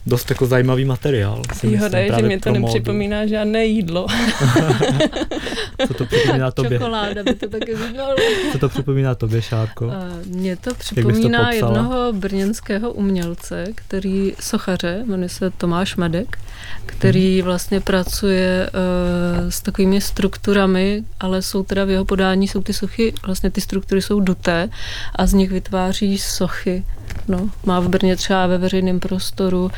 dost 0.06 0.30
jako 0.30 0.46
zajímavý 0.46 0.86
materiál. 0.86 1.42
Výhoda 1.64 2.00
je, 2.00 2.12
že 2.16 2.22
mě 2.22 2.40
to 2.40 2.52
nepřipomíná 2.52 3.18
módu. 3.18 3.30
žádné 3.30 3.66
jídlo. 3.66 4.08
Co 5.88 5.94
to 5.94 6.06
připomíná 6.06 6.52
tobě? 6.52 6.80
Čokoláda 6.80 7.24
by 7.24 7.36
to 7.36 7.50
taky 7.50 7.76
znalo. 7.76 8.16
Co 8.52 8.60
to 8.60 8.70
připomíná 8.70 9.16
tobě, 9.16 9.42
Šárko? 9.42 9.86
Uh, 9.86 9.94
mně 10.26 10.56
to 10.56 10.76
připomíná 10.76 11.50
to 11.50 11.56
jednoho 11.56 12.14
brněnského 12.14 12.92
umělce, 12.92 13.66
který 13.76 14.34
sochaře, 14.40 15.04
jmenuje 15.06 15.30
se 15.30 15.50
Tomáš 15.50 15.96
Medek, 15.96 16.38
který 16.86 17.40
hmm. 17.40 17.46
vlastně 17.46 17.82
pracuje 17.82 18.70
uh, 18.70 19.50
s 19.50 19.62
takovými 19.62 20.02
strukturami, 20.02 21.04
ale 21.20 21.42
jsou 21.42 21.64
teda 21.64 21.86
v 21.86 21.90
jeho 21.90 22.06
podání, 22.06 22.48
jsou 22.48 22.62
ty 22.62 22.74
sochy, 22.74 23.14
vlastně 23.26 23.52
ty 23.52 23.62
struktury 23.62 24.02
jsou 24.02 24.20
duté 24.20 24.70
a 25.16 25.26
z 25.26 25.34
nich 25.34 25.52
vytváří 25.52 26.18
sochy 26.18 26.84
No, 27.28 27.50
má 27.66 27.80
v 27.80 27.90
Brně 27.90 28.16
třeba 28.16 28.48
ve 28.48 28.58
veřejném 28.58 29.00
prostoru 29.00 29.64
uh, 29.64 29.72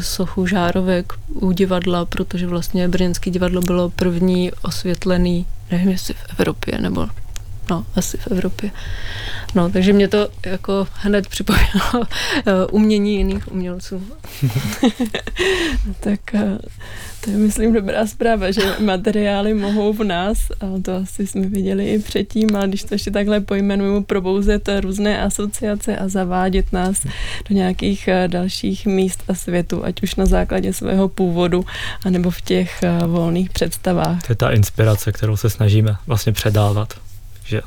sochu 0.00 0.46
žárovek 0.46 1.12
u 1.34 1.52
divadla, 1.52 2.04
protože 2.04 2.46
vlastně 2.46 2.88
Brněnské 2.88 3.30
divadlo 3.30 3.60
bylo 3.60 3.90
první 3.90 4.52
osvětlený, 4.62 5.46
nevím 5.70 5.88
jestli 5.88 6.14
v 6.14 6.26
Evropě 6.30 6.78
nebo 6.78 7.06
no, 7.70 7.86
asi 7.96 8.16
v 8.16 8.26
Evropě. 8.26 8.70
No, 9.54 9.70
takže 9.70 9.92
mě 9.92 10.08
to 10.08 10.28
jako 10.46 10.86
hned 10.92 11.28
připomínalo 11.28 12.04
eh, 12.46 12.66
umění 12.70 13.16
jiných 13.16 13.52
umělců. 13.52 14.02
tak 16.00 16.34
eh, 16.34 16.58
to 17.20 17.30
je, 17.30 17.36
myslím, 17.36 17.72
dobrá 17.72 18.06
zpráva, 18.06 18.50
že 18.50 18.62
materiály 18.78 19.54
mohou 19.54 19.92
v 19.92 20.04
nás, 20.04 20.38
a 20.60 20.66
to 20.82 20.96
asi 20.96 21.26
jsme 21.26 21.46
viděli 21.46 21.88
i 21.88 21.98
předtím, 21.98 22.56
ale 22.56 22.68
když 22.68 22.82
to 22.82 22.94
ještě 22.94 23.10
takhle 23.10 23.40
pojmenuju, 23.40 24.02
probouzet 24.02 24.68
různé 24.80 25.22
asociace 25.22 25.96
a 25.96 26.08
zavádět 26.08 26.72
nás 26.72 27.06
do 27.48 27.54
nějakých 27.54 28.08
eh, 28.08 28.28
dalších 28.28 28.86
míst 28.86 29.22
a 29.28 29.34
světu, 29.34 29.84
ať 29.84 30.02
už 30.02 30.14
na 30.14 30.26
základě 30.26 30.72
svého 30.72 31.08
původu, 31.08 31.64
anebo 32.04 32.30
v 32.30 32.40
těch 32.40 32.84
volných 33.06 33.50
představách. 33.50 34.26
To 34.26 34.32
je 34.32 34.36
ta 34.36 34.50
inspirace, 34.50 35.12
kterou 35.12 35.36
se 35.36 35.50
snažíme 35.50 35.96
vlastně 36.06 36.32
předávat 36.32 36.94
že... 37.50 37.60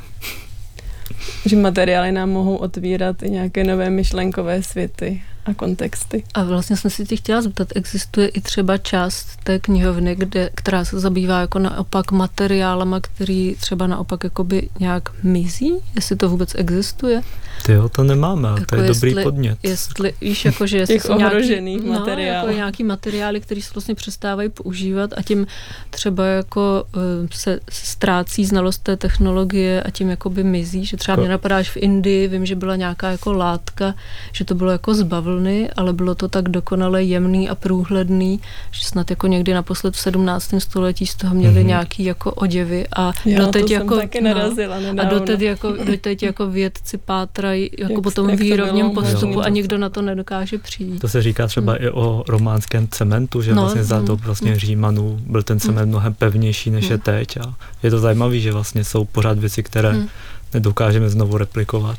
že 1.45 1.55
materiály 1.55 2.11
nám 2.11 2.29
mohou 2.29 2.55
otvírat 2.55 3.23
i 3.23 3.29
nějaké 3.29 3.63
nové 3.63 3.89
myšlenkové 3.89 4.63
světy. 4.63 5.21
A 5.45 5.53
kontexty. 5.53 6.23
A 6.33 6.43
vlastně 6.43 6.77
jsem 6.77 6.91
si 6.91 7.05
tě 7.05 7.15
chtěla 7.15 7.41
zeptat, 7.41 7.67
existuje 7.75 8.27
i 8.27 8.41
třeba 8.41 8.77
část 8.77 9.27
té 9.43 9.59
knihovny, 9.59 10.15
kde, 10.15 10.49
která 10.55 10.85
se 10.85 10.99
zabývá 10.99 11.39
jako 11.39 11.59
naopak 11.59 12.11
materiálama, 12.11 12.99
který 12.99 13.55
třeba 13.59 13.87
naopak 13.87 14.23
jakoby 14.23 14.69
nějak 14.79 15.23
mizí? 15.23 15.73
Jestli 15.95 16.15
to 16.15 16.29
vůbec 16.29 16.55
existuje? 16.55 17.21
Ty 17.65 17.71
jo, 17.71 17.89
to 17.89 18.03
nemáme, 18.03 18.49
jako 18.49 18.65
to 18.65 18.75
je 18.75 18.87
jestli, 18.87 19.09
dobrý 19.09 19.23
podnět. 19.23 19.57
Jestli, 19.63 20.13
víš, 20.21 20.45
jako, 20.45 20.67
že 20.67 20.77
jestli 20.83 20.99
jsou 20.99 21.17
nějaký, 21.17 21.79
no, 21.85 22.05
jako 22.07 22.51
nějaký 22.51 22.83
materiály, 22.83 23.41
které 23.41 23.61
se 23.61 23.69
vlastně 23.73 23.95
přestávají 23.95 24.49
používat 24.49 25.13
a 25.17 25.21
tím 25.21 25.47
třeba 25.89 26.25
jako 26.25 26.83
uh, 26.95 27.01
se 27.31 27.59
ztrácí 27.69 28.45
znalost 28.45 28.77
té 28.77 28.97
technologie 28.97 29.83
a 29.83 29.89
tím 29.89 30.09
jakoby 30.09 30.43
mizí, 30.43 30.85
že 30.85 30.97
třeba 30.97 31.15
Ko... 31.15 31.21
mě 31.21 31.29
napadáš 31.29 31.69
v 31.69 31.77
Indii, 31.77 32.27
vím, 32.27 32.45
že 32.45 32.55
byla 32.55 32.75
nějaká 32.75 33.11
jako 33.11 33.33
látka, 33.33 33.93
že 34.31 34.45
to 34.45 34.55
bylo 34.55 34.71
jako 34.71 34.93
z 34.93 35.01
bavlny, 35.33 35.69
ale 35.75 35.93
bylo 35.93 36.15
to 36.15 36.27
tak 36.27 36.49
dokonale 36.49 37.03
jemný 37.03 37.49
a 37.49 37.55
průhledný, 37.55 38.39
že 38.71 38.85
snad 38.85 39.09
jako 39.09 39.27
někdy 39.27 39.53
naposled 39.53 39.93
v 39.93 39.99
17. 39.99 40.53
století 40.57 41.05
z 41.05 41.15
toho 41.15 41.35
měli 41.35 41.61
mm-hmm. 41.61 41.65
nějaký 41.65 42.03
jako 42.03 42.31
oděvy 42.31 42.85
a 42.95 43.13
jo, 43.25 43.39
doteď 43.45 43.71
jako, 43.71 43.95
taky 43.95 44.21
narazila 44.21 44.79
no, 44.79 45.03
a 45.03 45.05
doteď 45.05 45.41
jako, 45.41 45.71
doteď 45.71 46.23
jako 46.23 46.47
vědci 46.47 46.97
pátrají 46.97 47.69
jako 47.79 48.01
po 48.01 48.11
tom 48.11 48.35
výrobním 48.35 48.89
postupu 48.91 49.41
a 49.41 49.49
nikdo 49.49 49.77
na 49.77 49.89
to 49.89 50.01
nedokáže 50.01 50.57
přijít. 50.57 50.99
To 50.99 51.07
se 51.07 51.21
říká 51.21 51.47
třeba 51.47 51.73
hmm. 51.73 51.85
i 51.85 51.89
o 51.89 52.23
románském 52.27 52.87
cementu, 52.87 53.41
že 53.41 53.55
no, 53.55 53.61
vlastně 53.61 53.83
za 53.83 54.01
to 54.01 54.15
vlastně 54.15 54.51
hmm. 54.51 54.59
Římanů 54.59 55.19
byl 55.27 55.43
ten 55.43 55.59
cement 55.59 55.79
hmm. 55.79 55.89
mnohem 55.89 56.13
pevnější 56.13 56.69
než 56.69 56.85
hmm. 56.85 56.91
je 56.91 56.97
teď 56.97 57.37
a 57.37 57.53
je 57.83 57.91
to 57.91 57.99
zajímavé, 57.99 58.39
že 58.39 58.51
vlastně 58.51 58.83
jsou 58.83 59.05
pořád 59.05 59.39
věci, 59.39 59.63
které 59.63 59.91
hmm 59.91 60.07
nedokážeme 60.53 61.09
znovu 61.09 61.37
replikovat. 61.37 61.97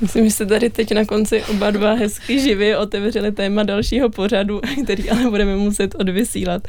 Myslím, 0.00 0.24
že 0.24 0.30
se 0.30 0.46
tady 0.46 0.70
teď 0.70 0.94
na 0.94 1.04
konci 1.04 1.42
oba 1.42 1.70
dva 1.70 1.92
hezky 1.92 2.40
živě 2.40 2.78
otevřeli 2.78 3.32
téma 3.32 3.62
dalšího 3.62 4.10
pořadu, 4.10 4.60
který 4.84 5.10
ale 5.10 5.30
budeme 5.30 5.56
muset 5.56 5.94
odvysílat 5.94 6.62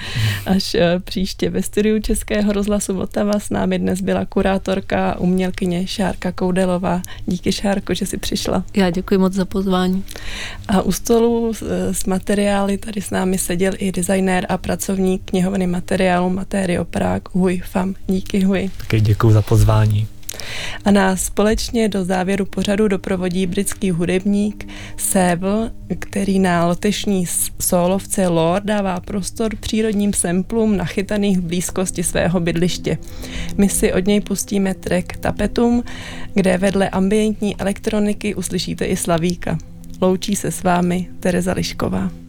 až 0.46 0.76
eh, 0.76 1.00
příště. 1.00 1.50
Ve 1.50 1.62
studiu 1.62 2.02
Českého 2.02 2.54
rozhlasu 2.54 2.94
Vltava 2.94 3.40
s 3.40 3.50
námi 3.50 3.80
dnes 3.80 4.02
byla 4.02 4.26
kurátorka 4.26 5.20
umělkyně 5.20 5.88
Šárka 5.88 6.32
Koudelová. 6.32 7.02
Díky 7.26 7.52
Šárko, 7.52 7.94
že 7.94 8.06
jsi 8.06 8.18
přišla. 8.18 8.64
Já 8.76 8.90
děkuji 8.90 9.18
moc 9.18 9.34
za 9.34 9.46
pozvání. 9.46 10.04
A 10.68 10.82
u 10.82 10.92
stolu 10.92 11.54
s, 11.54 11.92
s 11.92 12.06
materiály 12.06 12.78
tady 12.78 13.02
s 13.02 13.10
námi 13.10 13.38
seděl 13.38 13.74
i 13.78 13.92
designér 13.92 14.46
a 14.50 14.58
pracovník 14.58 15.22
knihovny 15.26 15.68
materiálu 15.68 16.30
Materio 16.30 16.86
Prague 16.86 17.32
Huj 17.32 17.62
Fam. 17.66 17.96
Díky 18.08 18.44
Huj. 18.44 18.70
Taky 18.78 19.02
děkuji 19.02 19.32
za 19.32 19.42
pozvání. 19.42 20.08
A 20.86 20.92
nás 20.92 21.24
společně 21.24 21.90
do 21.90 22.06
závěru 22.06 22.46
pořadu 22.46 22.88
doprovodí 22.88 23.48
britský 23.48 23.92
hudebník 23.92 24.68
Sable, 24.98 25.72
který 26.00 26.40
na 26.40 26.66
lotešní 26.66 27.26
solovce 27.60 28.28
Lord 28.28 28.66
dává 28.66 29.00
prostor 29.00 29.56
přírodním 29.56 30.14
semplům 30.14 30.78
nachytaných 30.78 31.38
v 31.38 31.42
blízkosti 31.42 32.04
svého 32.04 32.40
bydliště. 32.40 32.98
My 33.58 33.70
si 33.70 33.94
od 33.94 34.06
něj 34.08 34.22
pustíme 34.22 34.74
track 34.74 35.18
Tapetum, 35.18 35.84
kde 36.34 36.58
vedle 36.58 36.90
ambientní 36.90 37.56
elektroniky 37.58 38.36
uslyšíte 38.36 38.86
i 38.86 38.98
slavíka. 38.98 39.58
Loučí 40.02 40.36
se 40.36 40.52
s 40.52 40.64
vámi 40.64 41.08
Tereza 41.20 41.54
Lišková. 41.54 42.27